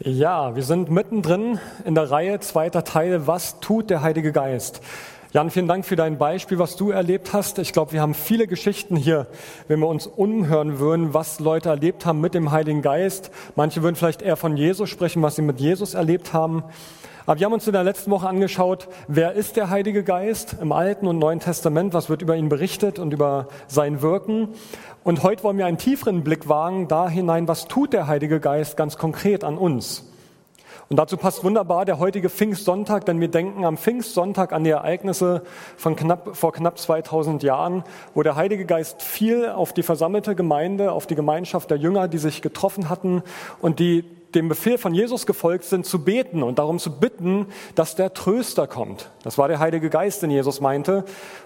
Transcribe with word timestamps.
Ja, 0.00 0.56
wir 0.56 0.64
sind 0.64 0.90
mittendrin 0.90 1.60
in 1.84 1.94
der 1.94 2.10
Reihe 2.10 2.40
zweiter 2.40 2.82
Teil, 2.82 3.28
was 3.28 3.60
tut 3.60 3.90
der 3.90 4.02
Heilige 4.02 4.32
Geist? 4.32 4.80
Jan, 5.32 5.50
vielen 5.50 5.68
Dank 5.68 5.84
für 5.84 5.94
dein 5.94 6.18
Beispiel, 6.18 6.58
was 6.58 6.74
du 6.74 6.90
erlebt 6.90 7.32
hast. 7.32 7.60
Ich 7.60 7.72
glaube, 7.72 7.92
wir 7.92 8.00
haben 8.00 8.14
viele 8.14 8.48
Geschichten 8.48 8.96
hier, 8.96 9.28
wenn 9.68 9.78
wir 9.78 9.86
uns 9.86 10.08
umhören 10.08 10.80
würden, 10.80 11.14
was 11.14 11.38
Leute 11.38 11.68
erlebt 11.68 12.06
haben 12.06 12.20
mit 12.20 12.34
dem 12.34 12.50
Heiligen 12.50 12.82
Geist. 12.82 13.30
Manche 13.54 13.84
würden 13.84 13.94
vielleicht 13.94 14.20
eher 14.20 14.36
von 14.36 14.56
Jesus 14.56 14.90
sprechen, 14.90 15.22
was 15.22 15.36
sie 15.36 15.42
mit 15.42 15.60
Jesus 15.60 15.94
erlebt 15.94 16.32
haben. 16.32 16.64
Aber 17.26 17.40
wir 17.40 17.46
haben 17.46 17.54
uns 17.54 17.66
in 17.66 17.72
der 17.72 17.84
letzten 17.84 18.10
Woche 18.10 18.28
angeschaut, 18.28 18.88
wer 19.08 19.32
ist 19.32 19.56
der 19.56 19.70
Heilige 19.70 20.04
Geist 20.04 20.56
im 20.60 20.72
Alten 20.72 21.06
und 21.06 21.18
Neuen 21.18 21.40
Testament, 21.40 21.94
was 21.94 22.10
wird 22.10 22.20
über 22.20 22.36
ihn 22.36 22.50
berichtet 22.50 22.98
und 22.98 23.14
über 23.14 23.48
sein 23.66 24.02
Wirken. 24.02 24.48
Und 25.04 25.22
heute 25.22 25.42
wollen 25.42 25.56
wir 25.56 25.64
einen 25.64 25.78
tieferen 25.78 26.22
Blick 26.22 26.50
wagen 26.50 26.86
da 26.86 27.08
hinein, 27.08 27.48
was 27.48 27.66
tut 27.66 27.94
der 27.94 28.08
Heilige 28.08 28.40
Geist 28.40 28.76
ganz 28.76 28.98
konkret 28.98 29.42
an 29.42 29.56
uns. 29.56 30.04
Und 30.90 30.98
dazu 30.98 31.16
passt 31.16 31.42
wunderbar 31.42 31.86
der 31.86 31.98
heutige 31.98 32.28
Pfingstsonntag, 32.28 33.06
denn 33.06 33.18
wir 33.18 33.28
denken 33.28 33.64
am 33.64 33.78
Pfingstsonntag 33.78 34.52
an 34.52 34.64
die 34.64 34.70
Ereignisse 34.70 35.42
von 35.78 35.96
knapp, 35.96 36.36
vor 36.36 36.52
knapp 36.52 36.78
2000 36.78 37.42
Jahren, 37.42 37.84
wo 38.12 38.22
der 38.22 38.36
Heilige 38.36 38.66
Geist 38.66 39.02
fiel 39.02 39.48
auf 39.48 39.72
die 39.72 39.82
versammelte 39.82 40.34
Gemeinde, 40.34 40.92
auf 40.92 41.06
die 41.06 41.14
Gemeinschaft 41.14 41.70
der 41.70 41.78
Jünger, 41.78 42.06
die 42.06 42.18
sich 42.18 42.42
getroffen 42.42 42.90
hatten 42.90 43.22
und 43.62 43.78
die 43.78 44.04
dem 44.34 44.48
Befehl 44.48 44.78
von 44.78 44.94
Jesus 44.94 45.26
gefolgt 45.26 45.64
sind, 45.64 45.86
zu 45.86 46.04
beten 46.04 46.42
und 46.42 46.58
darum 46.58 46.78
zu 46.78 46.90
bitten, 46.98 47.46
dass 47.74 47.94
der 47.94 48.14
Tröster 48.14 48.66
kommt. 48.66 49.10
Das 49.22 49.38
war 49.38 49.48
der 49.48 49.58
Heilige 49.58 49.90
Geist, 49.90 50.22
den 50.22 50.30
Jesus 50.30 50.60
meinte. 50.60 51.04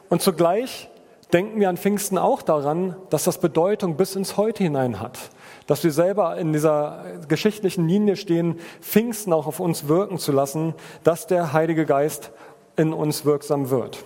Und 0.09 0.23
zugleich 0.23 0.89
denken 1.33 1.61
wir 1.61 1.69
an 1.69 1.77
Pfingsten 1.77 2.19
auch 2.19 2.43
daran, 2.43 2.97
dass 3.11 3.25
das 3.25 3.39
Bedeutung 3.39 3.97
bis 3.97 4.17
ins 4.17 4.37
Heute 4.37 4.63
hinein 4.63 5.01
hat. 5.01 5.19
Dass 5.67 5.85
wir 5.85 5.93
selber 5.93 6.37
in 6.39 6.53
dieser 6.53 7.05
geschichtlichen 7.29 7.87
Linie 7.87 8.17
stehen, 8.17 8.59
Pfingsten 8.81 9.33
auch 9.33 9.47
auf 9.47 9.61
uns 9.61 9.89
wirken 9.89 10.19
zu 10.19 10.33
lassen, 10.33 10.75
dass 11.05 11.27
der 11.27 11.53
Heilige 11.53 11.85
Geist 11.85 12.31
in 12.77 12.93
uns 12.93 13.25
wirksam 13.25 13.71
wird. 13.71 14.05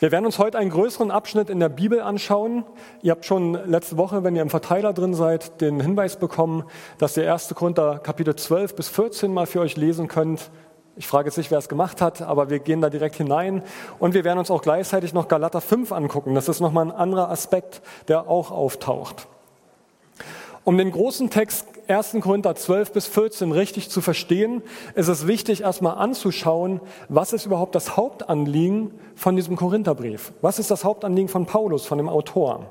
Wir 0.00 0.12
werden 0.12 0.26
uns 0.26 0.38
heute 0.38 0.58
einen 0.58 0.70
größeren 0.70 1.10
Abschnitt 1.10 1.50
in 1.50 1.58
der 1.58 1.68
Bibel 1.68 2.00
anschauen. 2.00 2.64
Ihr 3.02 3.10
habt 3.10 3.24
schon 3.24 3.54
letzte 3.68 3.96
Woche, 3.96 4.22
wenn 4.22 4.36
ihr 4.36 4.42
im 4.42 4.48
Verteiler 4.48 4.92
drin 4.92 5.12
seid, 5.12 5.60
den 5.60 5.80
Hinweis 5.80 6.14
bekommen, 6.14 6.62
dass 6.98 7.16
ihr 7.16 7.32
1. 7.32 7.52
Korinther 7.56 7.98
Kapitel 7.98 8.36
12 8.36 8.76
bis 8.76 8.88
14 8.88 9.34
mal 9.34 9.46
für 9.46 9.58
euch 9.58 9.76
lesen 9.76 10.06
könnt. 10.06 10.52
Ich 10.94 11.08
frage 11.08 11.28
jetzt 11.28 11.36
nicht, 11.36 11.50
wer 11.50 11.58
es 11.58 11.68
gemacht 11.68 12.00
hat, 12.00 12.22
aber 12.22 12.48
wir 12.48 12.60
gehen 12.60 12.80
da 12.80 12.90
direkt 12.90 13.16
hinein. 13.16 13.64
Und 13.98 14.14
wir 14.14 14.22
werden 14.22 14.38
uns 14.38 14.52
auch 14.52 14.62
gleichzeitig 14.62 15.14
noch 15.14 15.26
Galater 15.26 15.60
5 15.60 15.90
angucken. 15.90 16.36
Das 16.36 16.48
ist 16.48 16.60
nochmal 16.60 16.86
ein 16.86 16.92
anderer 16.92 17.28
Aspekt, 17.28 17.82
der 18.06 18.28
auch 18.28 18.52
auftaucht. 18.52 19.26
Um 20.62 20.78
den 20.78 20.92
großen 20.92 21.28
Text 21.28 21.66
1. 21.88 22.16
Korinther 22.20 22.54
12 22.54 22.92
bis 22.92 23.06
14 23.06 23.52
richtig 23.52 23.88
zu 23.88 24.00
verstehen, 24.00 24.62
ist 24.94 25.08
es 25.08 25.26
wichtig, 25.26 25.62
erstmal 25.62 25.96
anzuschauen, 25.96 26.80
was 27.08 27.32
ist 27.32 27.46
überhaupt 27.46 27.74
das 27.74 27.96
Hauptanliegen 27.96 28.92
von 29.14 29.36
diesem 29.36 29.56
Korintherbrief? 29.56 30.32
Was 30.42 30.58
ist 30.58 30.70
das 30.70 30.84
Hauptanliegen 30.84 31.28
von 31.28 31.46
Paulus, 31.46 31.86
von 31.86 31.98
dem 31.98 32.08
Autor? 32.08 32.70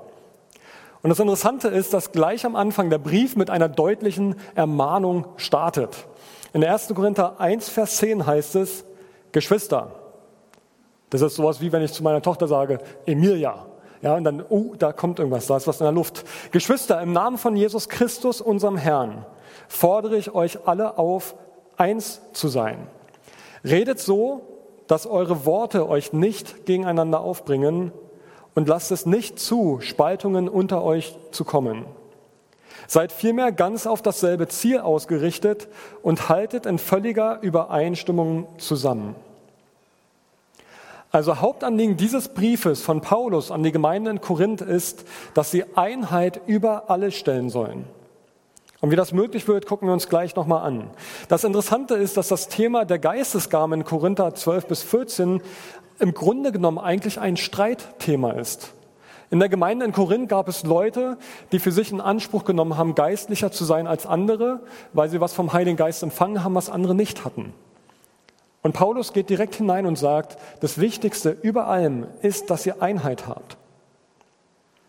Und 1.01 1.09
das 1.09 1.19
Interessante 1.19 1.67
ist, 1.67 1.93
dass 1.93 2.11
gleich 2.11 2.45
am 2.45 2.55
Anfang 2.55 2.89
der 2.89 2.97
Brief 2.97 3.35
mit 3.35 3.49
einer 3.49 3.69
deutlichen 3.69 4.35
Ermahnung 4.55 5.25
startet. 5.37 6.07
In 6.53 6.63
1. 6.63 6.93
Korinther 6.93 7.39
1, 7.39 7.69
Vers 7.69 7.97
10 7.97 8.25
heißt 8.25 8.55
es, 8.55 8.85
Geschwister. 9.31 9.91
Das 11.09 11.21
ist 11.21 11.35
sowas 11.35 11.61
wie 11.61 11.71
wenn 11.71 11.81
ich 11.81 11.93
zu 11.93 12.03
meiner 12.03 12.21
Tochter 12.21 12.47
sage, 12.47 12.79
Emilia, 13.05 13.65
ja, 14.07 14.15
und 14.15 14.23
dann, 14.23 14.41
oh, 14.47 14.73
da 14.79 14.93
kommt 14.93 15.19
irgendwas, 15.19 15.47
da 15.47 15.57
ist 15.57 15.67
was 15.67 15.81
in 15.81 15.83
der 15.83 15.91
Luft. 15.91 16.23
Geschwister, 16.51 17.01
im 17.01 17.11
Namen 17.11 17.37
von 17.37 17.57
Jesus 17.57 17.89
Christus, 17.89 18.39
unserem 18.39 18.77
Herrn, 18.77 19.25
fordere 19.67 20.15
ich 20.15 20.33
euch 20.33 20.65
alle 20.65 20.97
auf, 20.97 21.35
eins 21.75 22.21
zu 22.31 22.47
sein. 22.47 22.87
Redet 23.65 23.99
so, 23.99 24.43
dass 24.87 25.07
eure 25.07 25.45
Worte 25.45 25.89
euch 25.89 26.13
nicht 26.13 26.65
gegeneinander 26.65 27.19
aufbringen 27.19 27.91
und 28.55 28.69
lasst 28.69 28.93
es 28.93 29.05
nicht 29.05 29.39
zu, 29.39 29.79
Spaltungen 29.81 30.47
unter 30.47 30.83
euch 30.83 31.17
zu 31.31 31.43
kommen. 31.43 31.85
Seid 32.87 33.11
vielmehr 33.11 33.51
ganz 33.51 33.85
auf 33.87 34.01
dasselbe 34.01 34.47
Ziel 34.47 34.79
ausgerichtet 34.79 35.67
und 36.01 36.29
haltet 36.29 36.65
in 36.65 36.79
völliger 36.79 37.39
Übereinstimmung 37.41 38.47
zusammen. 38.57 39.15
Also 41.17 41.41
Hauptanliegen 41.41 41.97
dieses 41.97 42.27
Briefes 42.27 42.83
von 42.83 43.01
Paulus 43.01 43.49
an 43.49 43.63
die 43.63 43.71
Gemeinde 43.71 44.11
in 44.11 44.21
Korinth 44.21 44.61
ist, 44.61 45.03
dass 45.33 45.49
sie 45.49 45.65
Einheit 45.75 46.41
über 46.45 46.91
alles 46.91 47.15
stellen 47.15 47.49
sollen. 47.49 47.85
Und 48.81 48.91
wie 48.91 48.95
das 48.95 49.13
möglich 49.13 49.47
wird, 49.47 49.65
gucken 49.65 49.87
wir 49.87 49.93
uns 49.93 50.09
gleich 50.09 50.35
nochmal 50.35 50.61
an. 50.61 50.91
Das 51.27 51.43
Interessante 51.43 51.95
ist, 51.95 52.17
dass 52.17 52.27
das 52.27 52.49
Thema 52.49 52.85
der 52.85 52.99
Geistesgaben 52.99 53.73
in 53.73 53.83
Korinther 53.83 54.35
12 54.35 54.67
bis 54.67 54.83
14 54.83 55.41
im 55.97 56.13
Grunde 56.13 56.51
genommen 56.51 56.77
eigentlich 56.77 57.19
ein 57.19 57.35
Streitthema 57.35 58.33
ist. 58.33 58.75
In 59.31 59.39
der 59.39 59.49
Gemeinde 59.49 59.85
in 59.85 59.93
Korinth 59.93 60.29
gab 60.29 60.47
es 60.47 60.65
Leute, 60.65 61.17
die 61.51 61.57
für 61.57 61.71
sich 61.71 61.91
in 61.91 61.99
Anspruch 61.99 62.45
genommen 62.45 62.77
haben, 62.77 62.93
geistlicher 62.93 63.51
zu 63.51 63.65
sein 63.65 63.87
als 63.87 64.05
andere, 64.05 64.59
weil 64.93 65.09
sie 65.09 65.19
was 65.19 65.33
vom 65.33 65.51
Heiligen 65.51 65.77
Geist 65.77 66.03
empfangen 66.03 66.43
haben, 66.43 66.53
was 66.53 66.69
andere 66.69 66.93
nicht 66.93 67.25
hatten. 67.25 67.55
Und 68.61 68.73
Paulus 68.73 69.13
geht 69.13 69.29
direkt 69.29 69.55
hinein 69.55 69.85
und 69.85 69.97
sagt, 69.97 70.37
das 70.61 70.79
Wichtigste 70.79 71.37
über 71.41 71.67
allem 71.67 72.07
ist, 72.21 72.49
dass 72.49 72.65
ihr 72.65 72.81
Einheit 72.81 73.27
habt. 73.27 73.57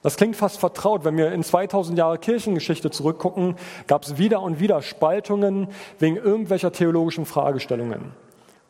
Das 0.02 0.16
klingt 0.16 0.36
fast 0.36 0.58
vertraut. 0.58 1.04
Wenn 1.04 1.16
wir 1.16 1.32
in 1.32 1.42
2000 1.42 1.98
Jahre 1.98 2.18
Kirchengeschichte 2.18 2.90
zurückgucken, 2.90 3.56
gab 3.86 4.04
es 4.04 4.16
wieder 4.16 4.40
und 4.42 4.60
wieder 4.60 4.80
Spaltungen 4.80 5.68
wegen 5.98 6.16
irgendwelcher 6.16 6.72
theologischen 6.72 7.26
Fragestellungen. 7.26 8.12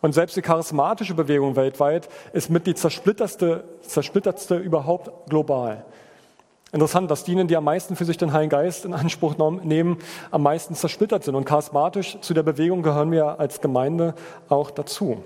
Und 0.00 0.12
selbst 0.12 0.36
die 0.36 0.42
charismatische 0.42 1.14
Bewegung 1.14 1.56
weltweit 1.56 2.08
ist 2.32 2.50
mit 2.50 2.66
die 2.66 2.74
zersplitterste, 2.74 3.64
zersplittertste 3.82 4.56
überhaupt 4.56 5.10
global. 5.28 5.84
Interessant, 6.70 7.10
dass 7.10 7.24
diejenigen, 7.24 7.48
die 7.48 7.56
am 7.56 7.64
meisten 7.64 7.96
für 7.96 8.04
sich 8.04 8.18
den 8.18 8.32
Heiligen 8.32 8.50
Geist 8.50 8.84
in 8.84 8.92
Anspruch 8.92 9.36
nehmen, 9.62 9.96
am 10.30 10.42
meisten 10.42 10.74
zersplittert 10.74 11.24
sind. 11.24 11.34
Und 11.34 11.46
charismatisch 11.46 12.18
zu 12.20 12.34
der 12.34 12.42
Bewegung 12.42 12.82
gehören 12.82 13.10
wir 13.10 13.40
als 13.40 13.60
Gemeinde 13.60 14.14
auch 14.48 14.70
dazu. 14.70 15.22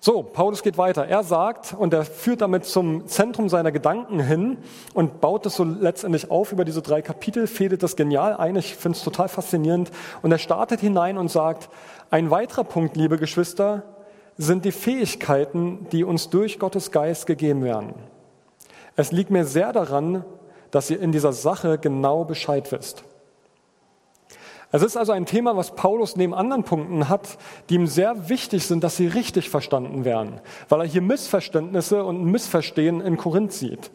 So, 0.00 0.22
Paulus 0.22 0.62
geht 0.62 0.78
weiter. 0.78 1.06
Er 1.06 1.24
sagt, 1.24 1.74
und 1.76 1.92
er 1.92 2.04
führt 2.04 2.42
damit 2.42 2.66
zum 2.66 3.08
Zentrum 3.08 3.48
seiner 3.48 3.72
Gedanken 3.72 4.20
hin 4.20 4.58
und 4.94 5.20
baut 5.20 5.44
es 5.46 5.56
so 5.56 5.64
letztendlich 5.64 6.30
auf 6.30 6.52
über 6.52 6.64
diese 6.64 6.82
drei 6.82 7.02
Kapitel, 7.02 7.48
fädelt 7.48 7.82
das 7.82 7.96
genial 7.96 8.36
ein. 8.36 8.54
Ich 8.56 8.76
finde 8.76 8.96
es 8.96 9.02
total 9.02 9.28
faszinierend. 9.28 9.90
Und 10.22 10.30
er 10.30 10.38
startet 10.38 10.80
hinein 10.80 11.18
und 11.18 11.30
sagt, 11.30 11.68
ein 12.10 12.30
weiterer 12.30 12.64
Punkt, 12.64 12.96
liebe 12.96 13.18
Geschwister, 13.18 13.82
sind 14.36 14.64
die 14.64 14.72
Fähigkeiten, 14.72 15.88
die 15.90 16.04
uns 16.04 16.30
durch 16.30 16.60
Gottes 16.60 16.92
Geist 16.92 17.26
gegeben 17.26 17.64
werden. 17.64 17.94
Es 18.98 19.12
liegt 19.12 19.30
mir 19.30 19.44
sehr 19.44 19.72
daran, 19.72 20.24
dass 20.72 20.90
ihr 20.90 21.00
in 21.00 21.12
dieser 21.12 21.32
Sache 21.32 21.78
genau 21.78 22.24
Bescheid 22.24 22.72
wisst. 22.72 23.04
Es 24.72 24.82
ist 24.82 24.96
also 24.96 25.12
ein 25.12 25.24
Thema, 25.24 25.56
was 25.56 25.76
Paulus 25.76 26.16
neben 26.16 26.34
anderen 26.34 26.64
Punkten 26.64 27.08
hat, 27.08 27.38
die 27.70 27.76
ihm 27.76 27.86
sehr 27.86 28.28
wichtig 28.28 28.66
sind, 28.66 28.82
dass 28.82 28.96
sie 28.96 29.06
richtig 29.06 29.50
verstanden 29.50 30.04
werden, 30.04 30.40
weil 30.68 30.80
er 30.80 30.86
hier 30.86 31.00
Missverständnisse 31.00 32.04
und 32.04 32.24
Missverstehen 32.24 33.00
in 33.00 33.16
Korinth 33.16 33.52
sieht. 33.52 33.92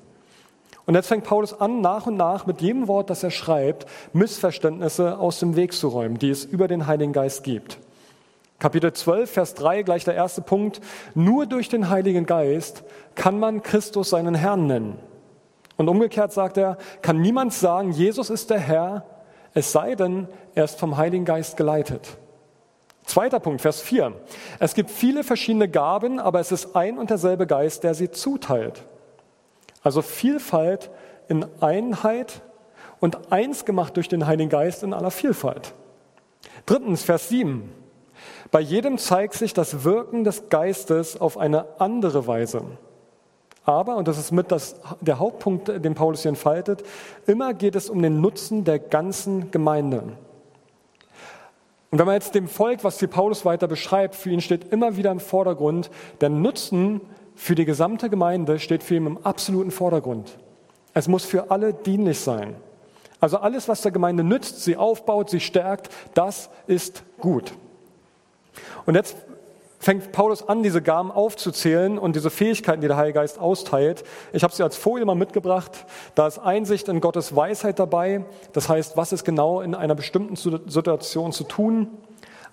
Und 0.86 0.96
jetzt 0.96 1.10
fängt 1.10 1.26
Paulus 1.26 1.54
an, 1.60 1.82
nach 1.82 2.08
und 2.08 2.16
nach 2.16 2.46
mit 2.46 2.62
jedem 2.62 2.88
Wort, 2.88 3.10
das 3.10 3.24
er 3.24 3.32
schreibt, 3.32 3.86
Missverständnisse 4.14 5.20
aus 5.20 5.38
dem 5.38 5.58
Weg 5.58 5.74
zu 5.74 5.90
räumen, 5.90 6.18
die 6.18 6.30
es 6.30 6.46
über 6.46 6.70
den 6.70 6.88
Heiligen 6.88 7.12
Geist 7.12 7.44
gibt. 7.44 7.78
Kapitel 8.60 8.94
12, 8.94 9.30
Vers 9.30 9.54
3, 9.56 9.84
gleich 9.84 10.06
der 10.06 10.16
erste 10.16 10.42
Punkt. 10.42 10.80
Nur 11.16 11.46
durch 11.46 11.70
den 11.70 11.90
Heiligen 11.90 12.26
Geist 12.26 12.84
kann 13.16 13.40
man 13.40 13.62
Christus 13.62 14.10
seinen 14.10 14.36
Herrn 14.36 14.68
nennen. 14.68 15.00
Und 15.76 15.90
umgekehrt 15.90 16.32
sagt 16.32 16.58
er, 16.58 16.78
kann 17.02 17.22
niemand 17.22 17.54
sagen, 17.54 17.92
Jesus 17.92 18.30
ist 18.30 18.50
der 18.50 18.60
Herr, 18.60 19.06
es 19.54 19.72
sei 19.72 19.96
denn, 19.96 20.28
er 20.56 20.66
ist 20.66 20.80
vom 20.80 20.98
Heiligen 20.98 21.26
Geist 21.26 21.58
geleitet. 21.58 22.18
Zweiter 23.06 23.40
Punkt, 23.40 23.62
Vers 23.62 23.82
4. 23.82 24.14
Es 24.60 24.76
gibt 24.76 24.90
viele 24.90 25.24
verschiedene 25.24 25.68
Gaben, 25.68 26.20
aber 26.20 26.40
es 26.40 26.52
ist 26.52 26.76
ein 26.76 26.98
und 26.98 27.10
derselbe 27.10 27.46
Geist, 27.46 27.84
der 27.84 27.94
sie 27.94 28.12
zuteilt. 28.12 28.86
Also 29.82 30.02
Vielfalt 30.02 30.90
in 31.28 31.46
Einheit 31.60 32.42
und 33.00 33.32
eins 33.32 33.66
gemacht 33.66 33.98
durch 33.98 34.08
den 34.08 34.26
Heiligen 34.26 34.50
Geist 34.50 34.84
in 34.84 34.94
aller 34.94 35.12
Vielfalt. 35.12 35.74
Drittens, 36.66 37.04
Vers 37.04 37.30
7. 37.30 37.70
Bei 38.52 38.60
jedem 38.60 38.98
zeigt 38.98 39.34
sich 39.34 39.54
das 39.54 39.84
Wirken 39.84 40.24
des 40.24 40.50
Geistes 40.50 41.20
auf 41.20 41.38
eine 41.38 41.66
andere 41.80 42.28
Weise. 42.28 42.64
Aber, 43.66 43.96
und 43.96 44.08
das 44.08 44.18
ist 44.18 44.32
mit 44.32 44.52
das, 44.52 44.76
der 45.00 45.20
Hauptpunkt, 45.20 45.68
den 45.68 45.96
Paulus 45.96 46.22
hier 46.24 46.30
entfaltet, 46.30 46.84
immer 47.26 47.54
geht 47.54 47.76
es 47.76 47.90
um 47.90 48.02
den 48.02 48.20
Nutzen 48.20 48.66
der 48.66 48.80
ganzen 48.80 49.52
Gemeinde. 49.52 50.04
Und 51.90 52.00
wenn 52.00 52.06
man 52.06 52.16
jetzt 52.16 52.36
dem 52.36 52.48
Volk, 52.48 52.84
was 52.84 53.00
hier 53.00 53.08
Paulus 53.08 53.46
weiter 53.46 53.68
beschreibt, 53.68 54.16
für 54.16 54.32
ihn 54.32 54.42
steht 54.42 54.74
immer 54.74 54.98
wieder 54.98 55.12
im 55.12 55.20
Vordergrund, 55.20 55.92
der 56.22 56.30
Nutzen 56.30 57.02
für 57.36 57.56
die 57.56 57.66
gesamte 57.66 58.10
Gemeinde 58.10 58.60
steht 58.60 58.84
für 58.84 58.96
ihn 58.96 59.06
im 59.06 59.26
absoluten 59.26 59.72
Vordergrund. 59.72 60.38
Es 60.94 61.08
muss 61.08 61.24
für 61.24 61.52
alle 61.52 61.74
dienlich 61.74 62.20
sein. 62.20 62.56
Also 63.20 63.38
alles, 63.38 63.70
was 63.70 63.82
der 63.82 63.92
Gemeinde 63.92 64.24
nützt, 64.24 64.64
sie 64.64 64.76
aufbaut, 64.76 65.30
sie 65.30 65.40
stärkt, 65.40 65.90
das 66.14 66.50
ist 66.68 67.04
gut. 67.20 67.54
Und 68.86 68.96
jetzt 68.96 69.16
fängt 69.84 70.14
Paulus 70.14 70.48
an, 70.48 70.64
diese 70.64 70.82
Gaben 70.82 71.12
aufzuzählen 71.12 72.00
und 72.00 72.16
diese 72.16 72.30
Fähigkeiten, 72.30 72.82
die 72.82 72.88
der 72.88 72.96
Heilige 72.96 73.20
Geist 73.20 73.38
austeilt. 73.38 74.04
Ich 74.32 74.44
habe 74.44 74.54
sie 74.54 74.64
als 74.64 74.78
Folie 74.78 75.06
mal 75.06 75.16
mitgebracht. 75.16 75.86
Da 76.16 76.26
ist 76.26 76.40
Einsicht 76.40 76.88
in 76.88 77.02
Gottes 77.02 77.36
Weisheit 77.36 77.80
dabei. 77.80 78.24
Das 78.54 78.70
heißt, 78.70 78.96
was 78.96 79.12
ist 79.12 79.26
genau 79.26 79.60
in 79.60 79.76
einer 79.76 79.96
bestimmten 79.96 80.36
Situation 80.36 81.34
zu 81.34 81.44
tun. 81.44 81.90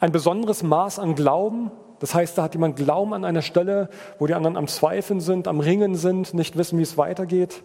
Ein 0.01 0.11
besonderes 0.13 0.63
Maß 0.63 0.99
an 0.99 1.15
Glauben. 1.15 1.71
Das 2.01 2.15
heißt, 2.15 2.37
da 2.37 2.43
hat 2.43 2.55
jemand 2.55 2.77
Glauben 2.77 3.15
an 3.15 3.25
einer 3.25 3.43
Stelle, 3.43 3.91
wo 4.19 4.27
die 4.27 4.35
anderen 4.35 4.57
am 4.57 4.67
Zweifeln 4.67 5.21
sind, 5.21 5.47
am 5.47 5.61
Ringen 5.61 5.95
sind, 5.95 6.35
nicht 6.35 6.57
wissen, 6.57 6.79
wie 6.79 6.83
es 6.83 6.99
weitergeht. 6.99 7.63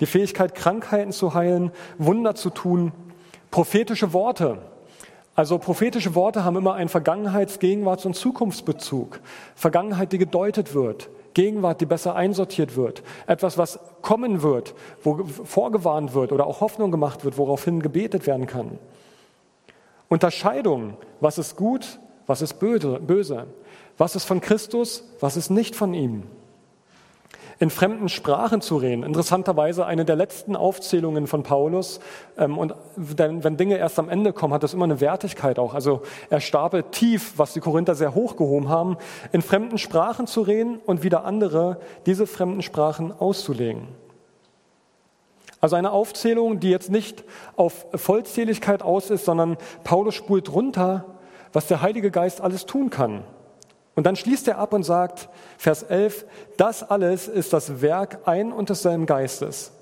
Die 0.00 0.06
Fähigkeit, 0.06 0.54
Krankheiten 0.54 1.12
zu 1.12 1.32
heilen, 1.32 1.70
Wunder 1.96 2.34
zu 2.34 2.50
tun. 2.50 2.92
Prophetische 3.50 4.12
Worte. 4.12 4.58
Also 5.36 5.58
prophetische 5.58 6.14
Worte 6.14 6.44
haben 6.44 6.56
immer 6.56 6.74
einen 6.74 6.88
Vergangenheits-, 6.88 7.58
Gegenwarts- 7.58 8.06
und 8.06 8.16
Zukunftsbezug. 8.16 9.20
Vergangenheit, 9.54 10.12
die 10.12 10.18
gedeutet 10.18 10.74
wird. 10.74 11.10
Gegenwart, 11.34 11.82
die 11.82 11.86
besser 11.86 12.16
einsortiert 12.16 12.76
wird. 12.76 13.02
Etwas, 13.26 13.58
was 13.58 13.78
kommen 14.00 14.40
wird, 14.40 14.74
wo 15.02 15.24
vorgewarnt 15.24 16.14
wird 16.14 16.32
oder 16.32 16.46
auch 16.46 16.62
Hoffnung 16.62 16.90
gemacht 16.90 17.26
wird, 17.26 17.36
woraufhin 17.36 17.82
gebetet 17.82 18.26
werden 18.26 18.46
kann. 18.46 18.78
Unterscheidung, 20.08 20.96
was 21.20 21.36
ist 21.36 21.56
gut, 21.56 22.00
was 22.26 22.40
ist 22.40 22.54
böse, 22.54 23.46
was 23.98 24.16
ist 24.16 24.24
von 24.24 24.40
Christus, 24.40 25.04
was 25.20 25.36
ist 25.36 25.50
nicht 25.50 25.76
von 25.76 25.92
ihm 25.92 26.22
in 27.58 27.70
fremden 27.70 28.08
Sprachen 28.08 28.60
zu 28.60 28.76
reden. 28.76 29.02
Interessanterweise 29.02 29.86
eine 29.86 30.04
der 30.04 30.16
letzten 30.16 30.56
Aufzählungen 30.56 31.26
von 31.26 31.42
Paulus. 31.42 32.00
Ähm, 32.36 32.58
und 32.58 32.74
wenn 32.96 33.56
Dinge 33.56 33.78
erst 33.78 33.98
am 33.98 34.08
Ende 34.08 34.32
kommen, 34.32 34.52
hat 34.52 34.62
das 34.62 34.74
immer 34.74 34.84
eine 34.84 35.00
Wertigkeit 35.00 35.58
auch. 35.58 35.74
Also 35.74 36.02
er 36.28 36.40
stapelt 36.40 36.92
tief, 36.92 37.34
was 37.36 37.54
die 37.54 37.60
Korinther 37.60 37.94
sehr 37.94 38.14
hoch 38.14 38.36
gehoben 38.36 38.68
haben, 38.68 38.96
in 39.32 39.42
fremden 39.42 39.78
Sprachen 39.78 40.26
zu 40.26 40.42
reden 40.42 40.78
und 40.84 41.02
wieder 41.02 41.24
andere 41.24 41.78
diese 42.04 42.26
fremden 42.26 42.62
Sprachen 42.62 43.12
auszulegen. 43.12 43.88
Also 45.60 45.76
eine 45.76 45.90
Aufzählung, 45.90 46.60
die 46.60 46.70
jetzt 46.70 46.90
nicht 46.90 47.24
auf 47.56 47.86
Vollzähligkeit 47.94 48.82
aus 48.82 49.10
ist, 49.10 49.24
sondern 49.24 49.56
Paulus 49.84 50.14
spult 50.14 50.52
runter, 50.52 51.06
was 51.52 51.66
der 51.66 51.80
Heilige 51.80 52.10
Geist 52.10 52.42
alles 52.42 52.66
tun 52.66 52.90
kann. 52.90 53.24
Und 53.96 54.04
dann 54.04 54.14
schließt 54.14 54.46
er 54.46 54.58
ab 54.58 54.74
und 54.74 54.84
sagt, 54.84 55.28
Vers 55.58 55.82
11, 55.82 56.26
das 56.58 56.82
alles 56.88 57.28
ist 57.28 57.52
das 57.52 57.80
Werk 57.80 58.20
ein 58.26 58.52
und 58.52 58.68
desselben 58.68 59.06
Geistes. 59.06 59.72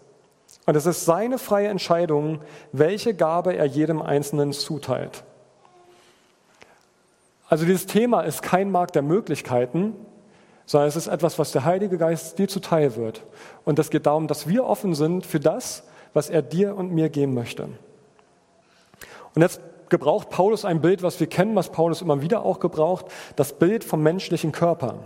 Und 0.66 0.76
es 0.76 0.86
ist 0.86 1.04
seine 1.04 1.36
freie 1.36 1.68
Entscheidung, 1.68 2.40
welche 2.72 3.12
Gabe 3.12 3.54
er 3.54 3.66
jedem 3.66 4.00
Einzelnen 4.00 4.52
zuteilt. 4.52 5.24
Also 7.48 7.66
dieses 7.66 7.86
Thema 7.86 8.22
ist 8.22 8.42
kein 8.42 8.70
Markt 8.70 8.94
der 8.94 9.02
Möglichkeiten, 9.02 9.94
sondern 10.64 10.88
es 10.88 10.96
ist 10.96 11.08
etwas, 11.08 11.38
was 11.38 11.52
der 11.52 11.64
Heilige 11.64 11.98
Geist 11.98 12.38
dir 12.38 12.48
zuteil 12.48 12.96
wird. 12.96 13.22
Und 13.64 13.78
es 13.78 13.90
geht 13.90 14.06
darum, 14.06 14.28
dass 14.28 14.48
wir 14.48 14.64
offen 14.64 14.94
sind 14.94 15.26
für 15.26 15.40
das, 15.40 15.82
was 16.14 16.30
er 16.30 16.40
dir 16.40 16.76
und 16.76 16.92
mir 16.92 17.10
geben 17.10 17.34
möchte. 17.34 17.68
Und 19.34 19.42
jetzt 19.42 19.60
gebraucht 19.88 20.30
Paulus 20.30 20.64
ein 20.64 20.80
Bild, 20.80 21.02
was 21.02 21.20
wir 21.20 21.26
kennen, 21.26 21.54
was 21.54 21.70
Paulus 21.70 22.02
immer 22.02 22.22
wieder 22.22 22.44
auch 22.44 22.60
gebraucht, 22.60 23.06
das 23.36 23.52
Bild 23.54 23.84
vom 23.84 24.02
menschlichen 24.02 24.52
Körper. 24.52 24.96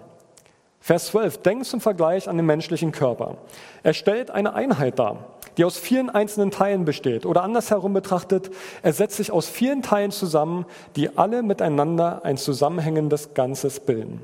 Vers 0.81 1.07
12, 1.07 1.39
denkt 1.39 1.67
zum 1.67 1.81
Vergleich 1.81 2.29
an 2.29 2.37
den 2.37 2.47
menschlichen 2.47 2.93
Körper. 2.93 3.37
Er 3.83 3.95
stellt 3.95 4.31
eine 4.31 4.55
Einheit 4.55 4.99
dar, 4.99 5.37
die 5.57 5.65
aus 5.65 5.77
vielen 5.77 6.09
einzelnen 6.09 6.51
Teilen 6.51 6.85
besteht. 6.85 7.27
Oder 7.27 7.43
andersherum 7.43 7.93
betrachtet, 7.93 8.51
er 8.83 8.93
setzt 8.93 9.17
sich 9.17 9.33
aus 9.33 9.49
vielen 9.49 9.83
Teilen 9.83 10.13
zusammen, 10.13 10.67
die 10.97 11.19
alle 11.19 11.43
miteinander 11.43 12.25
ein 12.25 12.37
zusammenhängendes 12.37 13.35
Ganzes 13.35 13.81
bilden. 13.81 14.23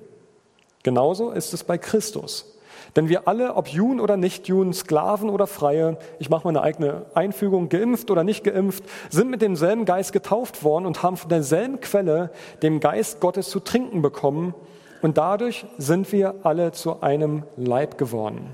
Genauso 0.85 1.31
ist 1.31 1.53
es 1.53 1.65
bei 1.65 1.77
Christus. 1.77 2.54
Denn 2.97 3.09
wir 3.09 3.27
alle, 3.27 3.55
ob 3.55 3.69
Juden 3.69 4.01
oder 4.01 4.17
nicht 4.17 4.47
Juden, 4.47 4.73
Sklaven 4.73 5.29
oder 5.29 5.47
Freie, 5.47 5.99
ich 6.19 6.31
mache 6.31 6.45
mal 6.45 6.51
eine 6.51 6.63
eigene 6.63 7.07
Einfügung, 7.15 7.69
geimpft 7.69 8.11
oder 8.11 8.23
nicht 8.23 8.45
geimpft, 8.45 8.85
sind 9.11 9.31
mit 9.31 9.43
demselben 9.43 9.85
Geist 9.85 10.13
getauft 10.13 10.63
worden 10.63 10.87
und 10.87 11.03
haben 11.03 11.17
von 11.17 11.29
derselben 11.29 11.81
Quelle, 11.81 12.31
dem 12.63 12.79
Geist 12.79 13.21
Gottes, 13.21 13.51
zu 13.51 13.59
trinken 13.61 14.01
bekommen. 14.01 14.55
Und 15.03 15.19
dadurch 15.19 15.67
sind 15.77 16.13
wir 16.13 16.37
alle 16.45 16.73
zu 16.73 17.03
einem 17.03 17.43
Leib 17.57 17.99
geworden. 17.99 18.51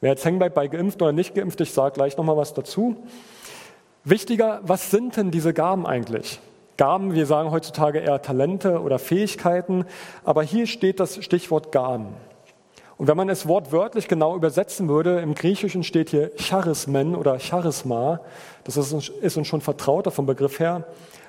Wer 0.00 0.10
jetzt 0.10 0.24
hängen 0.24 0.38
bleibt 0.38 0.54
bei 0.54 0.68
geimpft 0.68 1.02
oder 1.02 1.12
nicht 1.12 1.34
geimpft, 1.34 1.60
ich 1.60 1.72
sage 1.72 1.94
gleich 1.94 2.16
nochmal 2.16 2.36
was 2.36 2.54
dazu. 2.54 2.96
Wichtiger, 4.04 4.60
was 4.62 4.92
sind 4.92 5.16
denn 5.16 5.32
diese 5.32 5.52
Gaben 5.52 5.86
eigentlich? 5.86 6.40
Gaben, 6.76 7.14
wir 7.14 7.26
sagen 7.26 7.50
heutzutage 7.50 7.98
eher 7.98 8.22
Talente 8.22 8.80
oder 8.80 9.00
Fähigkeiten, 9.00 9.84
aber 10.24 10.44
hier 10.44 10.68
steht 10.68 11.00
das 11.00 11.22
Stichwort 11.24 11.72
Gaben. 11.72 12.14
Und 12.98 13.06
wenn 13.06 13.16
man 13.16 13.28
es 13.28 13.46
wortwörtlich 13.46 14.08
genau 14.08 14.34
übersetzen 14.34 14.88
würde, 14.88 15.20
im 15.20 15.34
Griechischen 15.34 15.84
steht 15.84 16.10
hier 16.10 16.32
Charismen 16.36 17.14
oder 17.14 17.38
Charisma, 17.38 18.20
das 18.64 18.76
ist 18.76 18.92
uns, 18.92 19.08
ist 19.08 19.36
uns 19.36 19.46
schon 19.46 19.60
vertrauter 19.60 20.10
vom 20.10 20.26
Begriff 20.26 20.58
her. 20.58 20.84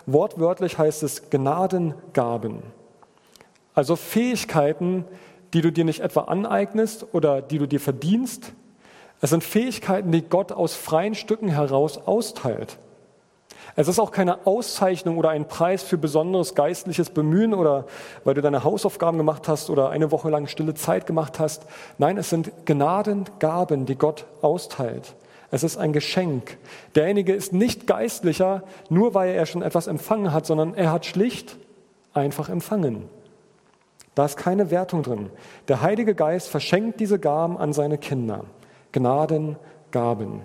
Wortwörtlich 0.07 0.79
heißt 0.79 1.03
es 1.03 1.29
Gnadengaben. 1.29 2.63
Also 3.75 3.95
Fähigkeiten, 3.95 5.05
die 5.53 5.61
du 5.61 5.71
dir 5.71 5.85
nicht 5.85 5.99
etwa 5.99 6.21
aneignest 6.21 7.05
oder 7.13 7.43
die 7.43 7.59
du 7.59 7.67
dir 7.67 7.79
verdienst. 7.79 8.51
Es 9.21 9.29
sind 9.29 9.43
Fähigkeiten, 9.43 10.11
die 10.11 10.23
Gott 10.23 10.51
aus 10.51 10.73
freien 10.73 11.13
Stücken 11.13 11.49
heraus 11.49 11.99
austeilt. 11.99 12.79
Es 13.75 13.87
ist 13.87 13.99
auch 13.99 14.11
keine 14.11 14.45
Auszeichnung 14.45 15.17
oder 15.17 15.29
ein 15.29 15.47
Preis 15.47 15.83
für 15.83 15.97
besonderes 15.97 16.55
geistliches 16.55 17.09
Bemühen 17.09 17.53
oder 17.53 17.85
weil 18.23 18.33
du 18.33 18.41
deine 18.41 18.63
Hausaufgaben 18.63 19.17
gemacht 19.17 19.47
hast 19.47 19.69
oder 19.69 19.89
eine 19.89 20.11
Woche 20.11 20.29
lang 20.29 20.47
stille 20.47 20.73
Zeit 20.73 21.05
gemacht 21.05 21.39
hast. 21.39 21.65
Nein, 21.97 22.17
es 22.17 22.29
sind 22.29 22.51
Gnadengaben, 22.65 23.85
die 23.85 23.95
Gott 23.95 24.25
austeilt. 24.41 25.15
Es 25.51 25.63
ist 25.63 25.77
ein 25.77 25.93
Geschenk. 25.93 26.57
Derjenige 26.95 27.33
ist 27.33 27.53
nicht 27.53 27.87
geistlicher, 27.87 28.63
nur 28.89 29.13
weil 29.13 29.33
er 29.33 29.45
schon 29.45 29.63
etwas 29.63 29.87
empfangen 29.87 30.31
hat, 30.31 30.45
sondern 30.45 30.75
er 30.75 30.91
hat 30.91 31.05
schlicht 31.05 31.57
einfach 32.13 32.49
empfangen. 32.49 33.09
Da 34.15 34.25
ist 34.25 34.37
keine 34.37 34.69
Wertung 34.69 35.03
drin. 35.03 35.29
Der 35.67 35.81
Heilige 35.81 36.13
Geist 36.13 36.49
verschenkt 36.49 36.99
diese 36.99 37.19
Gaben 37.19 37.57
an 37.57 37.73
seine 37.73 37.97
Kinder. 37.97 38.43
Gnadengaben. 38.91 40.41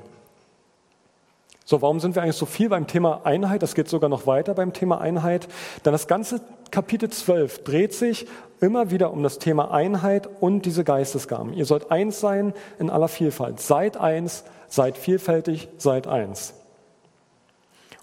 So, 1.67 1.81
warum 1.81 1.99
sind 1.99 2.15
wir 2.15 2.23
eigentlich 2.23 2.37
so 2.37 2.45
viel 2.47 2.69
beim 2.69 2.87
Thema 2.87 3.23
Einheit? 3.25 3.63
Das 3.63 3.75
geht 3.75 3.89
sogar 3.89 4.11
noch 4.11 4.27
weiter 4.27 4.55
beim 4.55 4.75
Thema 4.75 5.01
Einheit. 5.01 5.49
Denn 5.85 5.93
das 5.93 6.07
ganze 6.07 6.43
Kapitel 6.71 7.09
12 7.09 7.65
dreht 7.65 7.95
sich 7.95 8.27
immer 8.61 8.91
wieder 8.91 9.13
um 9.13 9.23
das 9.23 9.39
Thema 9.39 9.71
Einheit 9.71 10.29
und 10.41 10.67
diese 10.67 10.85
Geistesgaben. 10.85 11.55
Ihr 11.55 11.65
sollt 11.65 11.91
eins 11.91 12.21
sein 12.21 12.53
in 12.79 12.91
aller 12.91 13.09
Vielfalt. 13.09 13.61
Seid 13.61 13.97
eins, 13.97 14.45
seid 14.69 14.99
vielfältig, 14.99 15.69
seid 15.79 16.07
eins. 16.07 16.55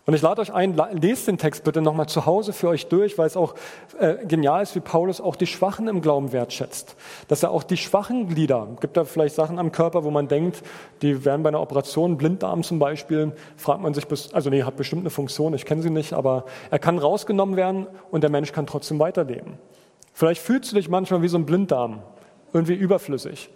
Und 0.07 0.15
ich 0.15 0.21
lade 0.23 0.41
euch 0.41 0.51
ein, 0.51 0.75
lest 0.99 1.27
den 1.27 1.37
Text 1.37 1.63
bitte 1.63 1.79
nochmal 1.79 2.07
zu 2.07 2.25
Hause 2.25 2.53
für 2.53 2.69
euch 2.69 2.87
durch, 2.87 3.19
weil 3.19 3.27
es 3.27 3.37
auch 3.37 3.53
äh, 3.99 4.25
genial 4.25 4.63
ist, 4.63 4.75
wie 4.75 4.79
Paulus 4.79 5.21
auch 5.21 5.35
die 5.35 5.45
Schwachen 5.45 5.87
im 5.87 6.01
Glauben 6.01 6.31
wertschätzt. 6.31 6.95
Dass 7.27 7.43
er 7.43 7.51
auch 7.51 7.61
die 7.61 7.77
schwachen 7.77 8.27
Glieder, 8.27 8.67
gibt 8.79 8.97
da 8.97 9.03
vielleicht 9.03 9.35
Sachen 9.35 9.59
am 9.59 9.71
Körper, 9.71 10.03
wo 10.03 10.09
man 10.09 10.27
denkt, 10.27 10.63
die 11.03 11.23
werden 11.23 11.43
bei 11.43 11.49
einer 11.49 11.61
Operation, 11.61 12.17
Blinddarm 12.17 12.63
zum 12.63 12.79
Beispiel, 12.79 13.33
fragt 13.57 13.81
man 13.81 13.93
sich, 13.93 14.05
also 14.33 14.49
nee, 14.49 14.63
hat 14.63 14.75
bestimmt 14.75 15.03
eine 15.03 15.11
Funktion, 15.11 15.53
ich 15.53 15.65
kenne 15.65 15.83
sie 15.83 15.91
nicht, 15.91 16.13
aber 16.13 16.45
er 16.71 16.79
kann 16.79 16.97
rausgenommen 16.97 17.55
werden 17.55 17.85
und 18.09 18.21
der 18.21 18.31
Mensch 18.31 18.51
kann 18.53 18.65
trotzdem 18.65 18.97
weiterleben. 18.97 19.59
Vielleicht 20.13 20.41
fühlst 20.41 20.71
du 20.71 20.77
dich 20.77 20.89
manchmal 20.89 21.21
wie 21.21 21.27
so 21.27 21.37
ein 21.37 21.45
Blinddarm, 21.45 22.01
irgendwie 22.53 22.73
überflüssig. 22.73 23.49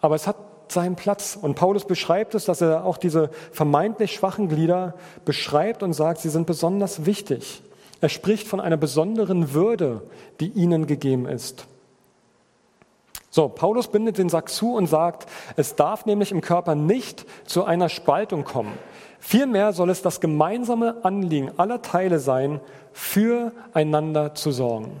Aber 0.00 0.14
es 0.14 0.26
hat 0.26 0.36
seinen 0.72 0.96
Platz. 0.96 1.38
Und 1.40 1.54
Paulus 1.54 1.84
beschreibt 1.84 2.34
es, 2.34 2.44
dass 2.44 2.60
er 2.60 2.84
auch 2.84 2.98
diese 2.98 3.30
vermeintlich 3.52 4.12
schwachen 4.12 4.48
Glieder 4.48 4.94
beschreibt 5.24 5.82
und 5.82 5.92
sagt, 5.92 6.20
sie 6.20 6.28
sind 6.28 6.46
besonders 6.46 7.06
wichtig. 7.06 7.62
Er 8.00 8.08
spricht 8.08 8.46
von 8.46 8.60
einer 8.60 8.76
besonderen 8.76 9.54
Würde, 9.54 10.02
die 10.40 10.48
ihnen 10.48 10.86
gegeben 10.86 11.26
ist. 11.26 11.66
So, 13.30 13.48
Paulus 13.48 13.88
bindet 13.88 14.18
den 14.18 14.28
Sack 14.28 14.48
zu 14.48 14.74
und 14.74 14.86
sagt, 14.86 15.26
es 15.56 15.76
darf 15.76 16.06
nämlich 16.06 16.32
im 16.32 16.40
Körper 16.40 16.74
nicht 16.74 17.26
zu 17.44 17.64
einer 17.64 17.88
Spaltung 17.88 18.44
kommen. 18.44 18.72
Vielmehr 19.20 19.72
soll 19.72 19.90
es 19.90 20.02
das 20.02 20.20
gemeinsame 20.20 21.04
Anliegen 21.04 21.50
aller 21.58 21.82
Teile 21.82 22.18
sein, 22.18 22.60
füreinander 22.92 24.34
zu 24.34 24.52
sorgen. 24.52 24.92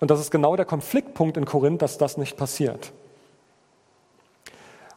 Und 0.00 0.10
das 0.10 0.20
ist 0.20 0.30
genau 0.30 0.56
der 0.56 0.64
Konfliktpunkt 0.64 1.36
in 1.36 1.44
Korinth, 1.44 1.82
dass 1.82 1.98
das 1.98 2.16
nicht 2.16 2.36
passiert. 2.36 2.92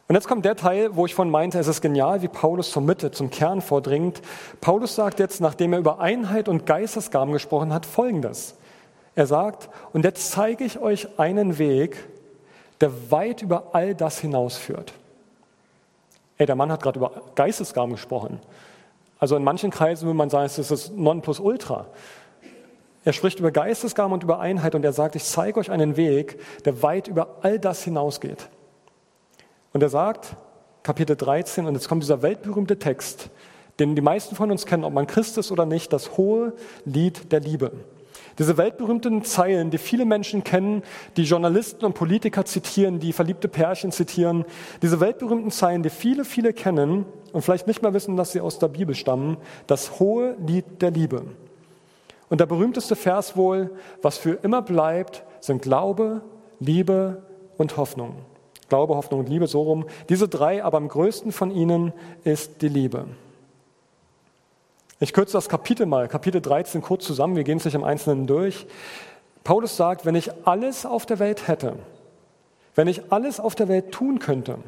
Und 0.09 0.15
jetzt 0.15 0.27
kommt 0.27 0.43
der 0.43 0.55
Teil, 0.55 0.95
wo 0.95 1.05
ich 1.05 1.13
von 1.13 1.29
meinte, 1.29 1.59
es 1.59 1.67
ist 1.67 1.81
genial, 1.81 2.23
wie 2.23 2.27
Paulus 2.27 2.71
zur 2.71 2.81
Mitte, 2.81 3.11
zum 3.11 3.29
Kern 3.29 3.61
vordringt. 3.61 4.23
Paulus 4.59 4.95
sagt 4.95 5.19
jetzt, 5.19 5.39
nachdem 5.39 5.71
er 5.71 5.77
über 5.77 5.99
Einheit 5.99 6.49
und 6.49 6.65
Geistesgaben 6.65 7.31
gesprochen 7.31 7.71
hat, 7.71 7.85
Folgendes. 7.85 8.55
Er 9.13 9.27
sagt, 9.27 9.69
und 9.93 10.03
jetzt 10.03 10.31
zeige 10.31 10.63
ich 10.63 10.79
euch 10.79 11.19
einen 11.19 11.59
Weg, 11.59 12.07
der 12.81 13.11
weit 13.11 13.43
über 13.43 13.67
all 13.73 13.93
das 13.93 14.19
hinausführt. 14.19 14.93
Ey, 16.39 16.47
der 16.47 16.55
Mann 16.55 16.71
hat 16.71 16.81
gerade 16.81 16.97
über 16.97 17.11
Geistesgaben 17.35 17.91
gesprochen. 17.91 18.39
Also 19.19 19.35
in 19.35 19.43
manchen 19.43 19.69
Kreisen 19.69 20.07
würde 20.07 20.17
man 20.17 20.31
sagen, 20.31 20.47
es 20.47 20.57
ist 20.57 20.71
das 20.71 20.89
Nonplusultra. 20.89 21.85
Er 23.05 23.13
spricht 23.13 23.37
über 23.37 23.51
Geistesgaben 23.51 24.13
und 24.13 24.23
über 24.23 24.39
Einheit 24.39 24.73
und 24.73 24.83
er 24.83 24.93
sagt, 24.93 25.15
ich 25.15 25.23
zeige 25.23 25.59
euch 25.59 25.69
einen 25.69 25.97
Weg, 25.97 26.39
der 26.65 26.81
weit 26.81 27.07
über 27.07 27.37
all 27.43 27.59
das 27.59 27.83
hinausgeht. 27.83 28.49
Und 29.73 29.83
er 29.83 29.89
sagt, 29.89 30.35
Kapitel 30.83 31.15
13, 31.15 31.65
und 31.65 31.75
jetzt 31.75 31.88
kommt 31.88 32.03
dieser 32.03 32.21
weltberühmte 32.21 32.79
Text, 32.79 33.29
den 33.79 33.95
die 33.95 34.01
meisten 34.01 34.35
von 34.35 34.51
uns 34.51 34.65
kennen, 34.65 34.83
ob 34.83 34.93
man 34.93 35.07
Christ 35.07 35.38
ist 35.38 35.51
oder 35.51 35.65
nicht, 35.65 35.93
das 35.93 36.17
hohe 36.17 36.53
Lied 36.85 37.31
der 37.31 37.39
Liebe. 37.39 37.71
Diese 38.38 38.57
weltberühmten 38.57 39.23
Zeilen, 39.23 39.69
die 39.69 39.77
viele 39.77 40.05
Menschen 40.05 40.45
kennen, 40.45 40.83
die 41.17 41.23
Journalisten 41.23 41.85
und 41.85 41.93
Politiker 41.93 42.45
zitieren, 42.45 42.99
die 42.99 43.11
verliebte 43.11 43.49
Pärchen 43.49 43.91
zitieren, 43.91 44.45
diese 44.81 45.01
weltberühmten 45.01 45.51
Zeilen, 45.51 45.83
die 45.83 45.89
viele, 45.89 46.23
viele 46.23 46.53
kennen 46.53 47.05
und 47.33 47.41
vielleicht 47.41 47.67
nicht 47.67 47.81
mal 47.81 47.93
wissen, 47.93 48.15
dass 48.15 48.31
sie 48.31 48.39
aus 48.39 48.57
der 48.57 48.69
Bibel 48.69 48.95
stammen, 48.95 49.38
das 49.67 49.99
hohe 49.99 50.35
Lied 50.45 50.81
der 50.81 50.91
Liebe. 50.91 51.23
Und 52.29 52.39
der 52.39 52.45
berühmteste 52.45 52.95
Vers 52.95 53.35
wohl, 53.35 53.71
was 54.01 54.17
für 54.17 54.39
immer 54.41 54.61
bleibt, 54.61 55.23
sind 55.41 55.61
Glaube, 55.61 56.21
Liebe 56.59 57.23
und 57.57 57.75
Hoffnung. 57.75 58.15
Glaube, 58.69 58.95
Hoffnung 58.95 59.21
und 59.21 59.29
Liebe, 59.29 59.47
so 59.47 59.61
rum. 59.61 59.85
Diese 60.07 60.27
drei, 60.27 60.63
aber 60.63 60.77
am 60.77 60.88
größten 60.88 61.31
von 61.31 61.51
ihnen 61.51 61.93
ist 62.23 62.61
die 62.61 62.69
Liebe. 62.69 63.05
Ich 64.99 65.13
kürze 65.13 65.33
das 65.33 65.49
Kapitel 65.49 65.85
mal, 65.85 66.07
Kapitel 66.07 66.41
13 66.41 66.81
kurz 66.81 67.05
zusammen, 67.05 67.35
wir 67.35 67.43
gehen 67.43 67.57
es 67.57 67.65
nicht 67.65 67.75
im 67.75 67.83
Einzelnen 67.83 68.27
durch. 68.27 68.67
Paulus 69.43 69.77
sagt, 69.77 70.05
wenn 70.05 70.15
ich 70.15 70.29
alles 70.45 70.85
auf 70.85 71.05
der 71.05 71.19
Welt 71.19 71.47
hätte, 71.47 71.75
wenn 72.75 72.88
ich 72.88 73.11
alles 73.11 73.39
auf 73.39 73.55
der 73.55 73.67
Welt 73.69 73.91
tun 73.91 74.19
könnte, 74.19 74.59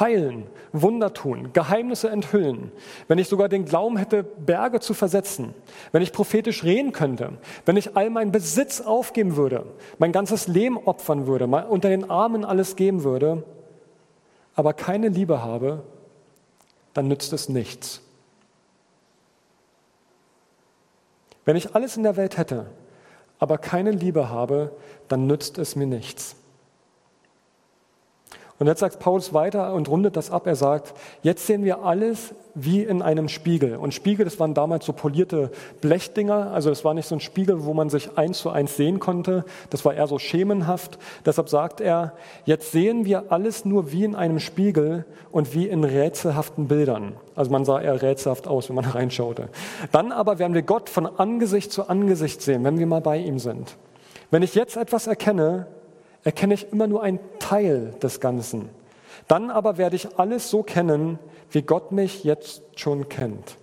heilen, 0.00 0.46
Wunder 0.72 1.12
tun, 1.14 1.52
Geheimnisse 1.52 2.10
enthüllen, 2.10 2.70
wenn 3.08 3.18
ich 3.18 3.28
sogar 3.28 3.48
den 3.48 3.64
Glauben 3.64 3.96
hätte, 3.96 4.22
Berge 4.22 4.80
zu 4.80 4.94
versetzen, 4.94 5.54
wenn 5.92 6.02
ich 6.02 6.12
prophetisch 6.12 6.64
reden 6.64 6.92
könnte, 6.92 7.32
wenn 7.64 7.76
ich 7.76 7.96
all 7.96 8.10
meinen 8.10 8.32
Besitz 8.32 8.80
aufgeben 8.80 9.36
würde, 9.36 9.66
mein 9.98 10.12
ganzes 10.12 10.48
Leben 10.48 10.78
opfern 10.78 11.26
würde, 11.26 11.46
unter 11.46 11.88
den 11.88 12.10
Armen 12.10 12.44
alles 12.44 12.76
geben 12.76 13.04
würde, 13.04 13.44
aber 14.54 14.72
keine 14.72 15.08
Liebe 15.08 15.42
habe, 15.42 15.82
dann 16.94 17.08
nützt 17.08 17.32
es 17.32 17.48
nichts. 17.48 18.00
Wenn 21.44 21.56
ich 21.56 21.74
alles 21.74 21.96
in 21.96 22.02
der 22.02 22.16
Welt 22.16 22.36
hätte, 22.36 22.66
aber 23.38 23.58
keine 23.58 23.90
Liebe 23.90 24.28
habe, 24.30 24.72
dann 25.08 25.26
nützt 25.26 25.58
es 25.58 25.76
mir 25.76 25.86
nichts. 25.86 26.36
Und 28.58 28.66
jetzt 28.66 28.80
sagt 28.80 29.00
Paulus 29.00 29.34
weiter 29.34 29.74
und 29.74 29.88
rundet 29.88 30.16
das 30.16 30.30
ab. 30.30 30.46
Er 30.46 30.56
sagt, 30.56 30.94
jetzt 31.22 31.46
sehen 31.46 31.64
wir 31.64 31.84
alles 31.84 32.34
wie 32.54 32.82
in 32.82 33.02
einem 33.02 33.28
Spiegel. 33.28 33.76
Und 33.76 33.92
Spiegel, 33.92 34.24
das 34.24 34.40
waren 34.40 34.54
damals 34.54 34.86
so 34.86 34.94
polierte 34.94 35.50
Blechdinger. 35.82 36.52
Also 36.52 36.70
es 36.70 36.82
war 36.82 36.94
nicht 36.94 37.06
so 37.06 37.16
ein 37.16 37.20
Spiegel, 37.20 37.66
wo 37.66 37.74
man 37.74 37.90
sich 37.90 38.16
eins 38.16 38.38
zu 38.38 38.48
eins 38.48 38.76
sehen 38.76 38.98
konnte. 38.98 39.44
Das 39.68 39.84
war 39.84 39.92
eher 39.92 40.06
so 40.06 40.18
schemenhaft. 40.18 40.98
Deshalb 41.26 41.50
sagt 41.50 41.82
er, 41.82 42.14
jetzt 42.46 42.72
sehen 42.72 43.04
wir 43.04 43.30
alles 43.30 43.66
nur 43.66 43.92
wie 43.92 44.04
in 44.04 44.14
einem 44.14 44.38
Spiegel 44.38 45.04
und 45.30 45.52
wie 45.54 45.68
in 45.68 45.84
rätselhaften 45.84 46.66
Bildern. 46.66 47.12
Also 47.34 47.50
man 47.50 47.66
sah 47.66 47.78
eher 47.78 48.00
rätselhaft 48.00 48.48
aus, 48.48 48.70
wenn 48.70 48.76
man 48.76 48.84
reinschaute. 48.86 49.50
Dann 49.92 50.12
aber 50.12 50.38
werden 50.38 50.54
wir 50.54 50.62
Gott 50.62 50.88
von 50.88 51.04
Angesicht 51.06 51.72
zu 51.72 51.90
Angesicht 51.90 52.40
sehen, 52.40 52.64
wenn 52.64 52.78
wir 52.78 52.86
mal 52.86 53.02
bei 53.02 53.18
ihm 53.18 53.38
sind. 53.38 53.76
Wenn 54.30 54.42
ich 54.42 54.54
jetzt 54.54 54.78
etwas 54.78 55.06
erkenne, 55.06 55.66
erkenne 56.26 56.54
ich 56.54 56.72
immer 56.72 56.88
nur 56.88 57.04
einen 57.04 57.20
Teil 57.38 57.94
des 58.02 58.18
Ganzen. 58.18 58.68
Dann 59.28 59.48
aber 59.48 59.78
werde 59.78 59.94
ich 59.94 60.18
alles 60.18 60.50
so 60.50 60.64
kennen, 60.64 61.20
wie 61.52 61.62
Gott 61.62 61.92
mich 61.92 62.24
jetzt 62.24 62.62
schon 62.74 63.08
kennt. 63.08 63.56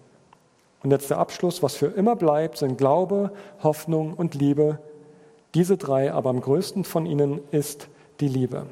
Und 0.81 0.91
jetzt 0.91 1.09
der 1.09 1.17
Abschluss, 1.17 1.61
was 1.61 1.75
für 1.75 1.87
immer 1.87 2.15
bleibt, 2.15 2.57
sind 2.57 2.77
Glaube, 2.77 3.33
Hoffnung 3.61 4.13
und 4.13 4.33
Liebe. 4.33 4.79
Diese 5.53 5.75
drei, 5.75 6.13
aber 6.13 6.29
am 6.29 6.39
größten 6.39 6.85
von 6.85 7.05
ihnen 7.05 7.41
ist 7.51 7.89
die 8.21 8.29
Liebe. 8.29 8.65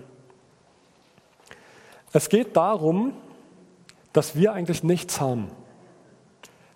Es 2.13 2.29
geht 2.29 2.55
darum, 2.55 3.11
dass 4.13 4.37
wir 4.37 4.53
eigentlich 4.53 4.83
nichts 4.83 5.19
haben. 5.19 5.49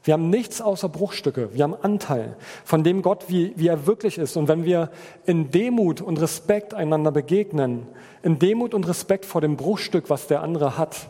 Wir 0.06 0.14
haben 0.14 0.30
nichts 0.30 0.62
außer 0.62 0.88
Bruchstücke. 0.88 1.50
Wir 1.54 1.64
haben 1.64 1.74
Anteil 1.82 2.38
von 2.64 2.84
dem 2.84 3.02
Gott, 3.02 3.26
wie, 3.28 3.54
wie 3.56 3.68
er 3.68 3.88
wirklich 3.88 4.20
ist. 4.20 4.38
Und 4.38 4.48
wenn 4.48 4.64
wir 4.64 4.92
in 5.26 5.50
Demut 5.50 6.00
und 6.00 6.22
Respekt 6.22 6.76
einander 6.76 7.12
begegnen, 7.12 7.88
in 8.22 8.38
Demut 8.38 8.76
und 8.76 8.88
Respekt 8.88 9.26
vor 9.26 9.42
dem 9.42 9.58
Bruchstück, 9.58 10.12
was 10.12 10.28
der 10.28 10.44
andere 10.44 10.78
hat, 10.78 11.10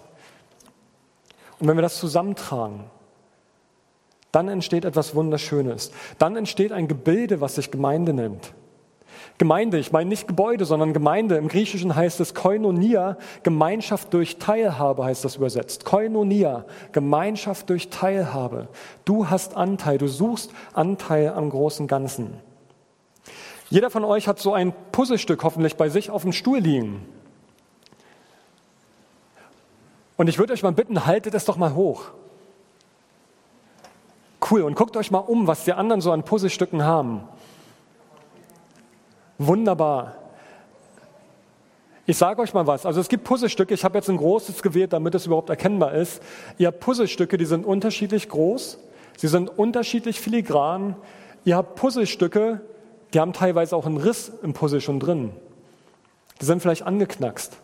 und 1.60 1.68
wenn 1.68 1.78
wir 1.78 1.82
das 1.82 2.00
zusammentragen, 2.00 2.86
dann 4.32 4.48
entsteht 4.48 4.86
etwas 4.86 5.14
Wunderschönes. 5.14 5.92
Dann 6.18 6.38
entsteht 6.38 6.72
ein 6.72 6.88
Gebilde, 6.88 7.42
was 7.42 7.56
sich 7.56 7.72
Gemeinde 7.72 8.14
nennt. 8.14 8.54
Gemeinde, 9.38 9.78
ich 9.78 9.92
meine 9.92 10.10
nicht 10.10 10.28
Gebäude, 10.28 10.66
sondern 10.66 10.94
Gemeinde. 10.94 11.36
Im 11.36 11.48
Griechischen 11.48 11.96
heißt 11.96 12.20
es 12.20 12.34
Koinonia, 12.34 13.18
Gemeinschaft 13.44 14.14
durch 14.14 14.38
Teilhabe 14.38 15.04
heißt 15.04 15.26
das 15.26 15.36
übersetzt. 15.36 15.86
Koinonia, 15.86 16.66
Gemeinschaft 16.92 17.70
durch 17.70 17.90
Teilhabe. 17.90 18.68
Du 19.04 19.30
hast 19.30 19.56
Anteil, 19.56 19.98
du 19.98 20.08
suchst 20.08 20.52
Anteil 20.74 21.30
am 21.30 21.50
großen 21.50 21.88
Ganzen. 21.88 22.36
Jeder 23.70 23.90
von 23.90 24.04
euch 24.04 24.28
hat 24.28 24.40
so 24.40 24.54
ein 24.54 24.74
Puzzlestück 24.92 25.44
hoffentlich 25.44 25.76
bei 25.76 25.90
sich 25.90 26.10
auf 26.10 26.22
dem 26.22 26.32
Stuhl 26.32 26.60
liegen. 26.60 27.06
Und 30.18 30.28
ich 30.30 30.38
würde 30.38 30.54
euch 30.54 30.64
mal 30.64 30.72
bitten, 30.72 31.06
haltet 31.06 31.34
es 31.34 31.46
doch 31.46 31.58
mal 31.58 31.76
hoch. 31.76 32.12
Cool, 34.50 34.62
und 34.62 34.76
guckt 34.76 34.96
euch 34.96 35.12
mal 35.12 35.20
um, 35.20 35.48
was 35.48 35.64
die 35.64 35.74
anderen 35.74 36.02
so 36.02 36.12
an 36.12 36.24
Puzzlestücken 36.24 36.84
haben. 36.84 37.28
Wunderbar. 39.38 40.16
Ich 42.08 42.18
sage 42.18 42.42
euch 42.42 42.54
mal 42.54 42.68
was. 42.68 42.86
Also 42.86 43.02
es 43.02 43.10
gibt 43.10 43.24
Puzzlestücke. 43.24 43.74
Ich 43.74 43.84
habe 43.84 43.98
jetzt 43.98 44.10
ein 44.10 44.18
großes 44.18 44.62
gewählt, 44.62 44.94
damit 44.94 45.16
es 45.16 45.26
überhaupt 45.26 45.50
erkennbar 45.50 45.94
ist. 45.94 46.22
Ihr 46.58 46.68
habt 46.68 46.80
Puzzlestücke, 46.80 47.38
die 47.38 47.46
sind 47.46 47.66
unterschiedlich 47.66 48.30
groß. 48.30 48.78
Sie 49.18 49.28
sind 49.28 49.50
unterschiedlich 49.50 50.20
filigran. 50.20 50.96
Ihr 51.46 51.56
habt 51.56 51.76
Puzzlestücke, 51.76 52.62
die 53.14 53.20
haben 53.20 53.34
teilweise 53.34 53.76
auch 53.76 53.86
einen 53.86 53.98
Riss 53.98 54.32
im 54.44 54.54
Puzzle 54.54 54.82
schon 54.82 55.00
drin. 55.00 55.32
Die 56.42 56.46
sind 56.46 56.62
vielleicht 56.62 56.84
angeknackst. 56.84 57.58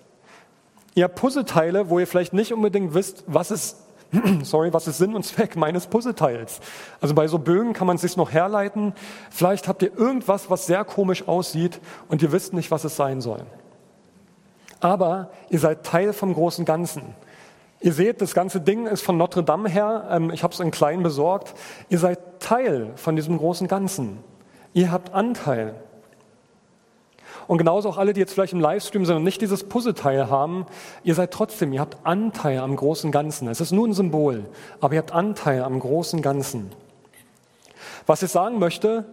Ihr 0.95 1.03
habt 1.03 1.15
Puzzleteile, 1.15 1.89
wo 1.89 1.99
ihr 1.99 2.07
vielleicht 2.07 2.33
nicht 2.33 2.53
unbedingt 2.53 2.93
wisst, 2.93 3.23
was 3.27 3.51
ist 3.51 3.77
sorry, 4.43 4.73
was 4.73 4.87
ist 4.87 4.97
Sinn 4.97 5.15
und 5.15 5.23
Zweck 5.23 5.55
meines 5.55 5.87
Puzzleteils? 5.87 6.59
Also 6.99 7.15
bei 7.15 7.27
so 7.27 7.39
Bögen 7.39 7.73
kann 7.73 7.87
man 7.87 7.95
es 7.95 8.01
sich 8.01 8.17
noch 8.17 8.31
herleiten. 8.31 8.93
Vielleicht 9.29 9.67
habt 9.67 9.81
ihr 9.83 9.97
irgendwas, 9.97 10.49
was 10.49 10.65
sehr 10.65 10.83
komisch 10.83 11.27
aussieht 11.27 11.79
und 12.09 12.21
ihr 12.21 12.31
wisst 12.31 12.53
nicht, 12.53 12.71
was 12.71 12.83
es 12.83 12.95
sein 12.95 13.21
soll. 13.21 13.45
Aber 14.79 15.31
ihr 15.49 15.59
seid 15.59 15.85
Teil 15.85 16.11
vom 16.11 16.33
großen 16.33 16.65
Ganzen. 16.65 17.15
Ihr 17.79 17.93
seht, 17.93 18.21
das 18.21 18.33
ganze 18.33 18.61
Ding 18.61 18.85
ist 18.85 19.01
von 19.01 19.17
Notre 19.17 19.43
Dame 19.43 19.69
her. 19.69 20.07
Ähm, 20.11 20.29
ich 20.31 20.43
habe 20.43 20.53
es 20.53 20.59
in 20.59 20.71
klein 20.71 21.01
besorgt. 21.01 21.53
Ihr 21.89 21.97
seid 21.97 22.39
Teil 22.39 22.91
von 22.95 23.15
diesem 23.15 23.37
großen 23.37 23.67
Ganzen. 23.67 24.19
Ihr 24.73 24.91
habt 24.91 25.13
Anteil. 25.13 25.75
Und 27.47 27.57
genauso 27.57 27.89
auch 27.89 27.97
alle, 27.97 28.13
die 28.13 28.19
jetzt 28.19 28.33
vielleicht 28.33 28.53
im 28.53 28.59
Livestream 28.59 29.05
sind 29.05 29.17
und 29.17 29.23
nicht 29.23 29.41
dieses 29.41 29.63
Puzzleteil 29.63 30.29
haben, 30.29 30.65
ihr 31.03 31.15
seid 31.15 31.31
trotzdem, 31.31 31.73
ihr 31.73 31.81
habt 31.81 31.97
Anteil 32.03 32.59
am 32.59 32.75
großen 32.75 33.11
Ganzen. 33.11 33.47
Es 33.47 33.61
ist 33.61 33.71
nur 33.71 33.87
ein 33.87 33.93
Symbol, 33.93 34.45
aber 34.79 34.93
ihr 34.93 34.99
habt 34.99 35.11
Anteil 35.11 35.63
am 35.63 35.79
großen 35.79 36.21
Ganzen. 36.21 36.71
Was 38.05 38.23
ich 38.23 38.31
sagen 38.31 38.59
möchte, 38.59 39.05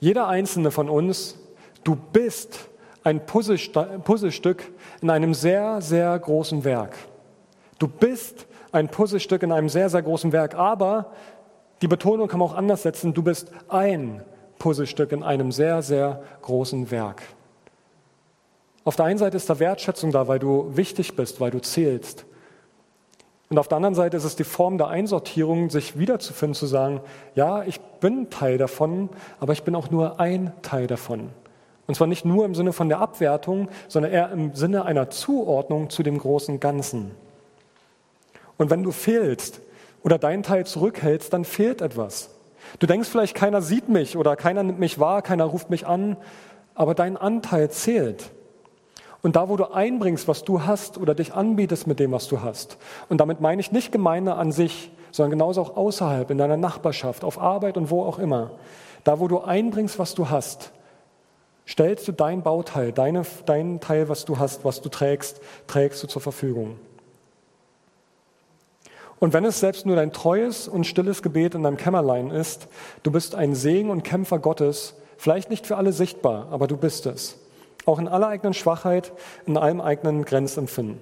jeder 0.00 0.28
einzelne 0.28 0.70
von 0.70 0.88
uns, 0.88 1.36
du 1.82 1.96
bist 1.96 2.68
ein 3.02 3.26
Puzzlestück 3.26 4.72
in 5.02 5.10
einem 5.10 5.34
sehr, 5.34 5.80
sehr 5.80 6.18
großen 6.18 6.64
Werk. 6.64 6.96
Du 7.78 7.88
bist 7.88 8.46
ein 8.72 8.88
Puzzlestück 8.88 9.42
in 9.42 9.52
einem 9.52 9.68
sehr, 9.68 9.88
sehr 9.90 10.02
großen 10.02 10.32
Werk, 10.32 10.54
aber 10.54 11.12
die 11.82 11.88
Betonung 11.88 12.28
kann 12.28 12.40
man 12.40 12.48
auch 12.48 12.54
anders 12.54 12.82
setzen, 12.82 13.14
du 13.14 13.22
bist 13.22 13.50
ein 13.68 14.22
Puzzlestück 14.58 15.12
in 15.12 15.22
einem 15.22 15.52
sehr, 15.52 15.82
sehr 15.82 16.22
großen 16.42 16.90
Werk. 16.90 17.22
Auf 18.84 18.96
der 18.96 19.06
einen 19.06 19.18
Seite 19.18 19.36
ist 19.36 19.48
da 19.48 19.58
Wertschätzung 19.58 20.12
da, 20.12 20.28
weil 20.28 20.38
du 20.38 20.76
wichtig 20.76 21.16
bist, 21.16 21.40
weil 21.40 21.50
du 21.50 21.60
zählst. 21.60 22.26
Und 23.48 23.58
auf 23.58 23.68
der 23.68 23.76
anderen 23.76 23.94
Seite 23.94 24.16
ist 24.16 24.24
es 24.24 24.36
die 24.36 24.44
Form 24.44 24.78
der 24.78 24.88
Einsortierung, 24.88 25.70
sich 25.70 25.98
wiederzufinden, 25.98 26.54
zu 26.54 26.66
sagen, 26.66 27.00
ja, 27.34 27.62
ich 27.62 27.80
bin 28.00 28.30
Teil 28.30 28.58
davon, 28.58 29.08
aber 29.40 29.52
ich 29.52 29.62
bin 29.62 29.74
auch 29.74 29.90
nur 29.90 30.20
ein 30.20 30.52
Teil 30.62 30.86
davon. 30.86 31.30
Und 31.86 31.94
zwar 31.94 32.06
nicht 32.06 32.24
nur 32.24 32.44
im 32.44 32.54
Sinne 32.54 32.72
von 32.72 32.88
der 32.88 32.98
Abwertung, 32.98 33.68
sondern 33.88 34.12
eher 34.12 34.30
im 34.30 34.54
Sinne 34.54 34.84
einer 34.84 35.10
Zuordnung 35.10 35.90
zu 35.90 36.02
dem 36.02 36.18
großen 36.18 36.60
Ganzen. 36.60 37.10
Und 38.56 38.70
wenn 38.70 38.82
du 38.82 38.90
fehlst 38.90 39.60
oder 40.02 40.18
deinen 40.18 40.42
Teil 40.42 40.66
zurückhältst, 40.66 41.32
dann 41.32 41.44
fehlt 41.44 41.82
etwas. 41.82 42.30
Du 42.78 42.86
denkst 42.86 43.08
vielleicht, 43.08 43.34
keiner 43.34 43.60
sieht 43.60 43.88
mich 43.88 44.16
oder 44.16 44.36
keiner 44.36 44.62
nimmt 44.62 44.78
mich 44.78 44.98
wahr, 44.98 45.22
keiner 45.22 45.44
ruft 45.44 45.70
mich 45.70 45.86
an, 45.86 46.16
aber 46.74 46.94
dein 46.94 47.16
Anteil 47.16 47.70
zählt. 47.70 48.30
Und 49.24 49.36
da, 49.36 49.48
wo 49.48 49.56
du 49.56 49.72
einbringst, 49.72 50.28
was 50.28 50.44
du 50.44 50.64
hast 50.64 50.98
oder 50.98 51.14
dich 51.14 51.32
anbietest 51.32 51.86
mit 51.86 51.98
dem, 51.98 52.12
was 52.12 52.28
du 52.28 52.42
hast. 52.42 52.76
Und 53.08 53.22
damit 53.22 53.40
meine 53.40 53.58
ich 53.58 53.72
nicht 53.72 53.90
Gemeinde 53.90 54.34
an 54.34 54.52
sich, 54.52 54.90
sondern 55.12 55.30
genauso 55.30 55.62
auch 55.62 55.78
außerhalb, 55.78 56.30
in 56.30 56.36
deiner 56.36 56.58
Nachbarschaft, 56.58 57.24
auf 57.24 57.40
Arbeit 57.40 57.78
und 57.78 57.88
wo 57.88 58.02
auch 58.02 58.18
immer. 58.18 58.50
Da, 59.02 59.20
wo 59.20 59.26
du 59.26 59.40
einbringst, 59.40 59.98
was 59.98 60.14
du 60.14 60.28
hast, 60.28 60.72
stellst 61.66 62.06
du 62.06 62.12
dein 62.12 62.42
Bauteil, 62.42 62.92
deine, 62.92 63.22
dein 63.46 63.80
Teil, 63.80 64.10
was 64.10 64.26
du 64.26 64.38
hast, 64.38 64.62
was 64.66 64.82
du 64.82 64.90
trägst, 64.90 65.40
trägst 65.68 66.02
du 66.02 66.06
zur 66.06 66.20
Verfügung. 66.20 66.76
Und 69.20 69.32
wenn 69.32 69.46
es 69.46 69.58
selbst 69.58 69.86
nur 69.86 69.96
dein 69.96 70.12
treues 70.12 70.68
und 70.68 70.86
stilles 70.86 71.22
Gebet 71.22 71.54
in 71.54 71.62
deinem 71.62 71.78
Kämmerlein 71.78 72.30
ist, 72.30 72.68
du 73.04 73.10
bist 73.10 73.34
ein 73.34 73.54
Segen 73.54 73.88
und 73.88 74.02
Kämpfer 74.02 74.38
Gottes, 74.38 74.96
vielleicht 75.16 75.48
nicht 75.48 75.66
für 75.66 75.78
alle 75.78 75.94
sichtbar, 75.94 76.48
aber 76.50 76.66
du 76.66 76.76
bist 76.76 77.06
es. 77.06 77.38
Auch 77.86 77.98
in 77.98 78.08
aller 78.08 78.28
eigenen 78.28 78.54
Schwachheit, 78.54 79.12
in 79.46 79.56
allem 79.56 79.80
eigenen 79.80 80.24
Grenzempfinden. 80.24 80.98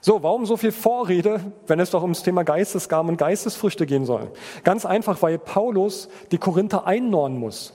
So, 0.00 0.22
warum 0.22 0.46
so 0.46 0.56
viel 0.56 0.72
Vorrede, 0.72 1.40
wenn 1.66 1.80
es 1.80 1.90
doch 1.90 2.02
ums 2.02 2.22
Thema 2.22 2.44
Geistesgaben 2.44 3.10
und 3.10 3.16
Geistesfrüchte 3.16 3.84
gehen 3.84 4.04
soll? 4.04 4.30
Ganz 4.62 4.86
einfach, 4.86 5.20
weil 5.22 5.38
Paulus 5.38 6.08
die 6.30 6.38
Korinther 6.38 6.86
einnornen 6.86 7.38
muss. 7.38 7.74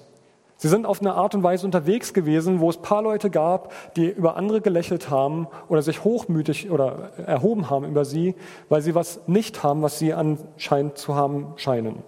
Sie 0.55 0.69
sind 0.69 0.85
auf 0.85 1.01
eine 1.01 1.15
Art 1.15 1.35
und 1.35 1.43
Weise 1.43 1.65
unterwegs 1.65 2.13
gewesen, 2.13 2.61
wo 2.61 2.69
es 2.69 2.77
paar 2.77 3.01
Leute 3.01 3.29
gab, 3.29 3.73
die 3.95 4.07
über 4.07 4.37
andere 4.37 4.61
gelächelt 4.61 5.09
haben 5.09 5.47
oder 5.67 5.81
sich 5.81 6.05
hochmütig 6.05 6.71
oder 6.71 7.11
erhoben 7.17 7.69
haben 7.69 7.85
über 7.85 8.05
sie, 8.05 8.35
weil 8.69 8.81
sie 8.81 8.95
was 8.95 9.19
nicht 9.27 9.61
haben, 9.61 9.81
was 9.81 9.99
sie 9.99 10.13
anscheinend 10.13 10.97
zu 10.97 11.15
haben 11.15 11.47
scheinen. 11.57 12.01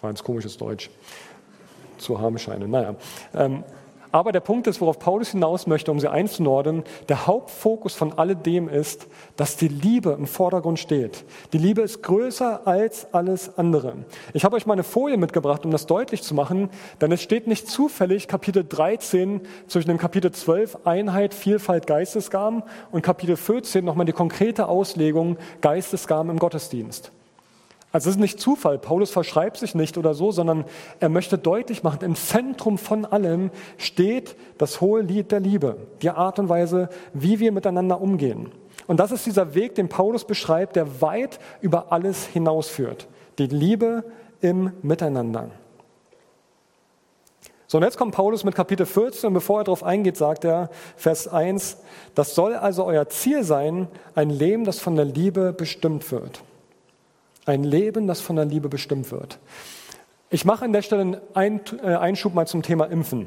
War 0.00 0.10
ein 0.10 0.16
komisches 0.16 0.56
Deutsch. 0.58 0.90
Zu 2.00 2.20
haben 2.20 2.38
scheinen. 2.38 2.70
Naja. 2.70 2.94
Ähm, 3.34 3.64
aber 4.12 4.32
der 4.32 4.40
Punkt 4.40 4.66
ist, 4.66 4.80
worauf 4.80 4.98
Paulus 4.98 5.30
hinaus 5.30 5.68
möchte, 5.68 5.92
um 5.92 6.00
sie 6.00 6.10
einzunorden, 6.10 6.82
der 7.08 7.28
Hauptfokus 7.28 7.94
von 7.94 8.12
alledem 8.18 8.68
ist, 8.68 9.06
dass 9.36 9.56
die 9.56 9.68
Liebe 9.68 10.10
im 10.18 10.26
Vordergrund 10.26 10.80
steht. 10.80 11.24
Die 11.52 11.58
Liebe 11.58 11.82
ist 11.82 12.02
größer 12.02 12.66
als 12.66 13.14
alles 13.14 13.56
andere. 13.56 13.94
Ich 14.32 14.44
habe 14.44 14.56
euch 14.56 14.66
mal 14.66 14.72
eine 14.72 14.82
Folie 14.82 15.16
mitgebracht, 15.16 15.64
um 15.64 15.70
das 15.70 15.86
deutlich 15.86 16.22
zu 16.22 16.34
machen, 16.34 16.70
denn 17.00 17.12
es 17.12 17.22
steht 17.22 17.46
nicht 17.46 17.68
zufällig 17.68 18.26
Kapitel 18.26 18.64
13 18.68 19.42
zwischen 19.68 19.88
dem 19.88 19.98
Kapitel 19.98 20.32
12 20.32 20.78
Einheit, 20.84 21.32
Vielfalt, 21.32 21.86
Geistesgaben 21.86 22.64
und 22.90 23.02
Kapitel 23.02 23.36
14 23.36 23.84
nochmal 23.84 24.06
die 24.06 24.12
konkrete 24.12 24.66
Auslegung 24.66 25.36
Geistesgaben 25.60 26.30
im 26.30 26.38
Gottesdienst. 26.40 27.12
Also 27.92 28.08
es 28.08 28.16
ist 28.16 28.20
nicht 28.20 28.38
Zufall, 28.38 28.78
Paulus 28.78 29.10
verschreibt 29.10 29.56
sich 29.56 29.74
nicht 29.74 29.98
oder 29.98 30.14
so, 30.14 30.30
sondern 30.30 30.64
er 31.00 31.08
möchte 31.08 31.38
deutlich 31.38 31.82
machen, 31.82 32.04
im 32.04 32.14
Zentrum 32.14 32.78
von 32.78 33.04
allem 33.04 33.50
steht 33.78 34.36
das 34.58 34.80
hohe 34.80 35.00
Lied 35.00 35.32
der 35.32 35.40
Liebe, 35.40 35.76
die 36.00 36.10
Art 36.10 36.38
und 36.38 36.48
Weise, 36.48 36.88
wie 37.14 37.40
wir 37.40 37.50
miteinander 37.50 38.00
umgehen. 38.00 38.52
Und 38.86 39.00
das 39.00 39.10
ist 39.10 39.26
dieser 39.26 39.54
Weg, 39.54 39.74
den 39.74 39.88
Paulus 39.88 40.24
beschreibt, 40.24 40.76
der 40.76 41.00
weit 41.00 41.40
über 41.60 41.90
alles 41.90 42.26
hinausführt. 42.26 43.08
Die 43.38 43.46
Liebe 43.46 44.04
im 44.40 44.72
Miteinander. 44.82 45.50
So, 47.66 47.78
und 47.78 47.84
jetzt 47.84 47.98
kommt 47.98 48.14
Paulus 48.14 48.42
mit 48.42 48.54
Kapitel 48.54 48.86
14 48.86 49.28
und 49.28 49.34
bevor 49.34 49.60
er 49.60 49.64
darauf 49.64 49.84
eingeht, 49.84 50.16
sagt 50.16 50.44
er, 50.44 50.70
Vers 50.96 51.28
1, 51.28 51.76
das 52.16 52.34
soll 52.34 52.54
also 52.54 52.84
euer 52.84 53.08
Ziel 53.08 53.44
sein, 53.44 53.86
ein 54.14 54.30
Leben, 54.30 54.64
das 54.64 54.80
von 54.80 54.96
der 54.96 55.04
Liebe 55.04 55.52
bestimmt 55.52 56.10
wird. 56.10 56.42
Ein 57.50 57.64
Leben, 57.64 58.06
das 58.06 58.20
von 58.20 58.36
der 58.36 58.44
Liebe 58.44 58.68
bestimmt 58.68 59.10
wird. 59.10 59.40
Ich 60.30 60.44
mache 60.44 60.64
an 60.64 60.72
der 60.72 60.82
Stelle 60.82 61.20
einen 61.34 61.60
äh, 61.82 61.96
Einschub 61.96 62.32
mal 62.32 62.46
zum 62.46 62.62
Thema 62.62 62.84
Impfen. 62.84 63.26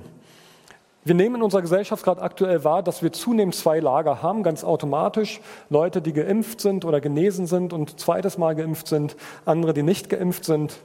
Wir 1.04 1.14
nehmen 1.14 1.36
in 1.36 1.42
unserer 1.42 1.62
Gesellschaft 1.62 2.06
gerade 2.06 2.22
aktuell 2.22 2.64
wahr, 2.64 2.84
dass 2.84 3.04
wir 3.04 3.12
zunehmend 3.12 3.54
zwei 3.54 3.82
Lager 3.82 4.24
haben, 4.24 4.42
ganz 4.42 4.64
automatisch. 4.64 5.42
Leute, 5.70 6.02
die 6.02 6.14
geimpft 6.14 6.62
sind 6.62 6.86
oder 6.86 7.02
genesen 7.02 7.48
sind 7.48 7.74
und 7.74 8.00
zweites 8.00 8.38
Mal 8.38 8.56
geimpft 8.56 8.88
sind, 8.88 9.18
andere, 9.44 9.74
die 9.74 9.84
nicht 9.84 10.10
geimpft 10.10 10.46
sind. 10.46 10.78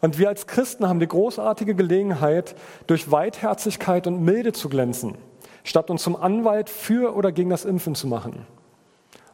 Und 0.00 0.18
wir 0.18 0.28
als 0.28 0.48
Christen 0.48 0.88
haben 0.88 0.98
die 0.98 1.06
großartige 1.06 1.76
Gelegenheit, 1.76 2.56
durch 2.88 3.12
Weitherzigkeit 3.12 4.08
und 4.08 4.24
Milde 4.24 4.52
zu 4.52 4.68
glänzen, 4.68 5.14
statt 5.62 5.88
uns 5.88 6.02
zum 6.02 6.16
Anwalt 6.16 6.68
für 6.68 7.14
oder 7.14 7.30
gegen 7.30 7.50
das 7.50 7.64
Impfen 7.64 7.94
zu 7.94 8.08
machen. 8.08 8.44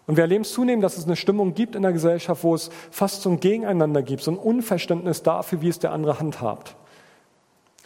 Und 0.07 0.17
wir 0.17 0.25
erleben 0.25 0.45
zunehmend, 0.45 0.83
dass 0.83 0.99
es 0.99 1.05
eine 1.07 1.17
Stimmung 1.17 1.55
gibt 1.55 1.77
in 1.77 1.83
der 1.83 1.93
Gesellschaft, 1.93 2.43
wo 2.43 2.55
es 2.55 2.71
fast 2.91 3.23
so 3.23 3.31
ein 3.31 3.41
Gegeneinander 3.41 4.03
gibt, 4.03 4.23
so 4.23 4.33
ein 4.33 4.37
Unverständnis 4.37 5.23
dafür, 5.23 5.63
wie 5.63 5.69
es 5.69 5.79
der 5.79 5.93
andere 5.93 6.19
handhabt. 6.19 6.77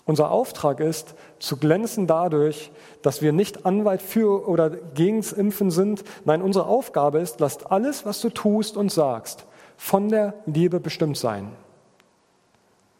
Unser 0.07 0.31
Auftrag 0.31 0.79
ist, 0.79 1.17
zu 1.41 1.57
glänzen 1.57 2.07
dadurch, 2.07 2.71
dass 3.03 3.23
wir 3.23 3.33
nicht 3.33 3.67
Anwalt 3.67 4.01
für 4.01 4.49
oder 4.49 4.71
gegens 4.71 5.33
Impfen 5.33 5.73
sind. 5.73 6.05
Nein, 6.25 6.43
unsere 6.43 6.67
Aufgabe 6.67 7.19
ist, 7.19 7.41
lasst 7.41 7.71
alles, 7.73 8.07
was 8.07 8.21
du 8.21 8.31
tust 8.31 8.77
und 8.77 8.93
sagst, 8.93 9.47
von 9.77 10.09
der 10.09 10.35
Liebe 10.47 10.79
bestimmt 10.79 11.19
sein. 11.19 11.51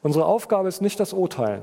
Unsere 0.03 0.27
Aufgabe 0.27 0.69
ist 0.69 0.83
nicht 0.83 0.99
das 0.99 1.13
Urteil, 1.13 1.63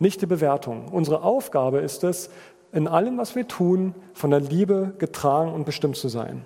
nicht 0.00 0.20
die 0.20 0.26
Bewertung. 0.26 0.88
Unsere 0.88 1.22
Aufgabe 1.22 1.78
ist 1.78 2.02
es, 2.04 2.28
in 2.72 2.88
allem, 2.88 3.18
was 3.18 3.36
wir 3.36 3.46
tun, 3.46 3.94
von 4.12 4.30
der 4.30 4.40
Liebe 4.40 4.94
getragen 4.98 5.52
und 5.52 5.64
bestimmt 5.64 5.96
zu 5.96 6.08
sein. 6.08 6.44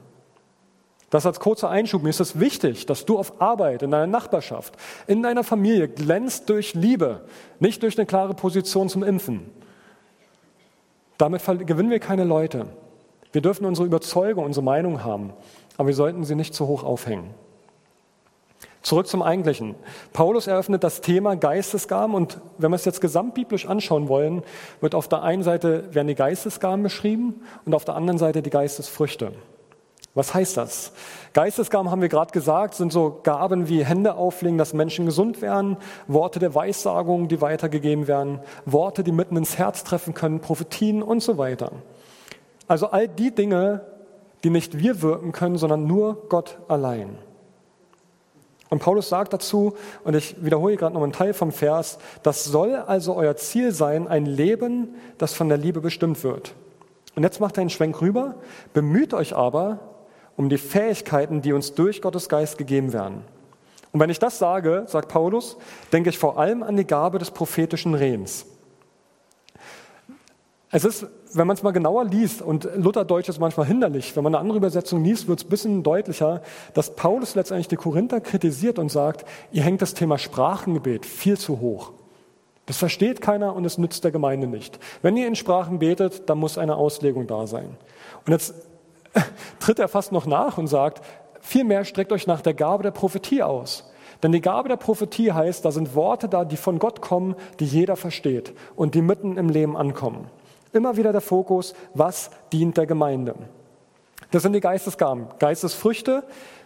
Das 1.10 1.26
als 1.26 1.40
kurzer 1.40 1.68
Einschub. 1.68 2.02
Mir 2.02 2.10
ist 2.10 2.20
es 2.20 2.38
wichtig, 2.38 2.86
dass 2.86 3.04
du 3.04 3.18
auf 3.18 3.40
Arbeit, 3.40 3.82
in 3.82 3.90
deiner 3.90 4.06
Nachbarschaft, 4.06 4.74
in 5.08 5.22
deiner 5.22 5.44
Familie 5.44 5.88
glänzt 5.88 6.48
durch 6.48 6.74
Liebe, 6.74 7.22
nicht 7.58 7.82
durch 7.82 7.98
eine 7.98 8.06
klare 8.06 8.34
Position 8.34 8.88
zum 8.88 9.02
Impfen. 9.02 9.50
Damit 11.18 11.44
gewinnen 11.66 11.90
wir 11.90 11.98
keine 11.98 12.24
Leute. 12.24 12.66
Wir 13.32 13.42
dürfen 13.42 13.66
unsere 13.66 13.86
Überzeugung, 13.86 14.44
unsere 14.44 14.64
Meinung 14.64 15.04
haben, 15.04 15.32
aber 15.76 15.88
wir 15.88 15.94
sollten 15.94 16.24
sie 16.24 16.36
nicht 16.36 16.54
zu 16.54 16.66
hoch 16.66 16.84
aufhängen. 16.84 17.34
Zurück 18.82 19.08
zum 19.08 19.20
Eigentlichen. 19.20 19.74
Paulus 20.12 20.46
eröffnet 20.46 20.82
das 20.82 21.02
Thema 21.02 21.36
Geistesgaben 21.36 22.14
und 22.14 22.40
wenn 22.56 22.70
wir 22.70 22.76
es 22.76 22.86
jetzt 22.86 23.02
gesamtbiblisch 23.02 23.66
anschauen 23.66 24.08
wollen, 24.08 24.42
wird 24.80 24.94
auf 24.94 25.06
der 25.06 25.22
einen 25.22 25.42
Seite 25.42 25.94
werden 25.94 26.08
die 26.08 26.14
Geistesgaben 26.14 26.82
beschrieben 26.82 27.42
und 27.66 27.74
auf 27.74 27.84
der 27.84 27.96
anderen 27.96 28.18
Seite 28.18 28.40
die 28.40 28.50
Geistesfrüchte. 28.50 29.32
Was 30.14 30.34
heißt 30.34 30.56
das? 30.56 30.92
Geistesgaben, 31.34 31.90
haben 31.90 32.02
wir 32.02 32.08
gerade 32.08 32.32
gesagt, 32.32 32.74
sind 32.74 32.92
so 32.92 33.20
Gaben 33.22 33.68
wie 33.68 33.84
Hände 33.84 34.14
auflegen, 34.14 34.58
dass 34.58 34.72
Menschen 34.72 35.06
gesund 35.06 35.40
werden, 35.40 35.76
Worte 36.08 36.40
der 36.40 36.54
Weissagung, 36.54 37.28
die 37.28 37.40
weitergegeben 37.40 38.08
werden, 38.08 38.40
Worte, 38.66 39.04
die 39.04 39.12
mitten 39.12 39.36
ins 39.36 39.56
Herz 39.56 39.84
treffen 39.84 40.12
können, 40.12 40.40
Prophetien 40.40 41.02
und 41.02 41.22
so 41.22 41.38
weiter. 41.38 41.70
Also 42.66 42.88
all 42.88 43.06
die 43.06 43.32
Dinge, 43.32 43.82
die 44.42 44.50
nicht 44.50 44.78
wir 44.78 45.00
wirken 45.02 45.30
können, 45.30 45.58
sondern 45.58 45.86
nur 45.86 46.28
Gott 46.28 46.58
allein. 46.66 47.16
Und 48.68 48.80
Paulus 48.80 49.08
sagt 49.08 49.32
dazu, 49.32 49.74
und 50.04 50.14
ich 50.14 50.42
wiederhole 50.44 50.76
gerade 50.76 50.94
noch 50.94 51.02
einen 51.02 51.12
Teil 51.12 51.34
vom 51.34 51.52
Vers, 51.52 51.98
das 52.22 52.44
soll 52.44 52.76
also 52.76 53.14
euer 53.14 53.36
Ziel 53.36 53.72
sein, 53.72 54.06
ein 54.06 54.26
Leben, 54.26 54.94
das 55.18 55.34
von 55.34 55.48
der 55.48 55.58
Liebe 55.58 55.80
bestimmt 55.80 56.22
wird. 56.24 56.54
Und 57.16 57.24
jetzt 57.24 57.40
macht 57.40 57.58
er 57.58 57.62
einen 57.62 57.70
Schwenk 57.70 58.00
rüber, 58.00 58.36
bemüht 58.72 59.12
euch 59.12 59.34
aber, 59.34 59.80
um 60.40 60.48
die 60.48 60.56
Fähigkeiten, 60.56 61.42
die 61.42 61.52
uns 61.52 61.74
durch 61.74 62.00
Gottes 62.00 62.30
Geist 62.30 62.56
gegeben 62.56 62.94
werden. 62.94 63.20
Und 63.92 64.00
wenn 64.00 64.08
ich 64.08 64.18
das 64.18 64.38
sage, 64.38 64.84
sagt 64.86 65.08
Paulus, 65.08 65.58
denke 65.92 66.08
ich 66.08 66.18
vor 66.18 66.38
allem 66.38 66.62
an 66.62 66.78
die 66.78 66.86
Gabe 66.86 67.18
des 67.18 67.30
prophetischen 67.30 67.94
Redens. 67.94 68.46
Es 70.70 70.86
ist, 70.86 71.04
wenn 71.34 71.46
man 71.46 71.56
es 71.58 71.62
mal 71.62 71.72
genauer 71.72 72.06
liest, 72.06 72.40
und 72.40 72.66
Lutherdeutsch 72.74 73.28
ist 73.28 73.38
manchmal 73.38 73.66
hinderlich, 73.66 74.16
wenn 74.16 74.24
man 74.24 74.34
eine 74.34 74.40
andere 74.40 74.56
Übersetzung 74.56 75.04
liest, 75.04 75.28
wird 75.28 75.40
es 75.40 75.44
ein 75.44 75.50
bisschen 75.50 75.82
deutlicher, 75.82 76.40
dass 76.72 76.96
Paulus 76.96 77.34
letztendlich 77.34 77.68
die 77.68 77.76
Korinther 77.76 78.22
kritisiert 78.22 78.78
und 78.78 78.90
sagt, 78.90 79.26
ihr 79.52 79.62
hängt 79.62 79.82
das 79.82 79.92
Thema 79.92 80.16
Sprachengebet 80.16 81.04
viel 81.04 81.36
zu 81.36 81.60
hoch. 81.60 81.92
Das 82.64 82.78
versteht 82.78 83.20
keiner 83.20 83.54
und 83.54 83.66
es 83.66 83.76
nützt 83.76 84.04
der 84.04 84.10
Gemeinde 84.10 84.46
nicht. 84.46 84.78
Wenn 85.02 85.18
ihr 85.18 85.28
in 85.28 85.36
Sprachen 85.36 85.80
betet, 85.80 86.30
dann 86.30 86.38
muss 86.38 86.56
eine 86.56 86.76
Auslegung 86.76 87.26
da 87.26 87.46
sein. 87.46 87.76
Und 88.24 88.32
jetzt 88.32 88.54
tritt 89.60 89.78
er 89.78 89.88
fast 89.88 90.12
noch 90.12 90.26
nach 90.26 90.58
und 90.58 90.66
sagt, 90.66 91.02
vielmehr 91.40 91.84
streckt 91.84 92.12
euch 92.12 92.26
nach 92.26 92.40
der 92.40 92.54
Gabe 92.54 92.82
der 92.82 92.90
Prophetie 92.90 93.42
aus. 93.42 93.90
Denn 94.22 94.32
die 94.32 94.40
Gabe 94.40 94.68
der 94.68 94.76
Prophetie 94.76 95.32
heißt, 95.32 95.64
da 95.64 95.70
sind 95.70 95.94
Worte 95.94 96.28
da, 96.28 96.44
die 96.44 96.56
von 96.56 96.78
Gott 96.78 97.00
kommen, 97.00 97.34
die 97.58 97.64
jeder 97.64 97.96
versteht 97.96 98.52
und 98.76 98.94
die 98.94 99.02
mitten 99.02 99.36
im 99.36 99.48
Leben 99.48 99.76
ankommen. 99.76 100.26
Immer 100.72 100.96
wieder 100.96 101.12
der 101.12 101.20
Fokus, 101.20 101.74
was 101.94 102.30
dient 102.52 102.76
der 102.76 102.86
Gemeinde. 102.86 103.34
Das 104.30 104.42
sind 104.42 104.52
die 104.52 104.60
Geistesgaben. 104.60 105.26
Geistesfrüchte 105.38 106.22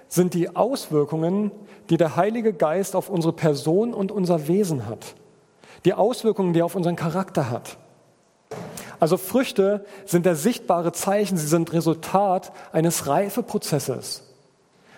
sind 0.09 0.35
die 0.35 0.55
Auswirkungen, 0.55 1.51
die 1.91 1.97
der 1.97 2.17
Heilige 2.17 2.53
Geist 2.53 2.97
auf 2.97 3.09
unsere 3.09 3.33
Person 3.33 3.95
und 3.95 4.13
unser 4.13 4.49
Wesen 4.49 4.87
hat. 4.87 5.15
Die 5.85 5.95
Auswirkungen, 5.95 6.53
die 6.53 6.61
er 6.61 6.67
auf 6.67 6.75
unseren 6.75 6.97
Charakter 6.97 7.51
hat. 7.51 7.79
Also 9.05 9.19
Früchte 9.19 9.85
sind 10.07 10.25
der 10.25 10.35
sichtbare 10.35 10.91
Zeichen, 10.93 11.37
sie 11.37 11.47
sind 11.47 11.75
Resultat 11.75 12.53
eines 12.73 13.07
Reifeprozesses. 13.07 14.23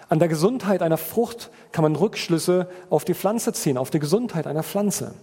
An 0.08 0.20
der 0.20 0.28
Gesundheit 0.28 0.80
einer 0.80 0.96
Frucht 0.96 1.50
kann 1.72 1.82
man 1.82 1.96
Rückschlüsse 1.96 2.68
auf 2.88 3.04
die 3.04 3.14
Pflanze 3.14 3.52
ziehen, 3.52 3.76
auf 3.76 3.90
die 3.90 3.98
Gesundheit 3.98 4.46
einer 4.46 4.62
Pflanze. 4.62 5.14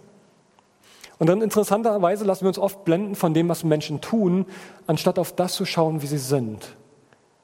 Und 1.17 1.28
dann 1.28 1.41
interessanterweise 1.41 2.26
lassen 2.26 2.41
wir 2.41 2.50
uns 2.50 2.60
oft 2.60 2.84
blenden 2.84 3.15
von 3.15 3.34
dem, 3.34 3.48
was 3.48 3.63
Menschen 3.63 4.02
tun, 4.02 4.48
anstatt 4.86 5.17
auf 5.17 5.34
das 5.34 5.54
zu 5.54 5.63
schauen, 5.63 6.02
wie 6.02 6.08
sie 6.08 6.17
sind. 6.17 6.76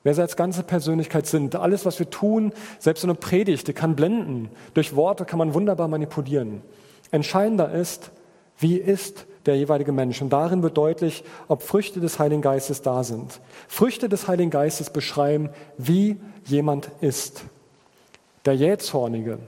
Wer 0.03 0.15
sie 0.15 0.21
als 0.21 0.35
ganze 0.35 0.63
Persönlichkeit 0.63 1.25
sind. 1.25 1.55
Alles, 1.55 1.85
was 1.85 1.99
wir 1.99 2.09
tun, 2.09 2.51
selbst 2.79 3.05
eine 3.05 3.15
Predigt, 3.15 3.69
die 3.69 3.73
kann 3.73 3.95
blenden. 3.95 4.49
Durch 4.73 4.93
Worte 4.93 5.23
kann 5.23 5.39
man 5.39 5.53
wunderbar 5.53 5.87
manipulieren. 5.87 6.63
Entscheidender 7.11 7.71
ist, 7.71 8.11
wie 8.57 8.75
ist 8.75 9.25
der 9.49 9.57
jeweilige 9.57 9.91
Mensch. 9.91 10.21
Und 10.21 10.29
darin 10.29 10.61
wird 10.61 10.77
deutlich, 10.77 11.23
ob 11.47 11.63
Früchte 11.63 11.99
des 11.99 12.19
Heiligen 12.19 12.43
Geistes 12.43 12.83
da 12.83 13.03
sind. 13.03 13.41
Früchte 13.67 14.07
des 14.07 14.27
Heiligen 14.27 14.51
Geistes 14.51 14.91
beschreiben, 14.91 15.49
wie 15.75 16.17
jemand 16.45 16.91
ist. 17.01 17.45
Der 18.45 18.53
Jähzornige, 18.53 19.39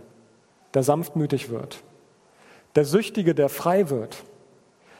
der 0.74 0.82
sanftmütig 0.82 1.52
wird. 1.52 1.84
Der 2.76 2.84
Süchtige, 2.84 3.36
der 3.36 3.48
frei 3.48 3.92
wird. 3.92 4.24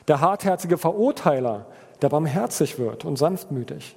Der 0.06 0.20
hartherzige 0.20 0.78
Verurteiler, 0.78 1.66
der 2.00 2.08
barmherzig 2.08 2.78
wird 2.78 3.04
und 3.04 3.16
sanftmütig. 3.16 3.96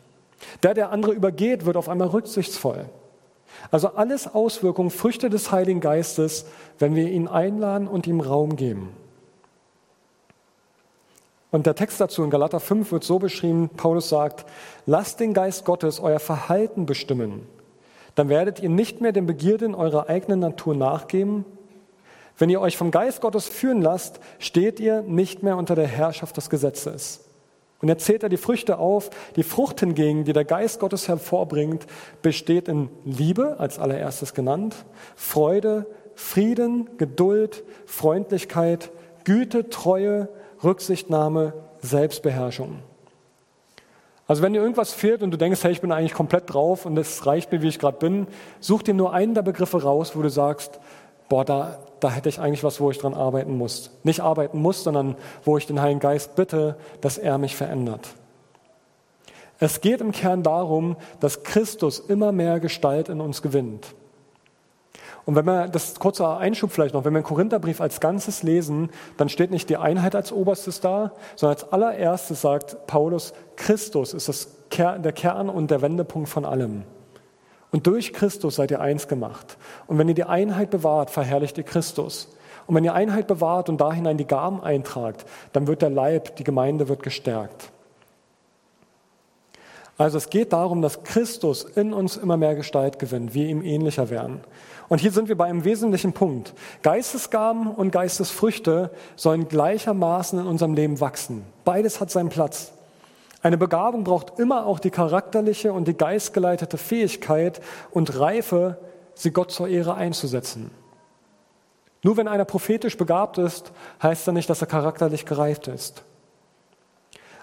Der, 0.63 0.73
der 0.73 0.91
andere 0.91 1.11
übergeht, 1.11 1.65
wird 1.67 1.77
auf 1.77 1.87
einmal 1.87 2.07
rücksichtsvoll. 2.07 2.85
Also 3.69 3.89
alles 3.89 4.33
Auswirkungen, 4.33 4.89
Früchte 4.89 5.29
des 5.29 5.51
Heiligen 5.51 5.81
Geistes, 5.81 6.47
wenn 6.79 6.95
wir 6.95 7.09
ihn 7.09 7.27
einladen 7.27 7.87
und 7.87 8.07
ihm 8.07 8.21
Raum 8.21 8.55
geben. 8.55 8.89
Und 11.55 11.65
der 11.65 11.75
Text 11.75 12.01
dazu 12.01 12.21
in 12.21 12.29
Galater 12.29 12.59
5 12.59 12.91
wird 12.91 13.05
so 13.05 13.17
beschrieben, 13.17 13.69
Paulus 13.69 14.09
sagt, 14.09 14.45
lasst 14.85 15.21
den 15.21 15.33
Geist 15.33 15.63
Gottes 15.63 16.01
euer 16.01 16.19
Verhalten 16.19 16.85
bestimmen. 16.85 17.47
Dann 18.13 18.27
werdet 18.27 18.59
ihr 18.59 18.67
nicht 18.67 18.99
mehr 18.99 19.13
den 19.13 19.25
Begierden 19.25 19.73
eurer 19.73 20.09
eigenen 20.09 20.41
Natur 20.41 20.75
nachgeben. 20.75 21.45
Wenn 22.37 22.49
ihr 22.49 22.59
euch 22.59 22.75
vom 22.75 22.91
Geist 22.91 23.21
Gottes 23.21 23.47
führen 23.47 23.81
lasst, 23.81 24.19
steht 24.37 24.81
ihr 24.81 25.01
nicht 25.03 25.43
mehr 25.43 25.55
unter 25.55 25.75
der 25.75 25.87
Herrschaft 25.87 26.35
des 26.35 26.49
Gesetzes. 26.49 27.23
Und 27.79 27.87
er 27.87 27.99
zählt 27.99 28.23
er 28.23 28.29
die 28.29 28.35
Früchte 28.35 28.77
auf. 28.77 29.09
Die 29.37 29.43
Frucht 29.43 29.79
hingegen, 29.79 30.25
die 30.25 30.33
der 30.33 30.43
Geist 30.43 30.81
Gottes 30.81 31.07
hervorbringt, 31.07 31.87
besteht 32.21 32.67
in 32.67 32.89
Liebe, 33.05 33.61
als 33.61 33.79
allererstes 33.79 34.33
genannt, 34.33 34.75
Freude, 35.15 35.85
Frieden, 36.15 36.89
Geduld, 36.97 37.63
Freundlichkeit, 37.85 38.91
Güte, 39.23 39.69
Treue, 39.69 40.27
Rücksichtnahme, 40.65 41.53
Selbstbeherrschung. 41.81 42.79
Also 44.27 44.41
wenn 44.41 44.53
dir 44.53 44.61
irgendwas 44.61 44.91
fehlt 44.91 45.21
und 45.21 45.31
du 45.31 45.37
denkst, 45.37 45.63
hey, 45.63 45.71
ich 45.71 45.81
bin 45.81 45.91
eigentlich 45.91 46.13
komplett 46.13 46.51
drauf 46.51 46.85
und 46.85 46.97
es 46.97 47.25
reicht 47.27 47.51
mir, 47.51 47.61
wie 47.61 47.67
ich 47.67 47.79
gerade 47.79 47.99
bin, 47.99 48.27
such 48.59 48.81
dir 48.81 48.95
nur 48.95 49.13
einen 49.13 49.35
der 49.35 49.43
Begriffe 49.43 49.83
raus, 49.83 50.15
wo 50.15 50.21
du 50.21 50.29
sagst, 50.29 50.79
boah, 51.29 51.45
da, 51.45 51.77
da 51.99 52.11
hätte 52.11 52.29
ich 52.29 52.39
eigentlich 52.39 52.63
was, 52.63 52.81
wo 52.81 52.89
ich 52.89 52.97
dran 52.97 53.13
arbeiten 53.13 53.55
muss. 53.57 53.91
Nicht 54.03 54.21
arbeiten 54.21 54.61
muss, 54.61 54.83
sondern 54.83 55.15
wo 55.43 55.57
ich 55.57 55.67
den 55.67 55.79
Heiligen 55.79 55.99
Geist 55.99 56.35
bitte, 56.35 56.75
dass 57.01 57.19
er 57.19 57.37
mich 57.37 57.55
verändert. 57.55 58.09
Es 59.59 59.79
geht 59.79 60.01
im 60.01 60.11
Kern 60.11 60.43
darum, 60.43 60.97
dass 61.19 61.43
Christus 61.43 61.99
immer 61.99 62.31
mehr 62.31 62.59
Gestalt 62.59 63.09
in 63.09 63.21
uns 63.21 63.41
gewinnt. 63.41 63.95
Und 65.25 65.35
wenn 65.35 65.45
wir, 65.45 65.67
das 65.67 65.99
kurzer 65.99 66.37
Einschub 66.37 66.71
vielleicht 66.71 66.93
noch, 66.93 67.03
wenn 67.03 67.13
wir 67.13 67.21
den 67.21 67.25
Korintherbrief 67.25 67.81
als 67.81 67.99
Ganzes 67.99 68.43
lesen, 68.43 68.91
dann 69.17 69.27
steht 69.27 69.49
nicht 69.49 69.69
die 69.69 69.77
Einheit 69.77 70.15
als 70.15 70.31
oberstes 70.31 70.81
da, 70.81 71.13
sondern 71.35 71.57
als 71.57 71.73
allererstes 71.73 72.41
sagt 72.41 72.85
Paulus, 72.85 73.33
Christus 73.55 74.13
ist 74.13 74.29
das, 74.29 74.49
der 74.77 75.11
Kern 75.11 75.49
und 75.49 75.71
der 75.71 75.81
Wendepunkt 75.81 76.29
von 76.29 76.45
allem. 76.45 76.83
Und 77.71 77.87
durch 77.87 78.13
Christus 78.13 78.55
seid 78.55 78.71
ihr 78.71 78.81
eins 78.81 79.07
gemacht. 79.07 79.57
Und 79.87 79.97
wenn 79.97 80.07
ihr 80.07 80.13
die 80.13 80.23
Einheit 80.23 80.69
bewahrt, 80.69 81.09
verherrlicht 81.09 81.57
ihr 81.57 81.63
Christus. 81.63 82.29
Und 82.67 82.75
wenn 82.75 82.83
ihr 82.83 82.93
Einheit 82.93 83.27
bewahrt 83.27 83.67
und 83.67 83.81
da 83.81 83.91
hinein 83.91 84.17
die 84.17 84.27
Gaben 84.27 84.63
eintragt, 84.63 85.25
dann 85.53 85.67
wird 85.67 85.81
der 85.81 85.89
Leib, 85.89 86.35
die 86.35 86.43
Gemeinde 86.43 86.87
wird 86.87 87.03
gestärkt. 87.03 87.71
Also 89.97 90.17
es 90.17 90.29
geht 90.29 90.51
darum, 90.51 90.81
dass 90.81 91.03
Christus 91.03 91.63
in 91.63 91.93
uns 91.93 92.17
immer 92.17 92.35
mehr 92.35 92.55
Gestalt 92.55 92.99
gewinnt, 92.99 93.33
wir 93.33 93.47
ihm 93.47 93.61
ähnlicher 93.61 94.09
werden. 94.09 94.41
Und 94.89 94.99
hier 94.99 95.11
sind 95.11 95.29
wir 95.29 95.37
bei 95.37 95.45
einem 95.45 95.63
wesentlichen 95.63 96.13
Punkt. 96.13 96.53
Geistesgaben 96.83 97.67
und 97.67 97.91
Geistesfrüchte 97.91 98.91
sollen 99.15 99.47
gleichermaßen 99.47 100.39
in 100.39 100.45
unserem 100.45 100.73
Leben 100.73 100.99
wachsen. 100.99 101.43
Beides 101.63 102.01
hat 102.01 102.11
seinen 102.11 102.29
Platz. 102.29 102.73
Eine 103.41 103.57
Begabung 103.57 104.03
braucht 104.03 104.39
immer 104.39 104.65
auch 104.65 104.79
die 104.79 104.89
charakterliche 104.89 105.71
und 105.71 105.87
die 105.87 105.95
geistgeleitete 105.95 106.77
Fähigkeit 106.77 107.61
und 107.91 108.19
Reife, 108.19 108.77
sie 109.13 109.31
Gott 109.31 109.51
zur 109.51 109.67
Ehre 109.67 109.95
einzusetzen. 109.95 110.71
Nur 112.03 112.17
wenn 112.17 112.27
einer 112.27 112.45
prophetisch 112.45 112.97
begabt 112.97 113.37
ist, 113.37 113.71
heißt 114.03 114.27
das 114.27 114.33
nicht, 114.33 114.49
dass 114.49 114.61
er 114.61 114.67
charakterlich 114.67 115.25
gereift 115.25 115.67
ist. 115.67 116.03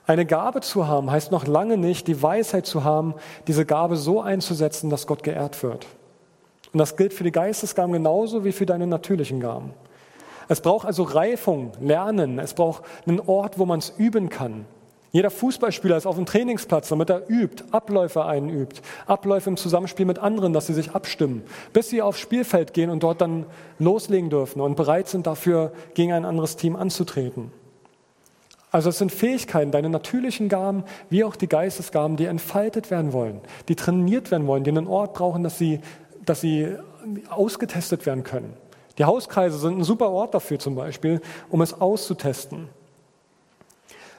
Eine 0.07 0.27
Gabe 0.27 0.61
zu 0.61 0.88
haben, 0.88 1.11
heißt 1.11 1.31
noch 1.31 1.47
lange 1.47 1.77
nicht, 1.77 2.09
die 2.09 2.23
Weisheit 2.23 2.67
zu 2.67 2.83
haben, 2.83 3.15
diese 3.47 3.65
Gabe 3.65 3.97
so 3.97 4.21
einzusetzen, 4.21 4.91
dass 4.91 5.07
Gott 5.07 5.23
geehrt 5.23 5.62
wird. 5.62 5.87
Und 6.73 6.79
das 6.79 6.97
gilt 6.97 7.12
für 7.12 7.25
die 7.25 7.33
Geistesgaben 7.33 7.93
genauso 7.93 8.45
wie 8.45 8.53
für 8.53 8.67
deine 8.67 8.87
natürlichen 8.87 9.41
Gaben. 9.41 9.75
Es 10.49 10.61
braucht 10.61 10.87
also 10.87 11.05
Reifung, 11.05 11.73
Lernen. 11.81 12.38
Es 12.38 12.55
braucht 12.55 12.83
einen 13.07 13.21
Ort, 13.21 13.59
wo 13.59 13.67
man 13.67 13.79
es 13.79 13.95
üben 13.97 14.29
kann. 14.29 14.65
Jeder 15.12 15.31
Fußballspieler 15.31 15.99
ist 15.99 16.07
auf 16.07 16.17
dem 16.17 16.25
Trainingsplatz, 16.25 16.88
damit 16.88 17.11
er 17.11 17.29
übt, 17.29 17.65
Abläufe 17.71 18.25
einübt, 18.25 18.81
Abläufe 19.07 19.51
im 19.51 19.59
Zusammenspiel 19.59 20.07
mit 20.07 20.19
anderen, 20.19 20.55
dass 20.55 20.67
sie 20.67 20.73
sich 20.73 20.93
abstimmen, 20.93 21.43
bis 21.75 21.91
sie 21.91 22.01
aufs 22.01 22.19
Spielfeld 22.19 22.73
gehen 22.73 22.88
und 22.88 23.03
dort 23.03 23.21
dann 23.21 23.45
loslegen 23.79 24.31
dürfen 24.31 24.62
und 24.62 24.75
bereit 24.75 25.09
sind 25.09 25.27
dafür, 25.27 25.73
gegen 25.93 26.12
ein 26.12 26.25
anderes 26.25 26.57
Team 26.57 26.77
anzutreten. 26.77 27.53
Also 28.72 28.88
es 28.88 28.98
sind 28.98 29.12
Fähigkeiten, 29.12 29.70
deine 29.70 29.90
natürlichen 29.90 30.48
Gaben 30.48 30.85
wie 31.11 31.22
auch 31.22 31.37
die 31.37 31.46
Geistesgaben, 31.46 32.16
die 32.16 32.24
entfaltet 32.24 32.90
werden 32.90 33.12
wollen, 33.12 33.40
die 33.68 33.76
trainiert 33.76 34.30
werden 34.30 34.46
wollen, 34.48 34.64
die 34.64 34.70
einen 34.70 34.88
Ort 34.88 35.14
brauchen, 35.14 35.44
dass 35.44 35.58
sie 35.58 35.80
dass 36.24 36.40
sie 36.40 36.76
ausgetestet 37.30 38.06
werden 38.06 38.24
können. 38.24 38.54
Die 38.98 39.04
Hauskreise 39.04 39.58
sind 39.58 39.78
ein 39.78 39.85
super 39.85 40.11
Ort 40.11 40.35
dafür 40.35 40.58
zum 40.58 40.74
Beispiel, 40.74 41.20
um 41.50 41.62
es 41.62 41.80
auszutesten. 41.80 42.68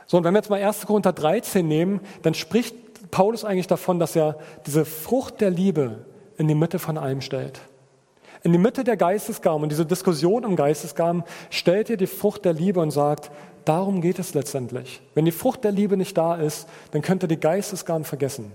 So, 0.06 0.18
und 0.18 0.24
wenn 0.24 0.34
wir 0.34 0.40
jetzt 0.40 0.50
mal 0.50 0.62
1. 0.62 0.86
Korinther 0.86 1.14
13 1.14 1.68
nehmen, 1.68 2.02
dann 2.24 2.34
spricht 2.34 2.76
Paulus 3.12 3.46
eigentlich 3.46 3.68
davon, 3.68 4.00
dass 4.00 4.16
er 4.16 4.38
diese 4.66 4.86
Frucht 4.86 5.42
der 5.42 5.50
Liebe 5.50 6.06
in 6.38 6.48
die 6.48 6.56
Mitte 6.56 6.80
von 6.80 6.98
allem 6.98 7.22
stellt. 7.22 7.62
In 8.44 8.52
die 8.52 8.58
Mitte 8.58 8.84
der 8.84 8.98
Geistesgaben 8.98 9.64
und 9.64 9.70
diese 9.70 9.86
Diskussion 9.86 10.44
um 10.44 10.58
Geistesgaben 10.58 11.24
stellt 11.50 11.90
er 11.90 11.96
die 11.96 12.08
Frucht 12.08 12.44
der 12.44 12.52
Liebe 12.52 12.82
und 12.82 12.92
sagt, 12.92 13.32
darum 13.64 14.02
geht 14.02 14.20
es 14.20 14.34
letztendlich. 14.34 15.02
Wenn 15.14 15.24
die 15.24 15.32
Frucht 15.32 15.64
der 15.64 15.72
Liebe 15.72 15.96
nicht 15.96 16.18
da 16.18 16.36
ist, 16.36 16.68
dann 16.92 17.02
könnt 17.02 17.24
ihr 17.24 17.30
die 17.30 17.40
Geistesgaben 17.40 18.04
vergessen. 18.04 18.52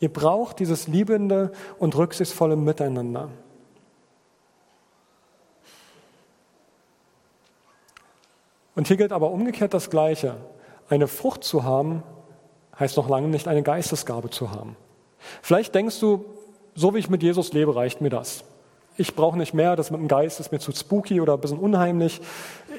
Ihr 0.00 0.12
braucht 0.12 0.58
dieses 0.58 0.88
liebende 0.88 1.52
und 1.78 1.96
rücksichtsvolle 1.96 2.56
Miteinander. 2.56 3.28
Und 8.74 8.88
hier 8.88 8.96
gilt 8.96 9.12
aber 9.12 9.30
umgekehrt 9.30 9.72
das 9.72 9.90
Gleiche. 9.90 10.36
Eine 10.88 11.06
Frucht 11.06 11.44
zu 11.44 11.62
haben, 11.62 12.02
heißt 12.78 12.96
noch 12.96 13.08
lange 13.08 13.28
nicht 13.28 13.46
eine 13.46 13.62
Geistesgabe 13.62 14.30
zu 14.30 14.50
haben. 14.50 14.74
Vielleicht 15.42 15.74
denkst 15.76 16.00
du, 16.00 16.24
so 16.74 16.94
wie 16.94 16.98
ich 16.98 17.10
mit 17.10 17.22
Jesus 17.22 17.52
lebe, 17.52 17.76
reicht 17.76 18.00
mir 18.00 18.10
das. 18.10 18.42
Ich 19.00 19.14
brauche 19.14 19.38
nicht 19.38 19.54
mehr, 19.54 19.76
das 19.76 19.90
mit 19.90 19.98
dem 19.98 20.08
Geist 20.08 20.40
ist 20.40 20.52
mir 20.52 20.58
zu 20.58 20.72
spooky 20.72 21.22
oder 21.22 21.32
ein 21.32 21.40
bisschen 21.40 21.58
unheimlich. 21.58 22.20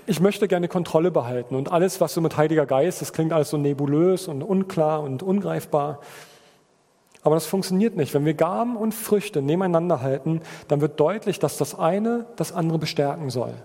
Ich 0.06 0.20
möchte 0.20 0.48
gerne 0.48 0.68
Kontrolle 0.68 1.10
behalten 1.10 1.56
und 1.56 1.72
alles, 1.72 2.00
was 2.00 2.14
so 2.14 2.22
mit 2.22 2.38
Heiliger 2.38 2.68
Geist, 2.68 3.02
das 3.02 3.12
klingt 3.12 3.34
alles 3.34 3.50
so 3.50 3.58
nebulös 3.58 4.28
und 4.28 4.44
unklar 4.44 5.02
und 5.02 5.24
ungreifbar. 5.24 6.00
Aber 7.24 7.34
das 7.34 7.48
funktioniert 7.48 7.98
nicht. 7.98 8.14
Wenn 8.14 8.24
wir 8.24 8.36
Gaben 8.36 8.78
und 8.78 8.94
Früchte 8.94 9.42
nebeneinander 9.42 10.02
halten, 10.02 10.42
dann 10.68 10.80
wird 10.80 11.00
deutlich, 11.00 11.40
dass 11.40 11.58
das 11.58 11.74
eine 11.74 12.28
das 12.36 12.52
andere 12.52 12.78
bestärken 12.78 13.32
soll. 13.32 13.56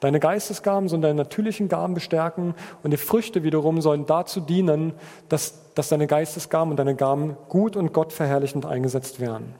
Deine 0.00 0.20
Geistesgaben 0.20 0.88
sollen 0.88 1.02
deine 1.02 1.16
natürlichen 1.16 1.68
Gaben 1.68 1.92
bestärken 1.92 2.54
und 2.82 2.92
die 2.92 2.96
Früchte 2.96 3.42
wiederum 3.42 3.82
sollen 3.82 4.06
dazu 4.06 4.40
dienen, 4.40 4.94
dass, 5.28 5.74
dass 5.74 5.90
deine 5.90 6.06
Geistesgaben 6.06 6.70
und 6.70 6.78
deine 6.78 6.94
Gaben 6.94 7.36
gut 7.50 7.76
und 7.76 7.92
gottverherrlichend 7.92 8.64
eingesetzt 8.64 9.20
werden. 9.20 9.54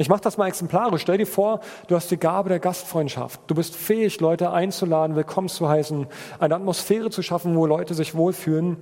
Ich 0.00 0.08
mache 0.08 0.22
das 0.22 0.38
mal 0.38 0.48
exemplarisch. 0.48 1.02
Stell 1.02 1.18
dir 1.18 1.26
vor, 1.26 1.60
du 1.88 1.94
hast 1.94 2.10
die 2.10 2.16
Gabe 2.16 2.48
der 2.48 2.58
Gastfreundschaft. 2.58 3.38
Du 3.48 3.54
bist 3.54 3.76
fähig, 3.76 4.18
Leute 4.18 4.50
einzuladen, 4.50 5.14
willkommen 5.14 5.50
zu 5.50 5.68
heißen, 5.68 6.06
eine 6.38 6.54
Atmosphäre 6.54 7.10
zu 7.10 7.20
schaffen, 7.20 7.54
wo 7.54 7.66
Leute 7.66 7.92
sich 7.92 8.14
wohlfühlen. 8.14 8.78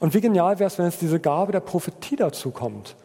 Und 0.00 0.12
wie 0.12 0.20
genial 0.20 0.58
wäre 0.58 0.66
es, 0.66 0.78
wenn 0.78 0.86
jetzt 0.86 1.00
diese 1.00 1.20
Gabe 1.20 1.52
der 1.52 1.60
Prophetie 1.60 2.16
dazu 2.16 2.50
kommt. 2.50 2.96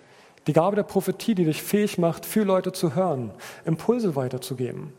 Die 0.48 0.54
Gabe 0.54 0.76
der 0.76 0.82
Prophetie, 0.82 1.36
die 1.36 1.46
dich 1.46 1.62
fähig 1.62 2.00
macht, 2.00 2.26
für 2.26 2.42
Leute 2.42 2.72
zu 2.72 2.96
hören, 2.96 3.30
Impulse 3.66 4.16
weiterzugeben. 4.16 4.92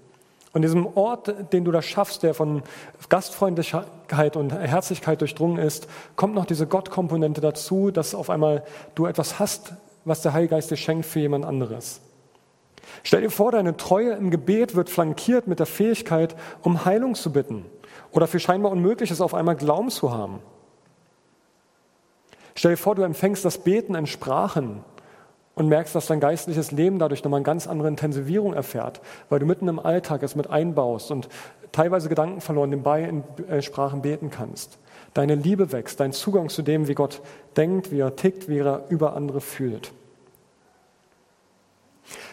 Und 0.53 0.63
diesem 0.63 0.87
Ort, 0.87 1.53
den 1.53 1.65
du 1.65 1.73
da 1.73 1.83
schaffst, 1.83 2.23
der 2.23 2.35
von 2.35 2.63
Gastfreundlichkeit 3.09 4.37
und 4.37 4.53
Herzlichkeit 4.53 5.21
durchdrungen 5.21 5.59
ist, 5.59 5.89
kommt 6.15 6.37
noch 6.37 6.47
diese 6.47 6.69
Gottkomponente 6.69 7.41
dazu, 7.41 7.91
dass 7.91 8.15
auf 8.15 8.31
einmal 8.31 8.63
du 8.95 9.07
etwas 9.07 9.41
hast, 9.41 9.75
was 10.07 10.23
der 10.23 10.33
Heilige 10.33 10.55
Geist 10.55 10.71
dir 10.71 10.77
schenkt 10.77 11.05
für 11.05 11.21
jemand 11.21 11.45
anderes. 11.45 12.01
Stell 13.03 13.21
dir 13.21 13.31
vor, 13.31 13.53
deine 13.53 13.77
Treue 13.77 14.13
im 14.13 14.31
Gebet 14.31 14.75
wird 14.75 14.89
flankiert 14.89 15.49
mit 15.49 15.59
der 15.59 15.67
Fähigkeit, 15.67 16.37
um 16.63 16.85
Heilung 16.85 17.15
zu 17.15 17.33
bitten 17.33 17.67
oder 18.13 18.27
für 18.27 18.39
scheinbar 18.39 18.73
Unmögliches 18.73 19.21
auf 19.21 19.35
einmal 19.35 19.57
Glauben 19.57 19.91
zu 19.91 20.13
haben. 20.13 20.39
Stell 22.55 22.73
dir 22.73 22.77
vor, 22.77 22.95
du 22.95 23.03
empfängst 23.03 23.45
das 23.45 23.59
Beten 23.59 23.95
in 23.95 24.07
Sprachen 24.07 24.83
und 25.55 25.69
merkst, 25.69 25.95
dass 25.95 26.07
dein 26.07 26.21
geistliches 26.21 26.71
Leben 26.71 26.99
dadurch 26.99 27.25
nochmal 27.25 27.39
eine 27.39 27.45
ganz 27.45 27.67
andere 27.67 27.89
Intensivierung 27.89 28.55
erfährt, 28.55 29.01
weil 29.29 29.41
du 29.41 29.47
mitten 29.47 29.69
im 29.69 29.79
Alltag 29.79 30.23
es 30.23 30.37
mit 30.37 30.49
einbaust 30.49 31.11
und 31.11 31.29
teilweise 31.73 32.09
Gedanken 32.09 32.41
verloren 32.41 32.71
nebenbei 32.71 33.03
in 33.03 33.25
äh, 33.49 33.61
Sprachen 33.61 34.03
beten 34.03 34.31
kannst. 34.31 34.79
Deine 35.17 35.35
Liebe 35.35 35.73
wächst, 35.73 36.01
dein 36.01 36.13
Zugang 36.13 36.51
zu 36.51 36.61
dem, 36.61 36.89
wie 36.89 36.95
Gott 36.95 37.23
denkt, 37.57 37.91
wie 37.91 38.01
er 38.01 38.17
tickt, 38.17 38.51
wie 38.51 38.59
er 38.59 38.85
über 38.91 39.17
andere 39.17 39.41
fühlt. 39.41 39.93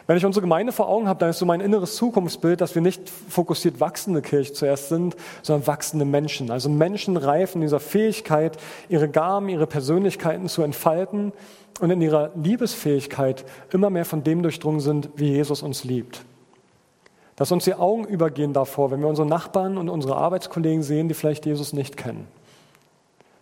Wenn 0.05 0.17
ich 0.17 0.25
unsere 0.25 0.41
Gemeinde 0.41 0.73
vor 0.73 0.89
Augen 0.89 1.07
habe, 1.07 1.17
dann 1.17 1.29
ist 1.29 1.39
so 1.39 1.45
mein 1.45 1.61
inneres 1.61 1.95
Zukunftsbild, 1.95 2.59
dass 2.59 2.75
wir 2.75 2.81
nicht 2.81 3.09
fokussiert 3.09 3.79
wachsende 3.79 4.21
Kirche 4.21 4.51
zuerst 4.51 4.89
sind, 4.89 5.15
sondern 5.43 5.65
wachsende 5.65 6.03
Menschen. 6.03 6.51
Also 6.51 6.67
Menschen 6.67 7.15
reifen 7.15 7.61
in 7.61 7.67
dieser 7.67 7.79
Fähigkeit, 7.79 8.57
ihre 8.89 9.07
Gaben, 9.07 9.47
ihre 9.47 9.65
Persönlichkeiten 9.65 10.49
zu 10.49 10.61
entfalten 10.61 11.31
und 11.79 11.89
in 11.89 12.01
ihrer 12.01 12.31
Liebesfähigkeit 12.35 13.45
immer 13.71 13.91
mehr 13.91 14.03
von 14.03 14.25
dem 14.25 14.43
durchdrungen 14.43 14.81
sind, 14.81 15.07
wie 15.15 15.29
Jesus 15.29 15.63
uns 15.63 15.85
liebt. 15.85 16.25
Dass 17.37 17.49
uns 17.53 17.63
die 17.63 17.75
Augen 17.75 18.03
übergehen 18.03 18.51
davor, 18.51 18.91
wenn 18.91 18.99
wir 18.99 19.07
unsere 19.07 19.27
Nachbarn 19.27 19.77
und 19.77 19.87
unsere 19.87 20.17
Arbeitskollegen 20.17 20.83
sehen, 20.83 21.07
die 21.07 21.13
vielleicht 21.13 21.45
Jesus 21.45 21.71
nicht 21.71 21.95
kennen. 21.95 22.27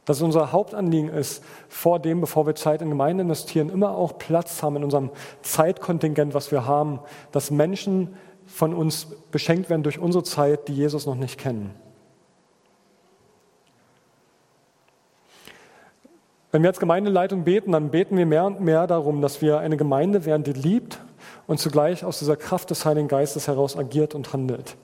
Dass 0.06 0.22
unser 0.22 0.52
Hauptanliegen 0.52 1.10
ist, 1.10 1.44
vor 1.70 2.00
dem, 2.00 2.22
bevor 2.22 2.48
wir 2.48 2.56
Zeit 2.56 2.82
in 2.82 2.90
Gemeinde 2.90 3.22
investieren, 3.24 3.70
immer 3.70 3.96
auch 3.96 4.18
Platz 4.18 4.64
haben 4.64 4.78
in 4.78 4.84
unserem 4.84 5.12
Zeitkontingent, 5.44 6.34
was 6.34 6.52
wir 6.52 6.66
haben, 6.66 7.00
dass 7.32 7.52
Menschen 7.52 8.16
von 8.48 8.74
uns 8.74 9.08
beschenkt 9.32 9.70
werden 9.70 9.84
durch 9.84 10.00
unsere 10.00 10.24
Zeit, 10.24 10.68
die 10.68 10.76
Jesus 10.76 11.06
noch 11.06 11.16
nicht 11.16 11.38
kennen. 11.38 11.74
Wenn 16.52 16.64
wir 16.64 16.70
als 16.70 16.80
Gemeindeleitung 16.80 17.46
beten, 17.46 17.72
dann 17.72 17.92
beten 17.92 18.18
wir 18.18 18.26
mehr 18.26 18.46
und 18.46 18.60
mehr 18.60 18.86
darum, 18.86 19.22
dass 19.22 19.42
wir 19.42 19.60
eine 19.60 19.78
Gemeinde 19.78 20.26
werden, 20.26 20.44
die 20.44 20.52
liebt 20.52 21.00
und 21.48 21.60
zugleich 21.60 22.04
aus 22.04 22.20
dieser 22.20 22.36
Kraft 22.36 22.70
des 22.72 22.86
Heiligen 22.86 23.08
Geistes 23.08 23.48
heraus 23.48 23.78
agiert 23.78 24.16
und 24.16 24.34
handelt. 24.34 24.76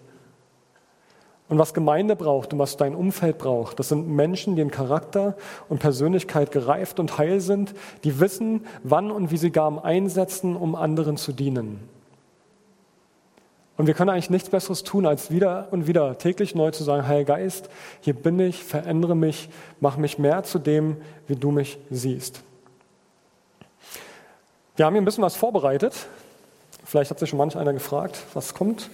Und 1.49 1.57
was 1.57 1.73
Gemeinde 1.73 2.15
braucht 2.15 2.51
und 2.51 2.60
was 2.60 2.75
dein 2.75 2.93
Umfeld 2.93 3.38
braucht, 3.38 3.79
das 3.79 3.89
sind 3.89 4.10
Menschen, 4.10 4.55
die 4.55 4.62
in 4.62 4.71
Charakter 4.71 5.38
und 5.69 5.79
Persönlichkeit 5.79 6.51
gereift 6.51 6.99
und 6.99 7.17
heil 7.17 7.39
sind, 7.39 7.73
die 8.03 8.19
wissen, 8.19 8.65
wann 8.83 9.12
und 9.12 9.31
wie 9.31 9.38
sie 9.38 9.51
Gaben 9.51 9.79
einsetzen, 9.79 10.57
um 10.57 10.75
anderen 10.75 11.15
zu 11.15 11.31
dienen. 11.31 11.79
Und 13.77 13.86
wir 13.86 13.93
können 13.93 14.10
eigentlich 14.10 14.31
nichts 14.31 14.49
Besseres 14.49 14.83
tun, 14.83 15.05
als 15.05 15.31
wieder 15.31 15.67
und 15.71 15.88
wieder 15.88 16.17
täglich 16.17 16.55
neu 16.55 16.71
zu 16.71 16.83
sagen, 16.83 17.07
Heiliger 17.07 17.36
Geist, 17.36 17.69
hier 18.01 18.15
bin 18.15 18.39
ich, 18.39 18.63
verändere 18.63 19.15
mich, 19.15 19.49
mach 19.79 19.97
mich 19.97 20.17
mehr 20.17 20.43
zu 20.43 20.57
dem, 20.57 20.97
wie 21.27 21.36
du 21.36 21.51
mich 21.51 21.77
siehst. 21.91 22.41
Wir 24.75 24.86
haben 24.86 24.93
hier 24.93 25.01
ein 25.01 25.05
bisschen 25.05 25.23
was 25.23 25.36
vorbereitet. 25.36 26.07
Vielleicht 26.83 27.12
hat 27.12 27.19
sich 27.19 27.29
schon 27.29 27.38
manch 27.38 27.55
einer 27.55 27.73
gefragt, 27.73 28.23
was 28.33 28.53
kommt. 28.53 28.89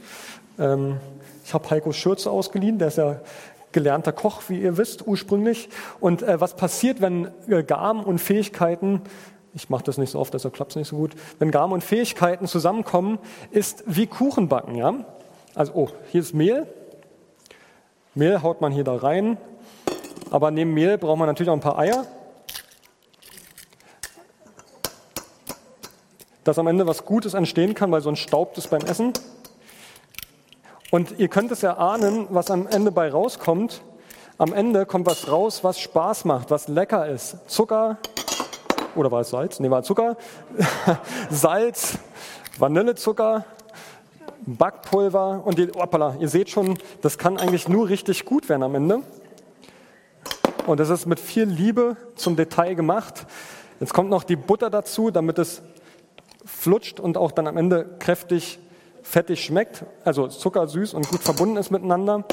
Ähm, 0.60 0.98
ich 1.44 1.54
habe 1.54 1.70
Heiko 1.70 1.92
Schürze 1.92 2.32
ausgeliehen, 2.32 2.78
der 2.78 2.90
ist 2.90 2.98
ja 2.98 3.20
gelernter 3.72 4.12
Koch, 4.12 4.44
wie 4.48 4.62
ihr 4.62 4.78
wisst, 4.78 5.08
ursprünglich. 5.08 5.70
Und 6.00 6.22
äh, 6.22 6.40
was 6.40 6.56
passiert, 6.56 7.02
wenn 7.02 7.30
äh, 7.48 7.64
Gaben 7.64 8.04
und 8.04 8.20
Fähigkeiten 8.20 9.02
ich 9.54 9.70
mache 9.70 9.84
das 9.84 9.98
nicht 9.98 10.10
so 10.10 10.20
oft, 10.20 10.34
deshalb 10.34 10.56
klappt 10.56 10.72
es 10.72 10.76
nicht 10.76 10.88
so 10.88 10.98
gut. 10.98 11.12
Wenn 11.40 11.52
Gaben 11.52 11.74
und 11.74 11.84
Fähigkeiten 11.84 12.48
zusammenkommen, 12.48 13.20
ist 13.52 13.84
wie 13.86 14.08
Kuchen 14.08 14.48
backen. 14.48 14.76
Ja? 14.76 15.06
Also, 15.54 15.74
oh, 15.76 15.90
hier 16.12 16.22
ist 16.22 16.34
Mehl. 16.34 16.66
Mehl 18.16 18.42
haut 18.42 18.62
man 18.62 18.72
hier 18.72 18.84
da 18.84 18.96
rein. 18.96 19.38
Aber 20.32 20.50
neben 20.50 20.74
Mehl 20.74 20.98
braucht 20.98 21.20
man 21.20 21.28
natürlich 21.28 21.50
auch 21.50 21.56
ein 21.56 21.60
paar 21.60 21.78
Eier. 21.78 22.06
Dass 26.44 26.58
am 26.58 26.68
Ende 26.68 26.88
was 26.88 27.06
Gutes 27.06 27.36
entstehen 27.36 27.76
kann, 27.76 27.92
weil 27.92 28.02
sonst 28.02 28.20
staubt 28.20 28.58
es 28.58 28.68
beim 28.68 28.82
Essen. 28.82 29.14
Und 30.94 31.18
ihr 31.18 31.28
könnt 31.28 31.52
es 31.52 31.64
erahnen, 31.64 32.28
was 32.30 32.52
am 32.52 32.68
Ende 32.68 32.92
bei 32.92 33.10
rauskommt. 33.10 33.82
Am 34.38 34.54
Ende 34.54 34.86
kommt 34.86 35.08
was 35.08 35.28
raus, 35.28 35.64
was 35.64 35.80
Spaß 35.80 36.24
macht, 36.26 36.52
was 36.52 36.68
lecker 36.68 37.08
ist. 37.08 37.50
Zucker, 37.50 37.98
oder 38.94 39.10
war 39.10 39.22
es 39.22 39.32
Salz? 39.32 39.60
Nee, 39.60 39.72
war 39.72 39.82
Zucker. 39.82 40.18
Salz, 41.32 41.98
Vanillezucker, 42.60 43.44
Backpulver 44.46 45.42
und 45.44 45.58
die, 45.58 45.74
opala, 45.74 46.16
ihr 46.20 46.30
seht 46.30 46.52
schon, 46.52 46.78
das 47.02 47.18
kann 47.18 47.38
eigentlich 47.38 47.68
nur 47.68 47.90
richtig 47.90 48.24
gut 48.24 48.48
werden 48.48 48.62
am 48.62 48.76
Ende. 48.76 49.00
Und 50.68 50.80
das 50.80 50.92
ist 50.92 51.08
mit 51.08 51.20
viel 51.20 51.46
Liebe 51.46 51.98
zum 52.14 52.36
Detail 52.36 52.76
gemacht. 52.76 53.26
Jetzt 53.80 53.96
kommt 53.96 54.12
noch 54.12 54.24
die 54.24 54.36
Butter 54.36 54.70
dazu, 54.70 55.10
damit 55.10 55.40
es 55.40 55.64
flutscht 56.46 57.00
und 57.00 57.18
auch 57.18 57.32
dann 57.32 57.48
am 57.48 57.58
Ende 57.58 57.96
kräftig 57.98 58.60
fettig 59.04 59.44
schmeckt, 59.44 59.86
also 60.04 60.28
zuckersüß 60.28 60.94
und 60.94 61.08
gut 61.10 61.22
verbunden 61.22 61.58
ist 61.58 61.70
miteinander. 61.70 62.24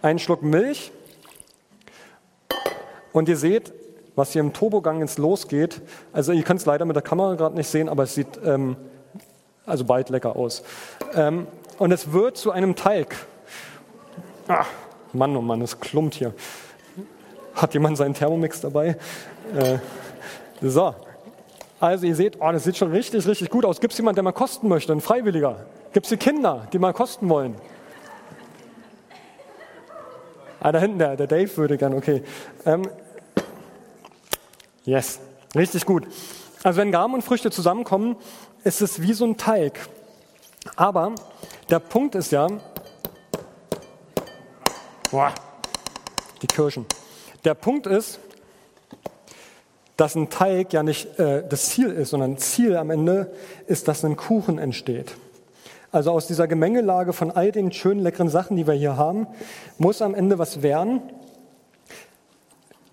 Ein 0.00 0.18
Schluck 0.18 0.42
Milch. 0.42 0.92
Und 3.12 3.28
ihr 3.28 3.36
seht, 3.36 3.72
was 4.14 4.32
hier 4.32 4.40
im 4.40 4.52
Turbogang 4.52 5.00
jetzt 5.00 5.18
losgeht. 5.18 5.82
Also 6.12 6.32
ihr 6.32 6.42
könnt 6.42 6.60
es 6.60 6.66
leider 6.66 6.84
mit 6.84 6.96
der 6.96 7.02
Kamera 7.02 7.34
gerade 7.34 7.56
nicht 7.56 7.68
sehen, 7.68 7.88
aber 7.88 8.04
es 8.04 8.14
sieht 8.14 8.40
ähm, 8.44 8.76
also 9.66 9.84
bald 9.84 10.08
lecker 10.08 10.36
aus. 10.36 10.62
Ähm, 11.14 11.46
und 11.78 11.92
es 11.92 12.12
wird 12.12 12.36
zu 12.36 12.50
einem 12.50 12.76
Teig. 12.76 13.14
Ach, 14.48 14.66
Mann, 15.12 15.36
oh 15.36 15.42
Mann, 15.42 15.60
es 15.60 15.78
klumpt 15.78 16.14
hier. 16.14 16.34
Hat 17.54 17.74
jemand 17.74 17.96
seinen 17.98 18.14
Thermomix 18.14 18.60
dabei? 18.60 18.96
Äh, 19.56 19.78
so. 20.60 20.94
Also 21.80 22.06
ihr 22.06 22.14
seht, 22.14 22.38
oh, 22.40 22.50
das 22.52 22.64
sieht 22.64 22.76
schon 22.76 22.92
richtig, 22.92 23.26
richtig 23.26 23.50
gut 23.50 23.64
aus. 23.64 23.80
Gibt 23.80 23.92
es 23.92 23.98
jemanden, 23.98 24.16
der 24.16 24.24
mal 24.24 24.32
kosten 24.32 24.68
möchte, 24.68 24.92
ein 24.92 25.00
Freiwilliger? 25.00 25.66
Gibt 25.92 26.06
es 26.06 26.10
die 26.10 26.16
Kinder, 26.16 26.66
die 26.72 26.78
mal 26.78 26.92
kosten 26.92 27.28
wollen? 27.28 27.54
Ah, 30.60 30.72
da 30.72 30.78
hinten, 30.78 30.98
der, 30.98 31.16
der 31.16 31.26
Dave 31.26 31.56
würde 31.56 31.76
gern, 31.76 31.92
okay. 31.94 32.22
Ähm, 32.64 32.88
Yes, 34.84 35.20
richtig 35.54 35.86
gut. 35.86 36.08
Also 36.64 36.80
wenn 36.80 36.90
Gaben 36.90 37.14
und 37.14 37.22
Früchte 37.22 37.52
zusammenkommen, 37.52 38.16
ist 38.64 38.82
es 38.82 39.00
wie 39.00 39.12
so 39.12 39.24
ein 39.24 39.36
Teig. 39.36 39.78
Aber 40.74 41.14
der 41.70 41.78
Punkt 41.78 42.16
ist 42.16 42.32
ja, 42.32 42.48
boah, 45.10 45.32
die 46.40 46.48
Kirschen. 46.48 46.84
Der 47.44 47.54
Punkt 47.54 47.86
ist, 47.86 48.18
dass 49.96 50.16
ein 50.16 50.30
Teig 50.30 50.72
ja 50.72 50.82
nicht 50.82 51.16
äh, 51.18 51.46
das 51.48 51.70
Ziel 51.70 51.90
ist, 51.90 52.10
sondern 52.10 52.38
Ziel 52.38 52.76
am 52.76 52.90
Ende 52.90 53.32
ist, 53.68 53.86
dass 53.86 54.04
ein 54.04 54.16
Kuchen 54.16 54.58
entsteht. 54.58 55.14
Also 55.92 56.10
aus 56.10 56.26
dieser 56.26 56.48
Gemengelage 56.48 57.12
von 57.12 57.30
all 57.30 57.52
den 57.52 57.70
schönen, 57.70 58.00
leckeren 58.00 58.30
Sachen, 58.30 58.56
die 58.56 58.66
wir 58.66 58.72
hier 58.72 58.96
haben, 58.96 59.26
muss 59.76 60.00
am 60.00 60.14
Ende 60.14 60.38
was 60.38 60.62
werden, 60.62 61.02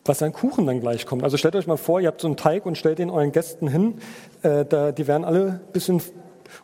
was 0.03 0.21
ein 0.21 0.33
Kuchen 0.33 0.67
dann 0.67 0.81
gleich 0.81 1.05
kommt. 1.05 1.23
Also 1.23 1.38
stellt 1.38 1.55
euch 1.55 1.65
mal 1.65 1.77
vor, 1.77 2.01
ihr 2.01 2.07
habt 2.07 2.19
so 2.19 2.27
einen 2.27 2.35
Teig 2.35 2.65
und 2.65 2.77
stellt 2.77 2.99
den 2.99 3.09
euren 3.09 3.31
Gästen 3.31 3.69
hin. 3.69 3.99
Äh, 4.41 4.65
da, 4.65 4.91
die 4.91 5.07
werden 5.07 5.23
alle 5.23 5.62
ein 5.65 5.71
bisschen 5.71 6.01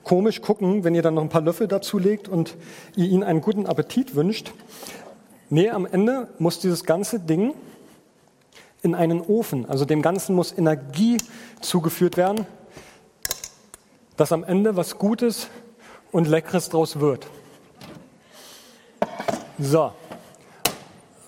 komisch 0.03 0.41
gucken, 0.41 0.83
wenn 0.83 0.93
ihr 0.93 1.01
dann 1.01 1.13
noch 1.13 1.21
ein 1.21 1.29
paar 1.29 1.41
Löffel 1.41 1.69
dazu 1.69 1.99
legt 1.99 2.27
und 2.27 2.57
ihr 2.97 3.05
ihnen 3.05 3.23
einen 3.23 3.39
guten 3.39 3.65
Appetit 3.65 4.13
wünscht. 4.13 4.51
Nee, 5.49 5.69
am 5.69 5.85
Ende 5.85 6.27
muss 6.37 6.59
dieses 6.59 6.83
ganze 6.83 7.21
Ding 7.21 7.53
in 8.81 8.93
einen 8.93 9.21
Ofen. 9.21 9.69
Also 9.69 9.85
dem 9.85 10.01
Ganzen 10.01 10.35
muss 10.35 10.51
Energie 10.51 11.17
zugeführt 11.61 12.17
werden, 12.17 12.45
dass 14.17 14.33
am 14.33 14.43
Ende 14.43 14.75
was 14.75 14.97
Gutes 14.97 15.47
und 16.15 16.29
Leckeres 16.29 16.69
draus 16.69 17.01
wird. 17.01 17.27
So, 19.59 19.91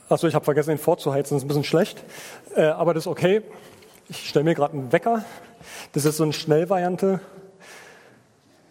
Achso, 0.07 0.25
ich 0.25 0.35
habe 0.35 0.45
vergessen, 0.45 0.69
den 0.69 0.77
vorzuheizen, 0.77 1.35
das 1.35 1.41
ist 1.41 1.45
ein 1.45 1.47
bisschen 1.49 1.65
schlecht. 1.65 2.01
Äh, 2.55 2.67
aber 2.67 2.93
das 2.93 3.03
ist 3.03 3.07
okay. 3.07 3.41
Ich 4.07 4.29
stelle 4.29 4.45
mir 4.45 4.55
gerade 4.55 4.73
einen 4.73 4.93
Wecker. 4.93 5.25
Das 5.91 6.05
ist 6.05 6.15
so 6.15 6.23
eine 6.23 6.31
Schnellvariante. 6.31 7.19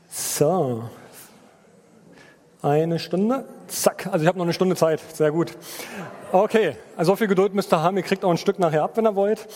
So. 0.08 0.84
Eine 2.62 2.98
Stunde. 2.98 3.44
Zack. 3.66 4.06
Also 4.06 4.22
ich 4.22 4.28
habe 4.28 4.38
noch 4.38 4.46
eine 4.46 4.54
Stunde 4.54 4.74
Zeit. 4.74 5.02
Sehr 5.12 5.30
gut. 5.30 5.52
Okay. 6.32 6.76
Also 6.96 7.12
so 7.12 7.16
viel 7.16 7.28
Geduld 7.28 7.52
müsst 7.52 7.70
ihr 7.74 7.82
haben. 7.82 7.98
Ihr 7.98 8.02
kriegt 8.02 8.24
auch 8.24 8.30
ein 8.30 8.38
Stück 8.38 8.58
nachher 8.58 8.84
ab, 8.84 8.92
wenn 8.94 9.06
ihr 9.06 9.16
wollt. 9.16 9.46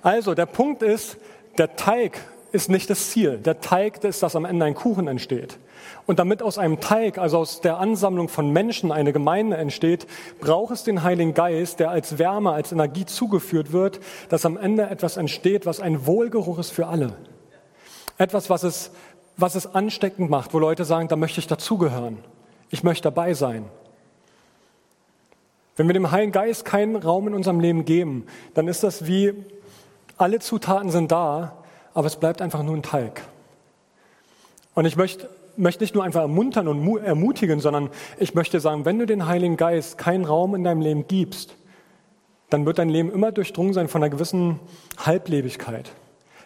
Also 0.00 0.34
der 0.34 0.46
Punkt 0.46 0.82
ist, 0.82 1.18
der 1.58 1.76
Teig 1.76 2.18
ist 2.52 2.70
nicht 2.70 2.88
das 2.88 3.10
Ziel. 3.10 3.36
Der 3.36 3.60
Teig 3.60 4.02
ist, 4.04 4.22
dass 4.22 4.34
am 4.34 4.46
Ende 4.46 4.64
ein 4.64 4.74
Kuchen 4.74 5.08
entsteht. 5.08 5.58
Und 6.06 6.18
damit 6.18 6.42
aus 6.42 6.58
einem 6.58 6.80
Teig, 6.80 7.18
also 7.18 7.38
aus 7.38 7.60
der 7.60 7.78
Ansammlung 7.78 8.28
von 8.28 8.50
Menschen 8.50 8.92
eine 8.92 9.12
Gemeinde 9.12 9.56
entsteht, 9.56 10.06
braucht 10.40 10.72
es 10.72 10.84
den 10.84 11.02
Heiligen 11.02 11.34
Geist, 11.34 11.80
der 11.80 11.90
als 11.90 12.18
Wärme, 12.18 12.52
als 12.52 12.72
Energie 12.72 13.06
zugeführt 13.06 13.72
wird, 13.72 14.00
dass 14.28 14.46
am 14.46 14.56
Ende 14.56 14.88
etwas 14.88 15.16
entsteht, 15.16 15.66
was 15.66 15.80
ein 15.80 16.06
Wohlgeruch 16.06 16.58
ist 16.58 16.70
für 16.70 16.86
alle. 16.86 17.12
Etwas, 18.18 18.48
was 18.50 18.62
es, 18.62 18.92
was 19.36 19.54
es 19.54 19.74
ansteckend 19.74 20.30
macht, 20.30 20.54
wo 20.54 20.58
Leute 20.58 20.84
sagen, 20.84 21.08
da 21.08 21.16
möchte 21.16 21.40
ich 21.40 21.46
dazugehören. 21.46 22.18
Ich 22.70 22.82
möchte 22.82 23.04
dabei 23.04 23.34
sein. 23.34 23.64
Wenn 25.76 25.88
wir 25.88 25.92
dem 25.92 26.10
Heiligen 26.10 26.32
Geist 26.32 26.64
keinen 26.64 26.96
Raum 26.96 27.28
in 27.28 27.34
unserem 27.34 27.60
Leben 27.60 27.84
geben, 27.84 28.26
dann 28.54 28.66
ist 28.66 28.82
das 28.82 29.06
wie, 29.06 29.34
alle 30.16 30.40
Zutaten 30.40 30.90
sind 30.90 31.12
da, 31.12 31.58
aber 31.92 32.06
es 32.06 32.16
bleibt 32.16 32.40
einfach 32.40 32.62
nur 32.62 32.74
ein 32.74 32.82
Teig. 32.82 33.22
Und 34.74 34.86
ich 34.86 34.96
möchte, 34.96 35.28
möchte 35.56 35.84
nicht 35.84 35.94
nur 35.94 36.04
einfach 36.04 36.20
ermuntern 36.20 36.68
und 36.68 36.98
ermutigen, 36.98 37.60
sondern 37.60 37.90
ich 38.18 38.34
möchte 38.34 38.60
sagen, 38.60 38.84
wenn 38.84 38.98
du 38.98 39.06
den 39.06 39.26
Heiligen 39.26 39.56
Geist 39.56 39.98
keinen 39.98 40.24
Raum 40.24 40.54
in 40.54 40.64
deinem 40.64 40.80
Leben 40.80 41.06
gibst, 41.06 41.56
dann 42.50 42.66
wird 42.66 42.78
dein 42.78 42.88
Leben 42.88 43.12
immer 43.12 43.32
durchdrungen 43.32 43.72
sein 43.72 43.88
von 43.88 44.02
einer 44.02 44.10
gewissen 44.10 44.60
Halblebigkeit. 44.98 45.90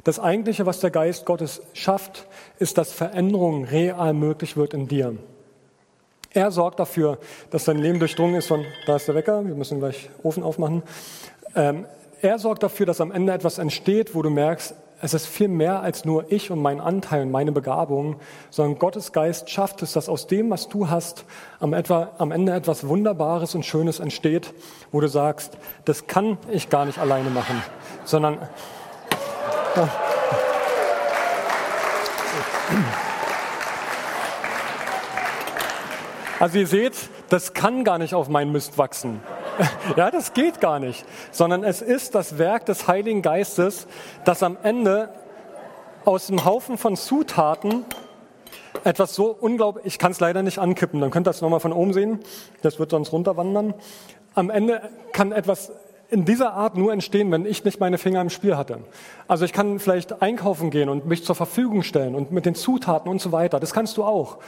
Das 0.04 0.18
Eigentliche, 0.18 0.64
was 0.64 0.80
der 0.80 0.90
Geist 0.90 1.26
Gottes 1.26 1.60
schafft, 1.74 2.26
ist, 2.58 2.78
dass 2.78 2.92
Veränderung 2.92 3.64
real 3.64 4.14
möglich 4.14 4.56
wird 4.56 4.72
in 4.72 4.88
dir. 4.88 5.16
Er 6.32 6.50
sorgt 6.52 6.80
dafür, 6.80 7.18
dass 7.50 7.64
dein 7.64 7.78
Leben 7.78 7.98
durchdrungen 7.98 8.36
ist 8.36 8.46
von, 8.46 8.64
da 8.86 8.96
ist 8.96 9.08
der 9.08 9.14
Wecker, 9.14 9.44
wir 9.44 9.54
müssen 9.54 9.80
gleich 9.80 10.08
Ofen 10.22 10.42
aufmachen. 10.42 10.82
Ähm, 11.54 11.84
er 12.22 12.38
sorgt 12.38 12.62
dafür, 12.62 12.86
dass 12.86 13.00
am 13.00 13.12
Ende 13.12 13.32
etwas 13.32 13.58
entsteht, 13.58 14.14
wo 14.14 14.22
du 14.22 14.30
merkst, 14.30 14.74
es 15.02 15.14
ist 15.14 15.26
viel 15.26 15.48
mehr 15.48 15.80
als 15.80 16.04
nur 16.04 16.30
ich 16.30 16.50
und 16.50 16.60
mein 16.60 16.80
Anteil 16.80 17.22
und 17.22 17.30
meine 17.30 17.52
Begabung, 17.52 18.16
sondern 18.50 18.78
Gottes 18.78 19.12
Geist 19.12 19.48
schafft 19.48 19.82
es, 19.82 19.94
dass 19.94 20.10
aus 20.10 20.26
dem, 20.26 20.50
was 20.50 20.68
du 20.68 20.90
hast, 20.90 21.24
am, 21.58 21.72
etwa, 21.72 22.10
am 22.18 22.32
Ende 22.32 22.52
etwas 22.52 22.86
Wunderbares 22.86 23.54
und 23.54 23.64
Schönes 23.64 23.98
entsteht, 23.98 24.52
wo 24.92 25.00
du 25.00 25.08
sagst, 25.08 25.56
das 25.86 26.06
kann 26.06 26.36
ich 26.50 26.68
gar 26.68 26.84
nicht 26.84 26.98
alleine 26.98 27.30
machen, 27.30 27.62
sondern. 28.04 28.38
Also 36.38 36.58
ihr 36.58 36.66
seht, 36.66 36.94
das 37.30 37.54
kann 37.54 37.84
gar 37.84 37.98
nicht 37.98 38.14
auf 38.14 38.28
meinen 38.28 38.52
Mist 38.52 38.76
wachsen. 38.76 39.20
Ja, 39.96 40.10
das 40.10 40.32
geht 40.32 40.60
gar 40.60 40.78
nicht, 40.78 41.04
sondern 41.30 41.64
es 41.64 41.82
ist 41.82 42.14
das 42.14 42.38
Werk 42.38 42.66
des 42.66 42.88
Heiligen 42.88 43.22
Geistes, 43.22 43.86
das 44.24 44.42
am 44.42 44.56
Ende 44.62 45.10
aus 46.04 46.28
dem 46.28 46.44
Haufen 46.44 46.78
von 46.78 46.96
Zutaten 46.96 47.84
etwas 48.84 49.14
so 49.14 49.36
unglaublich, 49.38 49.84
ich 49.86 49.98
kann 49.98 50.12
es 50.12 50.20
leider 50.20 50.42
nicht 50.42 50.58
ankippen, 50.58 51.00
dann 51.00 51.10
könnt 51.10 51.26
ihr 51.26 51.30
das 51.30 51.42
nochmal 51.42 51.60
von 51.60 51.72
oben 51.72 51.92
sehen, 51.92 52.20
das 52.62 52.78
wird 52.78 52.90
sonst 52.90 53.12
runterwandern. 53.12 53.74
Am 54.34 54.48
Ende 54.48 54.80
kann 55.12 55.32
etwas 55.32 55.72
in 56.10 56.24
dieser 56.24 56.54
Art 56.54 56.76
nur 56.76 56.92
entstehen, 56.92 57.30
wenn 57.30 57.46
ich 57.46 57.64
nicht 57.64 57.78
meine 57.78 57.96
Finger 57.96 58.20
im 58.20 58.30
Spiel 58.30 58.56
hatte. 58.56 58.78
Also 59.28 59.44
ich 59.44 59.52
kann 59.52 59.78
vielleicht 59.78 60.22
einkaufen 60.22 60.70
gehen 60.70 60.88
und 60.88 61.06
mich 61.06 61.24
zur 61.24 61.36
Verfügung 61.36 61.82
stellen 61.82 62.14
und 62.14 62.32
mit 62.32 62.46
den 62.46 62.54
Zutaten 62.54 63.10
und 63.10 63.20
so 63.20 63.30
weiter. 63.32 63.60
Das 63.60 63.72
kannst 63.72 63.96
du 63.96 64.04
auch. 64.04 64.38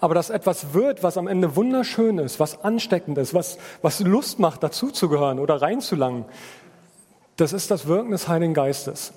Aber 0.00 0.14
dass 0.14 0.30
etwas 0.30 0.74
wird, 0.74 1.04
was 1.04 1.16
am 1.16 1.28
Ende 1.28 1.54
wunderschön 1.54 2.18
ist, 2.18 2.40
was 2.40 2.64
ansteckend 2.64 3.18
ist, 3.18 3.34
was, 3.34 3.58
was 3.82 4.00
Lust 4.00 4.40
macht, 4.40 4.64
dazuzugehören 4.64 5.38
oder 5.38 5.62
reinzulangen, 5.62 6.24
das 7.36 7.52
ist 7.52 7.70
das 7.70 7.86
Wirken 7.86 8.10
des 8.10 8.26
Heiligen 8.26 8.52
Geistes. 8.52 9.12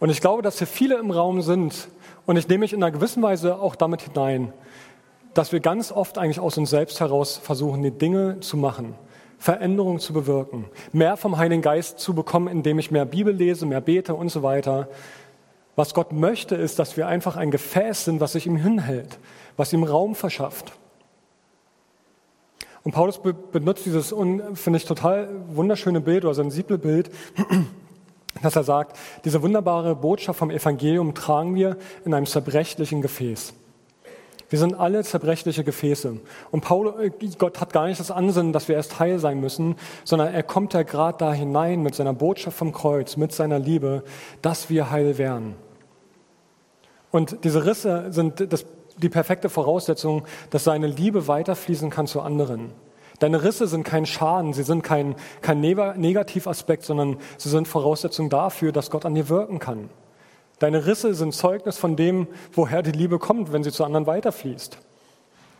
Und 0.00 0.08
ich 0.08 0.22
glaube, 0.22 0.42
dass 0.42 0.58
hier 0.58 0.66
viele 0.66 0.96
im 0.96 1.10
Raum 1.10 1.42
sind, 1.42 1.88
und 2.24 2.36
ich 2.36 2.48
nehme 2.48 2.60
mich 2.60 2.72
in 2.72 2.82
einer 2.82 2.90
gewissen 2.92 3.22
Weise 3.22 3.56
auch 3.56 3.76
damit 3.76 4.02
hinein, 4.02 4.52
dass 5.34 5.52
wir 5.52 5.60
ganz 5.60 5.92
oft 5.92 6.16
eigentlich 6.16 6.40
aus 6.40 6.56
uns 6.56 6.70
selbst 6.70 7.00
heraus 7.00 7.38
versuchen, 7.42 7.82
die 7.82 7.90
Dinge 7.90 8.40
zu 8.40 8.56
machen 8.56 8.94
Veränderung 9.38 10.00
zu 10.00 10.12
bewirken, 10.12 10.64
mehr 10.92 11.16
vom 11.16 11.38
Heiligen 11.38 11.62
Geist 11.62 12.00
zu 12.00 12.12
bekommen, 12.12 12.48
indem 12.48 12.78
ich 12.78 12.90
mehr 12.90 13.04
Bibel 13.04 13.32
lese, 13.32 13.66
mehr 13.66 13.80
bete 13.80 14.14
und 14.14 14.30
so 14.30 14.42
weiter. 14.42 14.88
Was 15.76 15.94
Gott 15.94 16.12
möchte, 16.12 16.56
ist, 16.56 16.80
dass 16.80 16.96
wir 16.96 17.06
einfach 17.06 17.36
ein 17.36 17.52
Gefäß 17.52 18.04
sind, 18.04 18.20
was 18.20 18.32
sich 18.32 18.46
ihm 18.46 18.56
hinhält, 18.56 19.18
was 19.56 19.72
ihm 19.72 19.84
Raum 19.84 20.16
verschafft. 20.16 20.72
Und 22.82 22.92
Paulus 22.92 23.20
benutzt 23.52 23.86
dieses, 23.86 24.14
finde 24.54 24.76
ich, 24.76 24.84
total 24.86 25.28
wunderschöne 25.48 26.00
Bild 26.00 26.24
oder 26.24 26.34
sensible 26.34 26.78
Bild, 26.78 27.10
dass 28.42 28.56
er 28.56 28.64
sagt, 28.64 28.96
diese 29.24 29.42
wunderbare 29.42 29.94
Botschaft 29.94 30.38
vom 30.38 30.50
Evangelium 30.50 31.14
tragen 31.14 31.54
wir 31.54 31.76
in 32.04 32.12
einem 32.12 32.26
zerbrechlichen 32.26 33.02
Gefäß. 33.02 33.54
Wir 34.50 34.58
sind 34.58 34.74
alle 34.74 35.04
zerbrechliche 35.04 35.62
Gefäße. 35.62 36.16
Und 36.50 36.60
Paul, 36.62 36.94
äh, 37.00 37.10
Gott 37.38 37.60
hat 37.60 37.72
gar 37.72 37.86
nicht 37.86 38.00
das 38.00 38.10
Ansinnen, 38.10 38.52
dass 38.52 38.68
wir 38.68 38.76
erst 38.76 38.98
heil 38.98 39.18
sein 39.18 39.40
müssen, 39.40 39.76
sondern 40.04 40.32
er 40.32 40.42
kommt 40.42 40.72
ja 40.72 40.82
gerade 40.82 41.18
da 41.18 41.32
hinein 41.32 41.82
mit 41.82 41.94
seiner 41.94 42.14
Botschaft 42.14 42.56
vom 42.56 42.72
Kreuz, 42.72 43.16
mit 43.16 43.32
seiner 43.32 43.58
Liebe, 43.58 44.04
dass 44.40 44.70
wir 44.70 44.90
heil 44.90 45.18
werden. 45.18 45.54
Und 47.10 47.44
diese 47.44 47.66
Risse 47.66 48.06
sind 48.10 48.52
das, 48.52 48.64
die 48.96 49.08
perfekte 49.08 49.48
Voraussetzung, 49.48 50.24
dass 50.50 50.64
seine 50.64 50.86
Liebe 50.86 51.28
weiterfließen 51.28 51.90
kann 51.90 52.06
zu 52.06 52.20
anderen. 52.20 52.72
Deine 53.18 53.42
Risse 53.42 53.66
sind 53.66 53.84
kein 53.84 54.06
Schaden, 54.06 54.52
sie 54.52 54.62
sind 54.62 54.82
kein, 54.82 55.16
kein 55.40 55.60
Negativaspekt, 55.60 56.84
sondern 56.84 57.16
sie 57.36 57.48
sind 57.48 57.66
Voraussetzung 57.66 58.30
dafür, 58.30 58.72
dass 58.72 58.90
Gott 58.90 59.04
an 59.04 59.14
dir 59.14 59.28
wirken 59.28 59.58
kann. 59.58 59.90
Deine 60.58 60.86
Risse 60.86 61.14
sind 61.14 61.34
Zeugnis 61.34 61.78
von 61.78 61.96
dem, 61.96 62.26
woher 62.52 62.82
die 62.82 62.92
Liebe 62.92 63.18
kommt, 63.18 63.52
wenn 63.52 63.62
sie 63.62 63.72
zu 63.72 63.84
anderen 63.84 64.06
weiterfließt. 64.06 64.78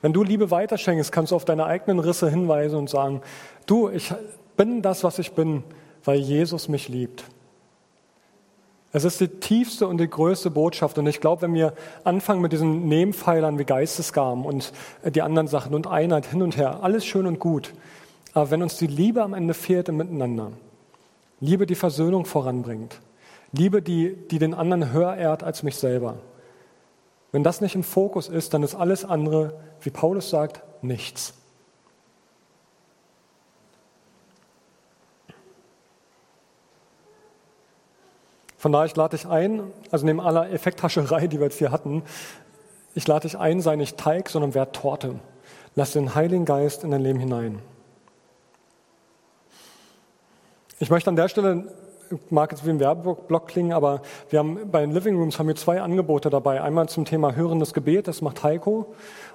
Wenn 0.03 0.13
du 0.13 0.23
Liebe 0.23 0.51
weiterschenkst, 0.51 1.13
kannst 1.13 1.33
du 1.33 1.37
auf 1.37 1.45
deine 1.45 1.67
eigenen 1.67 1.99
Risse 1.99 2.31
hinweisen 2.31 2.79
und 2.79 2.91
sagen, 2.91 3.21
du, 3.67 3.89
ich 3.89 4.13
bin 4.57 4.83
das, 4.83 5.05
was 5.05 5.19
ich 5.19 5.33
bin, 5.33 5.65
weil 6.05 6.19
Jesus 6.19 6.69
mich 6.69 6.89
liebt. 6.89 7.25
Es 8.91 9.05
ist 9.05 9.21
die 9.21 9.29
tiefste 9.29 9.87
und 9.87 9.99
die 9.99 10.09
größte 10.09 10.51
Botschaft. 10.51 10.99
Und 10.99 11.07
ich 11.07 11.21
glaube, 11.21 11.43
wenn 11.43 11.55
wir 11.55 11.75
anfangen 12.05 12.41
mit 12.41 12.53
diesen 12.53 12.89
Nebenpfeilern 12.89 13.59
wie 13.59 13.65
Geistesgaben 13.65 14.45
und 14.45 14.73
die 15.05 15.21
anderen 15.21 15.47
Sachen 15.47 15.75
und 15.75 15.87
Einheit 15.87 16.27
hin 16.27 16.43
und 16.43 16.57
her, 16.57 16.83
alles 16.83 17.05
schön 17.05 17.27
und 17.27 17.39
gut. 17.39 17.75
Aber 18.33 18.51
wenn 18.51 18.63
uns 18.63 18.79
die 18.79 18.87
Liebe 18.87 19.23
am 19.23 19.35
Ende 19.35 19.53
fehlt 19.53 19.89
im 19.89 19.99
Miteinander, 19.99 20.53
Liebe, 21.41 21.67
die 21.67 21.75
Versöhnung 21.75 22.25
voranbringt, 22.25 22.99
Liebe, 23.53 23.83
die, 23.83 24.17
die 24.29 24.39
den 24.39 24.55
anderen 24.55 24.93
höher 24.93 25.17
ehrt 25.17 25.43
als 25.43 25.63
mich 25.63 25.77
selber. 25.77 26.19
Wenn 27.33 27.45
das 27.45 27.61
nicht 27.61 27.75
im 27.75 27.83
Fokus 27.83 28.29
ist, 28.29 28.55
dann 28.55 28.63
ist 28.63 28.75
alles 28.75 29.05
andere, 29.05 29.59
wie 29.81 29.91
Paulus 29.91 30.31
sagt, 30.31 30.63
nichts. 30.83 31.35
Von 38.57 38.73
daher, 38.73 38.87
ich 38.87 38.97
lade 38.97 39.17
dich 39.17 39.27
ein, 39.27 39.71
also 39.91 40.05
neben 40.05 40.21
aller 40.21 40.51
Effekthascherei, 40.51 41.29
die 41.29 41.39
wir 41.39 41.45
jetzt 41.45 41.59
hier 41.59 41.71
hatten, 41.71 42.03
ich 42.95 43.07
lade 43.07 43.29
dich 43.29 43.39
ein, 43.39 43.61
sei 43.61 43.77
nicht 43.77 43.97
Teig, 43.97 44.29
sondern 44.29 44.55
werd 44.55 44.75
Torte. 44.75 45.21
Lass 45.77 45.93
den 45.93 46.17
Heiligen 46.17 46.45
Geist 46.45 46.83
in 46.83 46.91
dein 46.91 47.03
Leben 47.03 47.21
hinein. 47.21 47.61
Ich 50.81 50.91
möchte 50.91 51.09
an 51.09 51.17
der 51.17 51.29
Stelle 51.29 51.73
mag 52.31 52.53
jetzt 52.53 52.67
wie 52.67 52.71
ein 52.71 52.81
Werbeblock 52.81 53.49
klingen, 53.49 53.73
aber 53.73 54.03
wir 54.31 54.39
haben 54.39 54.59
bei 54.71 54.81
den 54.81 54.93
Living 54.93 55.17
Rooms 55.17 55.39
haben 55.39 55.49
wir 55.49 55.57
zwei 55.57 55.81
Angebote 55.81 56.31
dabei. 56.31 56.63
Einmal 56.63 56.89
zum 56.89 57.05
Thema 57.05 57.35
hörendes 57.35 57.75
Gebet, 57.75 58.09
das 58.09 58.23
macht 58.23 58.43
Heiko. 58.43 58.87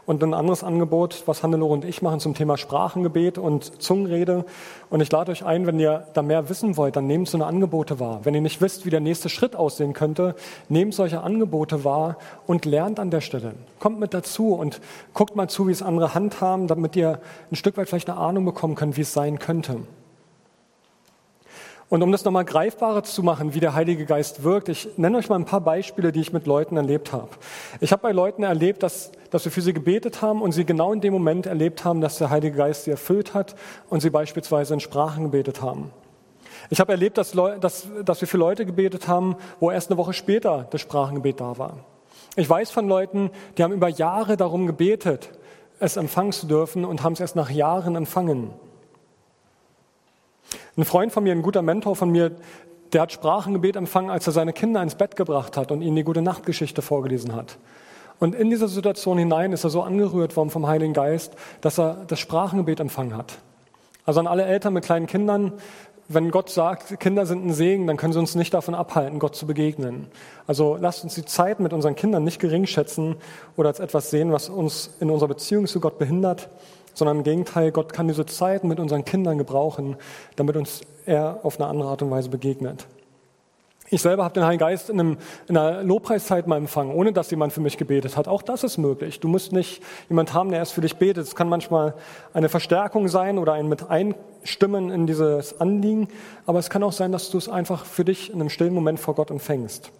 Und 0.05 0.21
ein 0.21 0.33
anderes 0.33 0.65
Angebot, 0.65 1.23
was 1.27 1.43
Hannelore 1.43 1.71
und 1.71 1.85
ich 1.85 2.01
machen 2.01 2.19
zum 2.19 2.33
Thema 2.33 2.57
Sprachengebet 2.57 3.37
und 3.37 3.81
Zungenrede. 3.81 4.43
Und 4.89 4.99
ich 4.99 5.09
lade 5.09 5.31
euch 5.31 5.45
ein, 5.45 5.65
wenn 5.65 5.79
ihr 5.79 6.07
da 6.13 6.21
mehr 6.21 6.49
wissen 6.49 6.75
wollt, 6.75 6.97
dann 6.97 7.07
nehmt 7.07 7.29
so 7.29 7.37
eine 7.37 7.45
Angebote 7.45 8.01
wahr. 8.01 8.19
Wenn 8.23 8.33
ihr 8.35 8.41
nicht 8.41 8.59
wisst, 8.59 8.85
wie 8.85 8.89
der 8.89 8.99
nächste 8.99 9.29
Schritt 9.29 9.55
aussehen 9.55 9.93
könnte, 9.93 10.35
nehmt 10.67 10.93
solche 10.93 11.21
Angebote 11.21 11.85
wahr 11.85 12.17
und 12.47 12.65
lernt 12.65 12.99
an 12.99 13.11
der 13.11 13.21
Stelle. 13.21 13.53
Kommt 13.79 14.01
mit 14.01 14.13
dazu 14.13 14.53
und 14.53 14.81
guckt 15.13 15.37
mal 15.37 15.47
zu, 15.47 15.67
wie 15.67 15.71
es 15.71 15.81
andere 15.81 16.13
handhaben, 16.13 16.67
damit 16.67 16.97
ihr 16.97 17.19
ein 17.49 17.55
Stück 17.55 17.77
weit 17.77 17.87
vielleicht 17.87 18.09
eine 18.09 18.19
Ahnung 18.19 18.43
bekommen 18.43 18.75
könnt, 18.75 18.97
wie 18.97 19.01
es 19.01 19.13
sein 19.13 19.39
könnte. 19.39 19.83
Und 21.89 22.01
um 22.01 22.11
das 22.11 22.23
nochmal 22.25 22.45
greifbarer 22.45 23.03
zu 23.03 23.21
machen, 23.23 23.53
wie 23.53 23.59
der 23.59 23.75
Heilige 23.75 24.05
Geist 24.05 24.43
wirkt, 24.43 24.69
ich 24.69 24.89
nenne 24.97 25.17
euch 25.17 25.29
mal 25.29 25.35
ein 25.35 25.45
paar 25.45 25.61
Beispiele, 25.61 26.11
die 26.11 26.21
ich 26.21 26.33
mit 26.33 26.47
Leuten 26.47 26.77
erlebt 26.77 27.11
habe. 27.11 27.29
Ich 27.81 27.91
habe 27.91 28.01
bei 28.01 28.11
Leuten 28.11 28.43
erlebt, 28.43 28.81
dass, 28.83 29.11
dass 29.29 29.45
wir 29.45 29.51
für 29.51 29.61
sie 29.61 29.73
gebetet 29.73 30.21
haben 30.21 30.41
und 30.41 30.53
sie 30.53 30.65
genau 30.65 30.93
in 30.93 31.01
dem 31.01 31.13
Moment 31.13 31.45
erlebt 31.45 31.85
haben, 31.85 32.01
dass 32.01 32.17
der 32.17 32.29
Heilige 32.29 32.57
Geist 32.57 32.85
sie 32.85 32.91
erfüllt 32.91 33.33
hat 33.33 33.55
und 33.89 34.01
sie 34.01 34.09
beispielsweise 34.09 34.73
in 34.73 34.79
Sprachen 34.79 35.23
gebetet 35.25 35.61
haben. 35.61 35.91
Ich 36.69 36.79
habe 36.79 36.91
erlebt, 36.91 37.17
dass, 37.17 37.31
dass, 37.59 37.87
dass 38.03 38.21
wir 38.21 38.27
für 38.27 38.37
Leute 38.37 38.65
gebetet 38.65 39.07
haben, 39.07 39.35
wo 39.59 39.69
erst 39.69 39.91
eine 39.91 39.97
Woche 39.97 40.13
später 40.13 40.67
das 40.69 40.81
Sprachengebet 40.81 41.39
da 41.41 41.57
war. 41.57 41.77
Ich 42.35 42.49
weiß 42.49 42.71
von 42.71 42.87
Leuten, 42.87 43.29
die 43.57 43.63
haben 43.63 43.73
über 43.73 43.89
Jahre 43.89 44.37
darum 44.37 44.65
gebetet, 44.65 45.29
es 45.79 45.97
empfangen 45.97 46.31
zu 46.31 46.47
dürfen 46.47 46.85
und 46.85 47.03
haben 47.03 47.13
es 47.13 47.19
erst 47.19 47.35
nach 47.35 47.49
Jahren 47.49 47.95
empfangen. 47.95 48.51
Ein 50.75 50.85
Freund 50.85 51.11
von 51.11 51.23
mir, 51.23 51.33
ein 51.33 51.43
guter 51.43 51.61
Mentor 51.61 51.95
von 51.95 52.09
mir, 52.09 52.31
der 52.93 53.01
hat 53.01 53.11
Sprachengebet 53.11 53.75
empfangen, 53.75 54.09
als 54.09 54.25
er 54.25 54.33
seine 54.33 54.53
Kinder 54.53 54.81
ins 54.81 54.95
Bett 54.95 55.15
gebracht 55.15 55.55
hat 55.55 55.71
und 55.71 55.81
ihnen 55.81 55.95
die 55.95 56.03
gute 56.03 56.21
Nachtgeschichte 56.21 56.81
vorgelesen 56.81 57.35
hat. 57.35 57.57
Und 58.19 58.33
in 58.33 58.49
dieser 58.49 58.67
Situation 58.67 59.17
hinein 59.17 59.53
ist 59.53 59.63
er 59.63 59.69
so 59.69 59.81
angerührt 59.81 60.35
worden 60.35 60.49
vom 60.49 60.67
Heiligen 60.67 60.93
Geist, 60.93 61.33
dass 61.61 61.79
er 61.79 62.05
das 62.07 62.19
Sprachengebet 62.19 62.79
empfangen 62.79 63.17
hat. 63.17 63.37
Also 64.05 64.19
an 64.19 64.27
alle 64.27 64.45
Eltern 64.45 64.73
mit 64.73 64.85
kleinen 64.85 65.07
Kindern, 65.07 65.53
wenn 66.07 66.31
Gott 66.31 66.49
sagt, 66.49 66.99
Kinder 66.99 67.25
sind 67.25 67.45
ein 67.45 67.53
Segen, 67.53 67.87
dann 67.87 67.97
können 67.97 68.13
sie 68.13 68.19
uns 68.19 68.35
nicht 68.35 68.53
davon 68.53 68.75
abhalten, 68.75 69.19
Gott 69.19 69.35
zu 69.35 69.45
begegnen. 69.45 70.07
Also 70.47 70.77
lasst 70.79 71.03
uns 71.03 71.15
die 71.15 71.25
Zeit 71.25 71.59
mit 71.59 71.71
unseren 71.71 71.95
Kindern 71.95 72.23
nicht 72.23 72.39
gering 72.39 72.65
schätzen 72.65 73.15
oder 73.57 73.69
als 73.69 73.79
etwas 73.79 74.09
sehen, 74.09 74.31
was 74.31 74.49
uns 74.49 74.91
in 74.99 75.09
unserer 75.09 75.29
Beziehung 75.29 75.65
zu 75.67 75.79
Gott 75.79 75.97
behindert, 75.99 76.49
sondern 76.93 77.17
im 77.17 77.23
Gegenteil, 77.23 77.71
Gott 77.71 77.93
kann 77.93 78.07
diese 78.07 78.25
Zeit 78.25 78.63
mit 78.63 78.79
unseren 78.79 79.05
Kindern 79.05 79.37
gebrauchen, 79.37 79.95
damit 80.35 80.55
uns 80.55 80.81
er 81.05 81.39
auf 81.43 81.59
eine 81.59 81.69
andere 81.69 81.89
Art 81.89 82.01
und 82.01 82.11
Weise 82.11 82.29
begegnet. 82.29 82.87
Ich 83.93 84.01
selber 84.01 84.23
habe 84.23 84.33
den 84.33 84.43
Heiligen 84.43 84.59
Geist 84.59 84.89
in, 84.89 84.99
einem, 84.99 85.17
in, 85.47 85.55
einer 85.55 85.83
Lobpreiszeit 85.83 86.47
mal 86.47 86.57
empfangen, 86.57 86.95
ohne 86.95 87.13
dass 87.13 87.29
jemand 87.29 87.53
für 87.53 87.61
mich 87.61 87.77
gebetet 87.77 88.17
hat. 88.17 88.27
Auch 88.27 88.41
das 88.41 88.63
ist 88.63 88.79
möglich. 88.79 89.19
Du 89.19 89.27
musst 89.27 89.51
nicht 89.51 89.83
jemand 90.09 90.33
haben, 90.33 90.49
der 90.49 90.57
erst 90.59 90.73
für 90.73 90.81
dich 90.81 90.95
betet. 90.95 91.27
Es 91.27 91.35
kann 91.35 91.47
manchmal 91.47 91.93
eine 92.33 92.49
Verstärkung 92.49 93.07
sein 93.07 93.37
oder 93.37 93.53
ein 93.53 93.69
mit 93.69 93.91
einstimmen 93.91 94.89
in 94.89 95.05
dieses 95.05 95.61
Anliegen. 95.61 96.07
Aber 96.47 96.57
es 96.57 96.71
kann 96.71 96.81
auch 96.81 96.91
sein, 96.91 97.11
dass 97.11 97.29
du 97.29 97.37
es 97.37 97.47
einfach 97.47 97.85
für 97.85 98.03
dich 98.03 98.33
in 98.33 98.41
einem 98.41 98.49
stillen 98.49 98.73
Moment 98.73 98.99
vor 98.99 99.13
Gott 99.13 99.29
empfängst. 99.29 99.91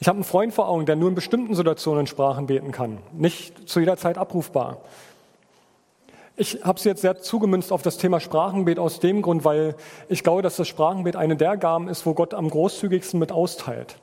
Ich 0.00 0.08
habe 0.08 0.16
einen 0.16 0.24
Freund 0.24 0.52
vor 0.52 0.68
Augen, 0.68 0.86
der 0.86 0.96
nur 0.96 1.10
in 1.10 1.14
bestimmten 1.14 1.54
Situationen 1.54 2.08
Sprachen 2.08 2.46
beten 2.46 2.72
kann. 2.72 2.98
Nicht 3.12 3.68
zu 3.68 3.78
jeder 3.78 3.96
Zeit 3.96 4.18
abrufbar. 4.18 4.78
Ich 6.40 6.64
habe 6.64 6.78
es 6.78 6.84
jetzt 6.84 7.02
sehr 7.02 7.20
zugemünzt 7.20 7.70
auf 7.70 7.82
das 7.82 7.98
Thema 7.98 8.18
Sprachenbet 8.18 8.78
aus 8.78 8.98
dem 8.98 9.20
Grund, 9.20 9.44
weil 9.44 9.74
ich 10.08 10.22
glaube, 10.22 10.40
dass 10.40 10.56
das 10.56 10.68
Sprachenbet 10.68 11.14
eine 11.14 11.36
der 11.36 11.58
Gaben 11.58 11.86
ist, 11.86 12.06
wo 12.06 12.14
Gott 12.14 12.32
am 12.32 12.48
großzügigsten 12.48 13.20
mit 13.20 13.30
austeilt. 13.30 13.96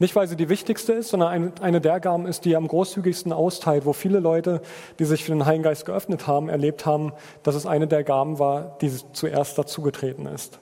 Nicht, 0.00 0.16
weil 0.16 0.26
sie 0.26 0.34
die 0.34 0.48
wichtigste 0.48 0.94
ist, 0.94 1.10
sondern 1.10 1.52
eine 1.60 1.80
der 1.80 2.00
Gaben 2.00 2.26
ist, 2.26 2.44
die 2.44 2.56
am 2.56 2.66
großzügigsten 2.66 3.32
austeilt, 3.32 3.86
wo 3.86 3.92
viele 3.92 4.18
Leute, 4.18 4.62
die 4.98 5.04
sich 5.04 5.22
für 5.22 5.30
den 5.30 5.46
Heiligen 5.46 5.62
Geist 5.62 5.86
geöffnet 5.86 6.26
haben, 6.26 6.48
erlebt 6.48 6.86
haben, 6.86 7.12
dass 7.44 7.54
es 7.54 7.66
eine 7.66 7.86
der 7.86 8.02
Gaben 8.02 8.40
war, 8.40 8.76
die 8.80 8.90
zuerst 9.12 9.56
dazugetreten 9.56 10.26
ist. 10.26 10.58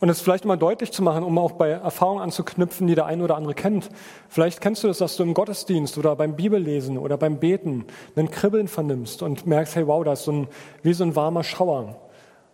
Und 0.00 0.08
es 0.08 0.22
vielleicht 0.22 0.46
mal 0.46 0.56
deutlich 0.56 0.92
zu 0.92 1.02
machen, 1.02 1.22
um 1.22 1.36
auch 1.36 1.52
bei 1.52 1.70
Erfahrungen 1.70 2.22
anzuknüpfen, 2.22 2.86
die 2.86 2.94
der 2.94 3.04
eine 3.04 3.22
oder 3.22 3.36
andere 3.36 3.52
kennt. 3.52 3.90
Vielleicht 4.30 4.62
kennst 4.62 4.82
du 4.82 4.88
das, 4.88 4.98
dass 4.98 5.16
du 5.16 5.22
im 5.22 5.34
Gottesdienst 5.34 5.98
oder 5.98 6.16
beim 6.16 6.36
Bibellesen 6.36 6.96
oder 6.96 7.18
beim 7.18 7.38
Beten 7.38 7.84
einen 8.16 8.30
Kribbeln 8.30 8.66
vernimmst 8.66 9.22
und 9.22 9.46
merkst, 9.46 9.76
hey, 9.76 9.86
wow, 9.86 10.02
da 10.02 10.14
ist 10.14 10.24
so 10.24 10.32
ein, 10.32 10.48
wie 10.82 10.94
so 10.94 11.04
ein 11.04 11.16
warmer 11.16 11.44
Schauer. 11.44 11.96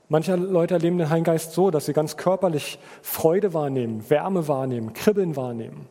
Manche 0.08 0.34
Leute 0.34 0.74
erleben 0.74 0.98
den 0.98 1.08
Heiligen 1.08 1.24
Geist 1.24 1.52
so, 1.52 1.70
dass 1.70 1.86
sie 1.86 1.92
ganz 1.92 2.16
körperlich 2.16 2.80
Freude 3.00 3.54
wahrnehmen, 3.54 4.08
Wärme 4.08 4.48
wahrnehmen, 4.48 4.92
Kribbeln 4.92 5.36
wahrnehmen. 5.36 5.86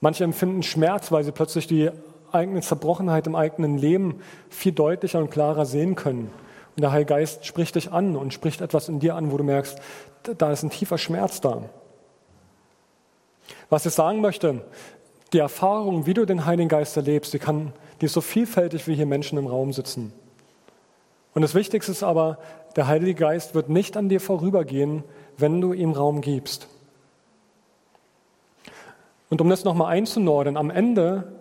Manche 0.00 0.24
empfinden 0.24 0.62
Schmerz, 0.62 1.10
weil 1.12 1.24
sie 1.24 1.32
plötzlich 1.32 1.66
die 1.66 1.90
eigene 2.30 2.60
Zerbrochenheit 2.60 3.26
im 3.26 3.36
eigenen 3.36 3.78
Leben 3.78 4.20
viel 4.50 4.72
deutlicher 4.72 5.18
und 5.18 5.30
klarer 5.30 5.64
sehen 5.64 5.94
können. 5.94 6.30
Und 6.76 6.80
der 6.82 6.92
Heilige 6.92 7.14
Geist 7.14 7.46
spricht 7.46 7.76
dich 7.76 7.92
an 7.92 8.16
und 8.16 8.34
spricht 8.34 8.60
etwas 8.60 8.88
in 8.88 8.98
dir 8.98 9.14
an, 9.14 9.30
wo 9.30 9.36
du 9.36 9.44
merkst, 9.44 9.78
da 10.36 10.52
ist 10.52 10.62
ein 10.62 10.70
tiefer 10.70 10.98
Schmerz 10.98 11.40
da. 11.40 11.62
Was 13.68 13.86
ich 13.86 13.92
sagen 13.92 14.20
möchte, 14.20 14.64
die 15.32 15.38
Erfahrung, 15.38 16.06
wie 16.06 16.14
du 16.14 16.24
den 16.24 16.46
Heiligen 16.46 16.68
Geist 16.68 16.96
erlebst, 16.96 17.34
die, 17.34 17.38
kann, 17.38 17.72
die 18.00 18.06
ist 18.06 18.12
so 18.12 18.20
vielfältig, 18.20 18.86
wie 18.86 18.94
hier 18.94 19.06
Menschen 19.06 19.38
im 19.38 19.46
Raum 19.46 19.72
sitzen. 19.72 20.12
Und 21.34 21.42
das 21.42 21.54
Wichtigste 21.54 21.92
ist 21.92 22.02
aber, 22.02 22.38
der 22.76 22.86
Heilige 22.86 23.14
Geist 23.14 23.54
wird 23.54 23.68
nicht 23.68 23.96
an 23.96 24.08
dir 24.08 24.20
vorübergehen, 24.20 25.02
wenn 25.36 25.60
du 25.60 25.72
ihm 25.72 25.92
Raum 25.92 26.20
gibst. 26.20 26.68
Und 29.30 29.40
um 29.40 29.50
das 29.50 29.64
nochmal 29.64 29.92
einzunordern, 29.92 30.56
am 30.56 30.70
Ende, 30.70 31.32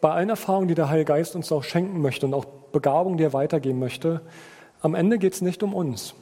bei 0.00 0.12
allen 0.12 0.28
Erfahrungen, 0.28 0.68
die 0.68 0.74
der 0.74 0.88
Heilige 0.88 1.12
Geist 1.12 1.34
uns 1.34 1.50
auch 1.50 1.64
schenken 1.64 2.00
möchte 2.00 2.26
und 2.26 2.34
auch 2.34 2.44
Begabungen, 2.44 3.18
die 3.18 3.24
er 3.24 3.32
weitergeben 3.32 3.80
möchte, 3.80 4.20
am 4.80 4.94
Ende 4.94 5.18
geht 5.18 5.34
es 5.34 5.42
nicht 5.42 5.62
um 5.62 5.74
uns. 5.74 6.14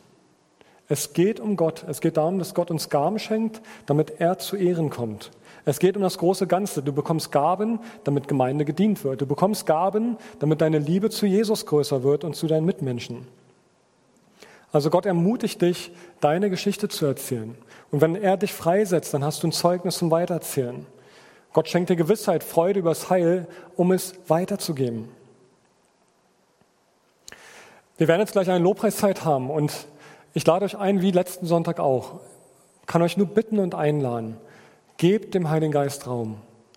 Es 0.89 1.13
geht 1.13 1.39
um 1.39 1.57
Gott. 1.57 1.85
Es 1.87 2.01
geht 2.01 2.17
darum, 2.17 2.39
dass 2.39 2.55
Gott 2.55 2.71
uns 2.71 2.89
Gaben 2.89 3.19
schenkt, 3.19 3.61
damit 3.87 4.21
er 4.21 4.39
zu 4.39 4.57
Ehren 4.57 4.89
kommt. 4.89 5.31
Es 5.67 5.79
geht 5.79 5.97
um 5.97 6.03
das 6.03 6.17
große 6.17 6.47
Ganze. 6.47 6.83
Du 6.83 6.93
bekommst 6.93 7.31
Gaben, 7.31 7.81
damit 8.05 8.27
Gemeinde 8.27 8.65
gedient 8.65 9.05
wird. 9.05 9.21
Du 9.21 9.27
bekommst 9.27 9.67
Gaben, 9.67 10.17
damit 10.39 10.63
deine 10.63 10.79
Liebe 10.79 11.11
zu 11.11 11.27
Jesus 11.27 11.67
größer 11.67 12.03
wird 12.03 12.25
und 12.25 12.37
zu 12.37 12.47
deinen 12.47 12.65
Mitmenschen. 12.65 13.27
Also 14.73 14.89
Gott 14.89 15.05
ermutigt 15.05 15.61
dich, 15.61 15.93
deine 16.21 16.49
Geschichte 16.49 16.89
zu 16.89 17.05
erzählen. 17.05 17.55
Und 17.91 18.01
wenn 18.01 18.15
er 18.17 18.39
dich 18.39 18.53
freisetzt, 18.53 19.13
dann 19.13 19.25
hast 19.25 19.43
du 19.43 19.49
ein 19.49 19.53
Zeugnis 19.53 19.99
zum 19.99 20.11
Weitererzählen. 20.11 20.87
Gott 21.53 21.69
schenkt 21.69 21.91
dir 21.91 21.97
Gewissheit, 21.97 22.45
Freude 22.45 22.81
übers 22.81 23.11
Heil, 23.11 23.47
um 23.77 23.93
es 23.93 24.15
weiterzugeben. 24.29 25.09
Wir 27.97 28.09
werden 28.09 28.21
jetzt 28.21 28.33
gleich 28.33 28.49
eine 28.49 28.63
Lobpreiszeit 28.63 29.25
haben 29.25 29.51
und 29.51 29.73
ich 30.39 30.47
lade 30.47 30.65
euch 30.65 30.79
ein, 30.79 31.03
wie 31.03 31.11
letzten 31.11 31.47
Sonntag 31.47 31.81
auch, 31.81 32.21
kann 32.87 33.03
euch 33.03 33.17
nur 33.17 33.27
bitten 33.27 33.59
und 33.59 33.75
einladen, 33.75 34.37
gebt 34.97 35.35
dem 35.35 35.51
Heiligen 35.51 35.73
Geist 35.73 36.07
Raum. 36.07 36.37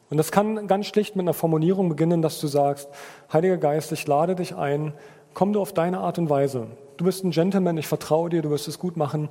Und 0.10 0.18
das 0.18 0.32
kann 0.32 0.66
ganz 0.66 0.88
schlicht 0.88 1.16
mit 1.16 1.26
einer 1.26 1.36
Formulierung 1.36 1.88
beginnen, 1.88 2.24
dass 2.24 2.42
du 2.42 2.48
sagst, 2.48 2.90
Heiliger 3.32 3.58
Geist, 3.58 3.92
ich 3.92 4.08
lade 4.08 4.34
dich 4.34 4.56
ein, 4.56 4.94
komm 5.36 5.54
du 5.54 5.62
auf 5.62 5.74
deine 5.74 6.00
Art 6.00 6.18
und 6.18 6.28
Weise. 6.28 6.70
Du 6.98 7.06
bist 7.06 7.24
ein 7.24 7.30
Gentleman, 7.30 7.78
ich 7.78 7.86
vertraue 7.86 8.32
dir, 8.32 8.42
du 8.42 8.50
wirst 8.50 8.68
es 8.68 8.80
gut 8.80 8.98
machen. 8.98 9.30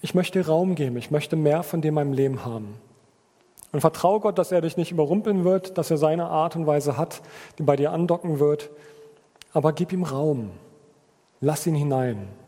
Ich 0.00 0.14
möchte 0.14 0.38
dir 0.38 0.48
Raum 0.48 0.74
geben, 0.74 0.96
ich 0.96 1.10
möchte 1.10 1.36
mehr 1.36 1.62
von 1.62 1.82
dir 1.82 1.88
in 1.88 1.94
meinem 1.94 2.14
Leben 2.14 2.46
haben. 2.46 2.76
Und 3.72 3.82
vertraue 3.82 4.20
Gott, 4.20 4.38
dass 4.38 4.52
er 4.52 4.62
dich 4.62 4.78
nicht 4.78 4.90
überrumpeln 4.90 5.44
wird, 5.44 5.76
dass 5.76 5.90
er 5.90 5.98
seine 5.98 6.28
Art 6.28 6.56
und 6.56 6.66
Weise 6.66 6.96
hat, 6.96 7.20
die 7.58 7.62
bei 7.62 7.76
dir 7.76 7.92
andocken 7.92 8.38
wird. 8.38 8.70
Aber 9.52 9.74
gib 9.74 9.92
ihm 9.92 10.04
Raum. 10.04 10.48
Lass 11.42 11.66
ihn 11.66 11.74
hinein. 11.74 12.39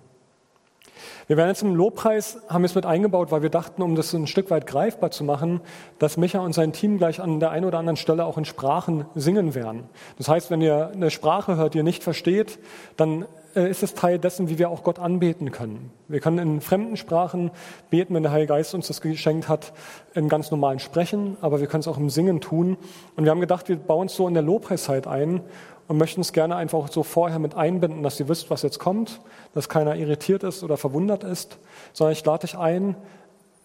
Wir 1.26 1.36
werden 1.36 1.48
jetzt 1.48 1.62
im 1.62 1.74
Lobpreis, 1.74 2.38
haben 2.48 2.64
es 2.64 2.74
mit 2.74 2.86
eingebaut, 2.86 3.30
weil 3.30 3.42
wir 3.42 3.50
dachten, 3.50 3.82
um 3.82 3.94
das 3.94 4.12
ein 4.12 4.26
Stück 4.26 4.50
weit 4.50 4.66
greifbar 4.66 5.10
zu 5.10 5.24
machen, 5.24 5.60
dass 5.98 6.16
Micha 6.16 6.40
und 6.40 6.54
sein 6.54 6.72
Team 6.72 6.98
gleich 6.98 7.20
an 7.20 7.40
der 7.40 7.50
einen 7.50 7.66
oder 7.66 7.78
anderen 7.78 7.96
Stelle 7.96 8.24
auch 8.24 8.38
in 8.38 8.44
Sprachen 8.44 9.06
singen 9.14 9.54
werden. 9.54 9.84
Das 10.18 10.28
heißt, 10.28 10.50
wenn 10.50 10.60
ihr 10.60 10.90
eine 10.92 11.10
Sprache 11.10 11.56
hört, 11.56 11.74
die 11.74 11.78
ihr 11.78 11.84
nicht 11.84 12.02
versteht, 12.02 12.58
dann 12.96 13.26
äh, 13.54 13.70
ist 13.70 13.82
es 13.82 13.94
Teil 13.94 14.18
dessen, 14.18 14.48
wie 14.48 14.58
wir 14.58 14.70
auch 14.70 14.82
Gott 14.82 14.98
anbeten 14.98 15.50
können. 15.50 15.90
Wir 16.08 16.20
können 16.20 16.38
in 16.38 16.60
fremden 16.60 16.96
Sprachen 16.96 17.50
beten, 17.90 18.14
wenn 18.14 18.22
der 18.22 18.32
Heilige 18.32 18.54
Geist 18.54 18.74
uns 18.74 18.88
das 18.88 19.00
geschenkt 19.00 19.48
hat, 19.48 19.72
in 20.14 20.28
ganz 20.28 20.50
normalen 20.50 20.78
Sprechen, 20.78 21.36
aber 21.40 21.60
wir 21.60 21.66
können 21.66 21.80
es 21.80 21.88
auch 21.88 21.98
im 21.98 22.10
Singen 22.10 22.40
tun. 22.40 22.76
Und 23.16 23.24
wir 23.24 23.30
haben 23.30 23.40
gedacht, 23.40 23.68
wir 23.68 23.76
bauen 23.76 24.06
es 24.06 24.16
so 24.16 24.28
in 24.28 24.34
der 24.34 24.42
Lobpreiszeit 24.42 25.06
ein, 25.06 25.40
und 25.88 25.98
möchten 25.98 26.20
es 26.20 26.32
gerne 26.32 26.56
einfach 26.56 26.90
so 26.90 27.02
vorher 27.02 27.38
mit 27.38 27.54
einbinden, 27.54 28.02
dass 28.02 28.18
ihr 28.20 28.28
wisst, 28.28 28.50
was 28.50 28.62
jetzt 28.62 28.78
kommt, 28.78 29.20
dass 29.54 29.68
keiner 29.68 29.96
irritiert 29.96 30.42
ist 30.42 30.62
oder 30.62 30.76
verwundert 30.76 31.24
ist, 31.24 31.58
sondern 31.92 32.12
ich 32.12 32.24
lade 32.24 32.46
dich 32.46 32.56
ein, 32.56 32.96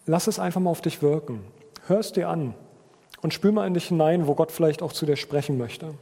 lass 0.06 0.26
es 0.26 0.38
einfach 0.38 0.60
mal 0.60 0.70
auf 0.70 0.80
dich 0.80 1.02
wirken. 1.02 1.44
Hör 1.86 2.00
es 2.00 2.12
dir 2.12 2.28
an 2.28 2.54
und 3.22 3.32
spür 3.32 3.52
mal 3.52 3.66
in 3.66 3.74
dich 3.74 3.88
hinein, 3.88 4.26
wo 4.26 4.34
Gott 4.34 4.52
vielleicht 4.52 4.82
auch 4.82 4.92
zu 4.92 5.06
dir 5.06 5.16
sprechen 5.16 5.58
möchte. 5.58 5.94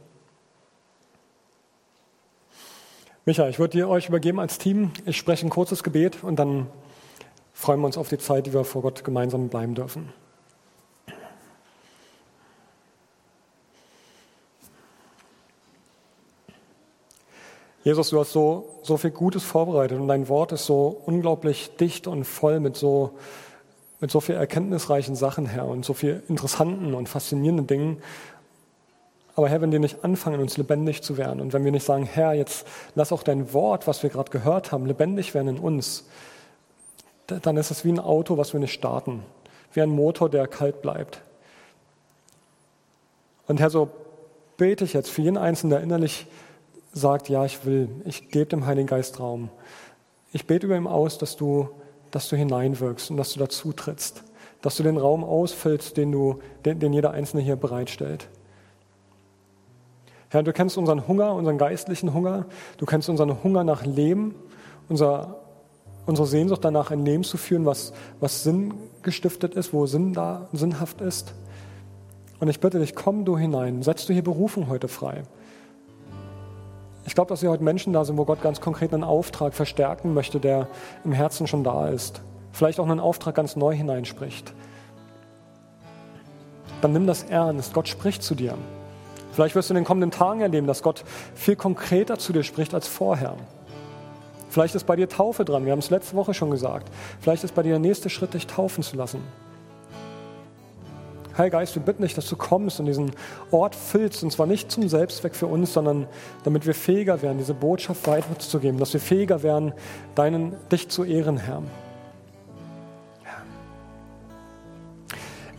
Micha, 3.25 3.47
ich 3.49 3.59
würde 3.59 3.77
dir 3.77 3.89
euch 3.89 4.07
übergeben 4.07 4.39
als 4.39 4.57
Team. 4.57 4.91
Ich 5.05 5.17
spreche 5.17 5.45
ein 5.45 5.49
kurzes 5.49 5.83
Gebet 5.83 6.23
und 6.23 6.37
dann 6.37 6.67
freuen 7.53 7.81
wir 7.81 7.87
uns 7.87 7.97
auf 7.97 8.07
die 8.07 8.17
Zeit, 8.17 8.45
die 8.45 8.53
wir 8.53 8.63
vor 8.63 8.81
Gott 8.81 9.03
gemeinsam 9.03 9.49
bleiben 9.49 9.75
dürfen. 9.75 10.13
Jesus, 17.87 18.09
du 18.09 18.19
hast 18.19 18.33
so, 18.33 18.81
so 18.83 18.97
viel 18.97 19.11
Gutes 19.11 19.45
vorbereitet 19.45 19.97
und 19.97 20.09
dein 20.09 20.27
Wort 20.27 20.51
ist 20.51 20.65
so 20.65 21.01
unglaublich 21.05 21.77
dicht 21.77 22.05
und 22.05 22.25
voll 22.25 22.59
mit 22.59 22.75
so, 22.75 23.11
mit 24.01 24.11
so 24.11 24.19
viel 24.19 24.35
erkenntnisreichen 24.35 25.15
Sachen, 25.15 25.45
Herr, 25.45 25.67
und 25.67 25.85
so 25.85 25.93
viel 25.93 26.21
interessanten 26.27 26.93
und 26.93 27.07
faszinierenden 27.07 27.65
Dingen. 27.65 28.03
Aber 29.37 29.47
Herr, 29.47 29.61
wenn 29.61 29.71
wir 29.71 29.79
nicht 29.79 30.03
anfangen, 30.03 30.41
uns 30.41 30.57
lebendig 30.57 31.01
zu 31.01 31.15
werden 31.15 31.39
und 31.39 31.53
wenn 31.53 31.63
wir 31.63 31.71
nicht 31.71 31.85
sagen, 31.85 32.03
Herr, 32.03 32.33
jetzt 32.33 32.67
lass 32.95 33.13
auch 33.13 33.23
dein 33.23 33.53
Wort, 33.53 33.87
was 33.87 34.03
wir 34.03 34.09
gerade 34.09 34.31
gehört 34.31 34.73
haben, 34.73 34.85
lebendig 34.85 35.33
werden 35.33 35.47
in 35.47 35.57
uns, 35.57 36.03
dann 37.27 37.55
ist 37.55 37.71
es 37.71 37.85
wie 37.85 37.93
ein 37.93 38.01
Auto, 38.01 38.37
was 38.37 38.51
wir 38.51 38.59
nicht 38.59 38.73
starten, 38.73 39.23
wie 39.71 39.81
ein 39.81 39.91
Motor, 39.91 40.29
der 40.29 40.45
kalt 40.47 40.81
bleibt. 40.81 41.21
Und 43.47 43.61
Herr, 43.61 43.69
so 43.69 43.87
bete 44.57 44.83
ich 44.83 44.91
jetzt 44.91 45.09
für 45.09 45.21
jeden 45.21 45.37
Einzelnen, 45.37 45.69
der 45.69 45.79
innerlich 45.79 46.27
sagt, 46.93 47.29
ja, 47.29 47.45
ich 47.45 47.65
will, 47.65 47.89
ich 48.05 48.29
gebe 48.29 48.47
dem 48.47 48.65
Heiligen 48.65 48.87
Geist 48.87 49.19
Raum. 49.19 49.49
Ich 50.31 50.47
bete 50.47 50.65
über 50.65 50.75
ihm 50.75 50.87
aus, 50.87 51.17
dass 51.17 51.35
du, 51.35 51.69
dass 52.11 52.29
du 52.29 52.35
hineinwirkst 52.35 53.11
und 53.11 53.17
dass 53.17 53.33
du 53.33 53.39
dazu 53.39 53.73
trittst, 53.73 54.23
dass 54.61 54.77
du 54.77 54.83
den 54.83 54.97
Raum 54.97 55.23
ausfüllst, 55.23 55.97
den, 55.97 56.11
du, 56.11 56.39
den, 56.65 56.79
den 56.79 56.93
jeder 56.93 57.11
Einzelne 57.11 57.43
hier 57.43 57.55
bereitstellt. 57.55 58.29
Herr, 60.29 60.43
du 60.43 60.51
kennst 60.51 60.77
unseren 60.77 61.07
Hunger, 61.07 61.33
unseren 61.33 61.57
geistlichen 61.57 62.13
Hunger, 62.13 62.45
du 62.77 62.85
kennst 62.85 63.09
unseren 63.09 63.43
Hunger 63.43 63.63
nach 63.63 63.85
Leben, 63.85 64.35
unser, 64.89 65.39
unsere 66.05 66.27
Sehnsucht 66.27 66.65
danach, 66.65 66.91
ein 66.91 67.05
Leben 67.05 67.23
zu 67.23 67.37
führen, 67.37 67.65
was, 67.65 67.93
was 68.19 68.43
Sinn 68.43 68.73
gestiftet 69.03 69.55
ist, 69.55 69.71
wo 69.71 69.85
Sinn 69.85 70.13
da, 70.13 70.49
sinnhaft 70.51 70.99
ist. 70.99 71.33
Und 72.39 72.49
ich 72.49 72.59
bitte 72.59 72.79
dich, 72.79 72.93
komm 72.93 73.23
du 73.23 73.37
hinein, 73.37 73.83
setz 73.83 74.05
du 74.05 74.13
hier 74.13 74.23
Berufung 74.23 74.67
heute 74.67 74.89
frei. 74.89 75.23
Ich 77.07 77.15
glaube, 77.15 77.29
dass 77.29 77.39
hier 77.39 77.49
heute 77.49 77.63
Menschen 77.63 77.93
da 77.93 78.03
sind, 78.03 78.17
wo 78.17 78.25
Gott 78.25 78.41
ganz 78.41 78.59
konkret 78.59 78.93
einen 78.93 79.05
Auftrag 79.05 79.53
verstärken 79.53 80.13
möchte, 80.13 80.41
der 80.41 80.67
im 81.05 81.13
Herzen 81.13 81.47
schon 81.47 81.63
da 81.63 81.87
ist. 81.87 82.21
Vielleicht 82.51 82.81
auch 82.81 82.87
einen 82.87 82.99
Auftrag 82.99 83.33
ganz 83.33 83.55
neu 83.55 83.73
hineinspricht. 83.73 84.53
Dann 86.81 86.91
nimm 86.91 87.07
das 87.07 87.23
ernst. 87.23 87.73
Gott 87.73 87.87
spricht 87.87 88.23
zu 88.23 88.35
dir. 88.35 88.55
Vielleicht 89.31 89.55
wirst 89.55 89.69
du 89.69 89.73
in 89.73 89.77
den 89.77 89.85
kommenden 89.85 90.11
Tagen 90.11 90.41
erleben, 90.41 90.67
dass 90.67 90.83
Gott 90.83 91.05
viel 91.33 91.55
konkreter 91.55 92.19
zu 92.19 92.33
dir 92.33 92.43
spricht 92.43 92.73
als 92.73 92.89
vorher. 92.89 93.35
Vielleicht 94.49 94.75
ist 94.75 94.85
bei 94.85 94.97
dir 94.97 95.07
Taufe 95.07 95.45
dran, 95.45 95.65
wir 95.65 95.71
haben 95.71 95.79
es 95.79 95.89
letzte 95.89 96.15
Woche 96.15 96.33
schon 96.33 96.51
gesagt. 96.51 96.91
Vielleicht 97.21 97.43
ist 97.43 97.55
bei 97.55 97.63
dir 97.63 97.69
der 97.69 97.79
nächste 97.79 98.09
Schritt, 98.09 98.33
dich 98.33 98.47
taufen 98.47 98.83
zu 98.83 98.97
lassen. 98.97 99.21
Heiliger 101.37 101.59
Geist, 101.59 101.75
wir 101.75 101.83
bitten 101.83 102.01
dich, 102.01 102.15
dass 102.15 102.27
du 102.27 102.35
kommst 102.35 102.79
und 102.79 102.87
diesen 102.87 103.11
Ort 103.51 103.75
füllst, 103.75 104.23
und 104.23 104.31
zwar 104.31 104.47
nicht 104.47 104.71
zum 104.71 104.87
Selbstzweck 104.89 105.35
für 105.35 105.45
uns, 105.45 105.71
sondern 105.71 106.07
damit 106.43 106.65
wir 106.65 106.73
fähiger 106.73 107.21
werden, 107.21 107.37
diese 107.37 107.53
Botschaft 107.53 108.07
weiterzugeben, 108.07 108.79
dass 108.79 108.93
wir 108.93 108.99
fähiger 108.99 109.43
werden, 109.43 109.73
deinen, 110.15 110.55
dich 110.71 110.89
zu 110.89 111.03
ehren, 111.03 111.37
Herr. 111.37 111.61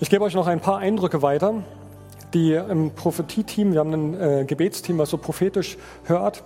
Ich 0.01 0.11
gebe 0.11 0.25
euch 0.25 0.35
noch 0.35 0.47
ein 0.49 0.61
paar 0.61 0.79
Eindrücke 0.79 1.23
weiter, 1.23 1.55
die 2.35 2.53
im 2.55 2.91
Prophetie-Team, 2.91 3.73
wir 3.73 3.81
haben 3.81 3.93
ein 3.93 4.21
äh, 4.21 4.45
Gebetsteam, 4.45 4.99
was 4.99 5.11
so 5.11 5.19
prophetisch 5.19 5.79
hört, 6.05 6.43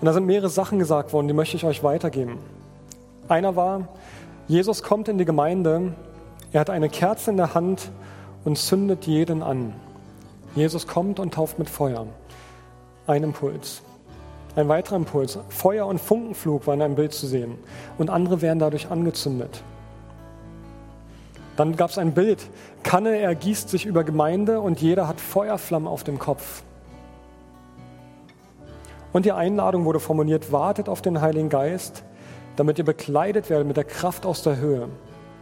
und 0.00 0.06
da 0.06 0.12
sind 0.12 0.26
mehrere 0.26 0.48
Sachen 0.48 0.78
gesagt 0.78 1.12
worden, 1.12 1.26
die 1.26 1.34
möchte 1.34 1.56
ich 1.56 1.64
euch 1.64 1.82
weitergeben. 1.82 2.38
Einer 3.28 3.56
war, 3.56 3.88
Jesus 4.46 4.82
kommt 4.84 5.08
in 5.08 5.18
die 5.18 5.24
Gemeinde, 5.24 5.92
er 6.52 6.60
hat 6.60 6.70
eine 6.70 6.88
Kerze 6.88 7.30
in 7.32 7.36
der 7.36 7.54
Hand 7.54 7.90
und 8.46 8.56
zündet 8.56 9.06
jeden 9.06 9.42
an. 9.42 9.74
Jesus 10.54 10.86
kommt 10.86 11.18
und 11.18 11.34
tauft 11.34 11.58
mit 11.58 11.68
Feuer. 11.68 12.06
Ein 13.08 13.24
Impuls. 13.24 13.82
Ein 14.54 14.68
weiterer 14.68 14.96
Impuls. 14.96 15.38
Feuer 15.48 15.86
und 15.86 16.00
Funkenflug 16.00 16.66
waren 16.66 16.76
in 16.76 16.82
einem 16.82 16.94
Bild 16.94 17.12
zu 17.12 17.26
sehen. 17.26 17.58
Und 17.98 18.08
andere 18.08 18.40
werden 18.40 18.60
dadurch 18.60 18.88
angezündet. 18.88 19.62
Dann 21.56 21.74
gab 21.74 21.90
es 21.90 21.98
ein 21.98 22.14
Bild. 22.14 22.48
Kanne 22.84 23.18
ergießt 23.18 23.68
sich 23.68 23.84
über 23.84 24.04
Gemeinde 24.04 24.60
und 24.60 24.80
jeder 24.80 25.08
hat 25.08 25.20
Feuerflammen 25.20 25.88
auf 25.88 26.04
dem 26.04 26.20
Kopf. 26.20 26.62
Und 29.12 29.26
die 29.26 29.32
Einladung 29.32 29.84
wurde 29.84 29.98
formuliert, 29.98 30.52
wartet 30.52 30.88
auf 30.88 31.02
den 31.02 31.20
Heiligen 31.20 31.48
Geist, 31.48 32.04
damit 32.54 32.78
ihr 32.78 32.84
bekleidet 32.84 33.50
werdet 33.50 33.66
mit 33.66 33.76
der 33.76 33.84
Kraft 33.84 34.24
aus 34.24 34.42
der 34.42 34.58
Höhe. 34.58 34.88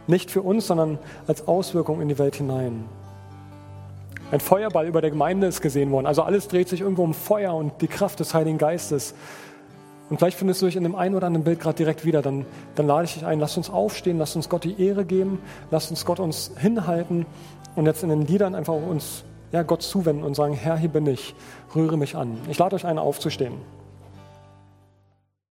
Nicht 0.07 0.31
für 0.31 0.41
uns, 0.41 0.67
sondern 0.67 0.99
als 1.27 1.47
Auswirkung 1.47 2.01
in 2.01 2.07
die 2.07 2.19
Welt 2.19 2.35
hinein. 2.35 2.85
Ein 4.31 4.39
Feuerball 4.39 4.87
über 4.87 5.01
der 5.01 5.11
Gemeinde 5.11 5.47
ist 5.47 5.61
gesehen 5.61 5.91
worden. 5.91 6.07
Also 6.07 6.23
alles 6.23 6.47
dreht 6.47 6.67
sich 6.67 6.81
irgendwo 6.81 7.03
um 7.03 7.13
Feuer 7.13 7.53
und 7.53 7.81
die 7.81 7.87
Kraft 7.87 8.19
des 8.19 8.33
Heiligen 8.33 8.57
Geistes. 8.57 9.13
Und 10.09 10.17
vielleicht 10.17 10.37
findest 10.37 10.61
du 10.61 10.67
dich 10.67 10.75
in 10.75 10.83
dem 10.83 10.95
einen 10.95 11.15
oder 11.15 11.27
anderen 11.27 11.43
Bild 11.43 11.59
gerade 11.59 11.77
direkt 11.77 12.05
wieder. 12.05 12.21
Dann, 12.21 12.45
dann 12.75 12.87
lade 12.87 13.05
ich 13.05 13.13
dich 13.13 13.25
ein, 13.25 13.39
lass 13.39 13.57
uns 13.57 13.69
aufstehen, 13.69 14.17
lass 14.17 14.35
uns 14.35 14.49
Gott 14.49 14.63
die 14.63 14.79
Ehre 14.81 15.05
geben, 15.05 15.39
lass 15.71 15.89
uns 15.89 16.05
Gott 16.05 16.19
uns 16.19 16.51
hinhalten 16.57 17.25
und 17.75 17.85
jetzt 17.85 18.03
in 18.03 18.09
den 18.09 18.25
Liedern 18.25 18.55
einfach 18.55 18.73
uns 18.73 19.23
ja, 19.51 19.63
Gott 19.63 19.81
zuwenden 19.81 20.23
und 20.23 20.35
sagen, 20.35 20.53
Herr, 20.53 20.77
hier 20.77 20.89
bin 20.89 21.07
ich, 21.07 21.35
rühre 21.75 21.97
mich 21.97 22.15
an. 22.15 22.37
Ich 22.49 22.57
lade 22.57 22.75
euch 22.75 22.85
ein, 22.85 22.99
aufzustehen. 22.99 23.53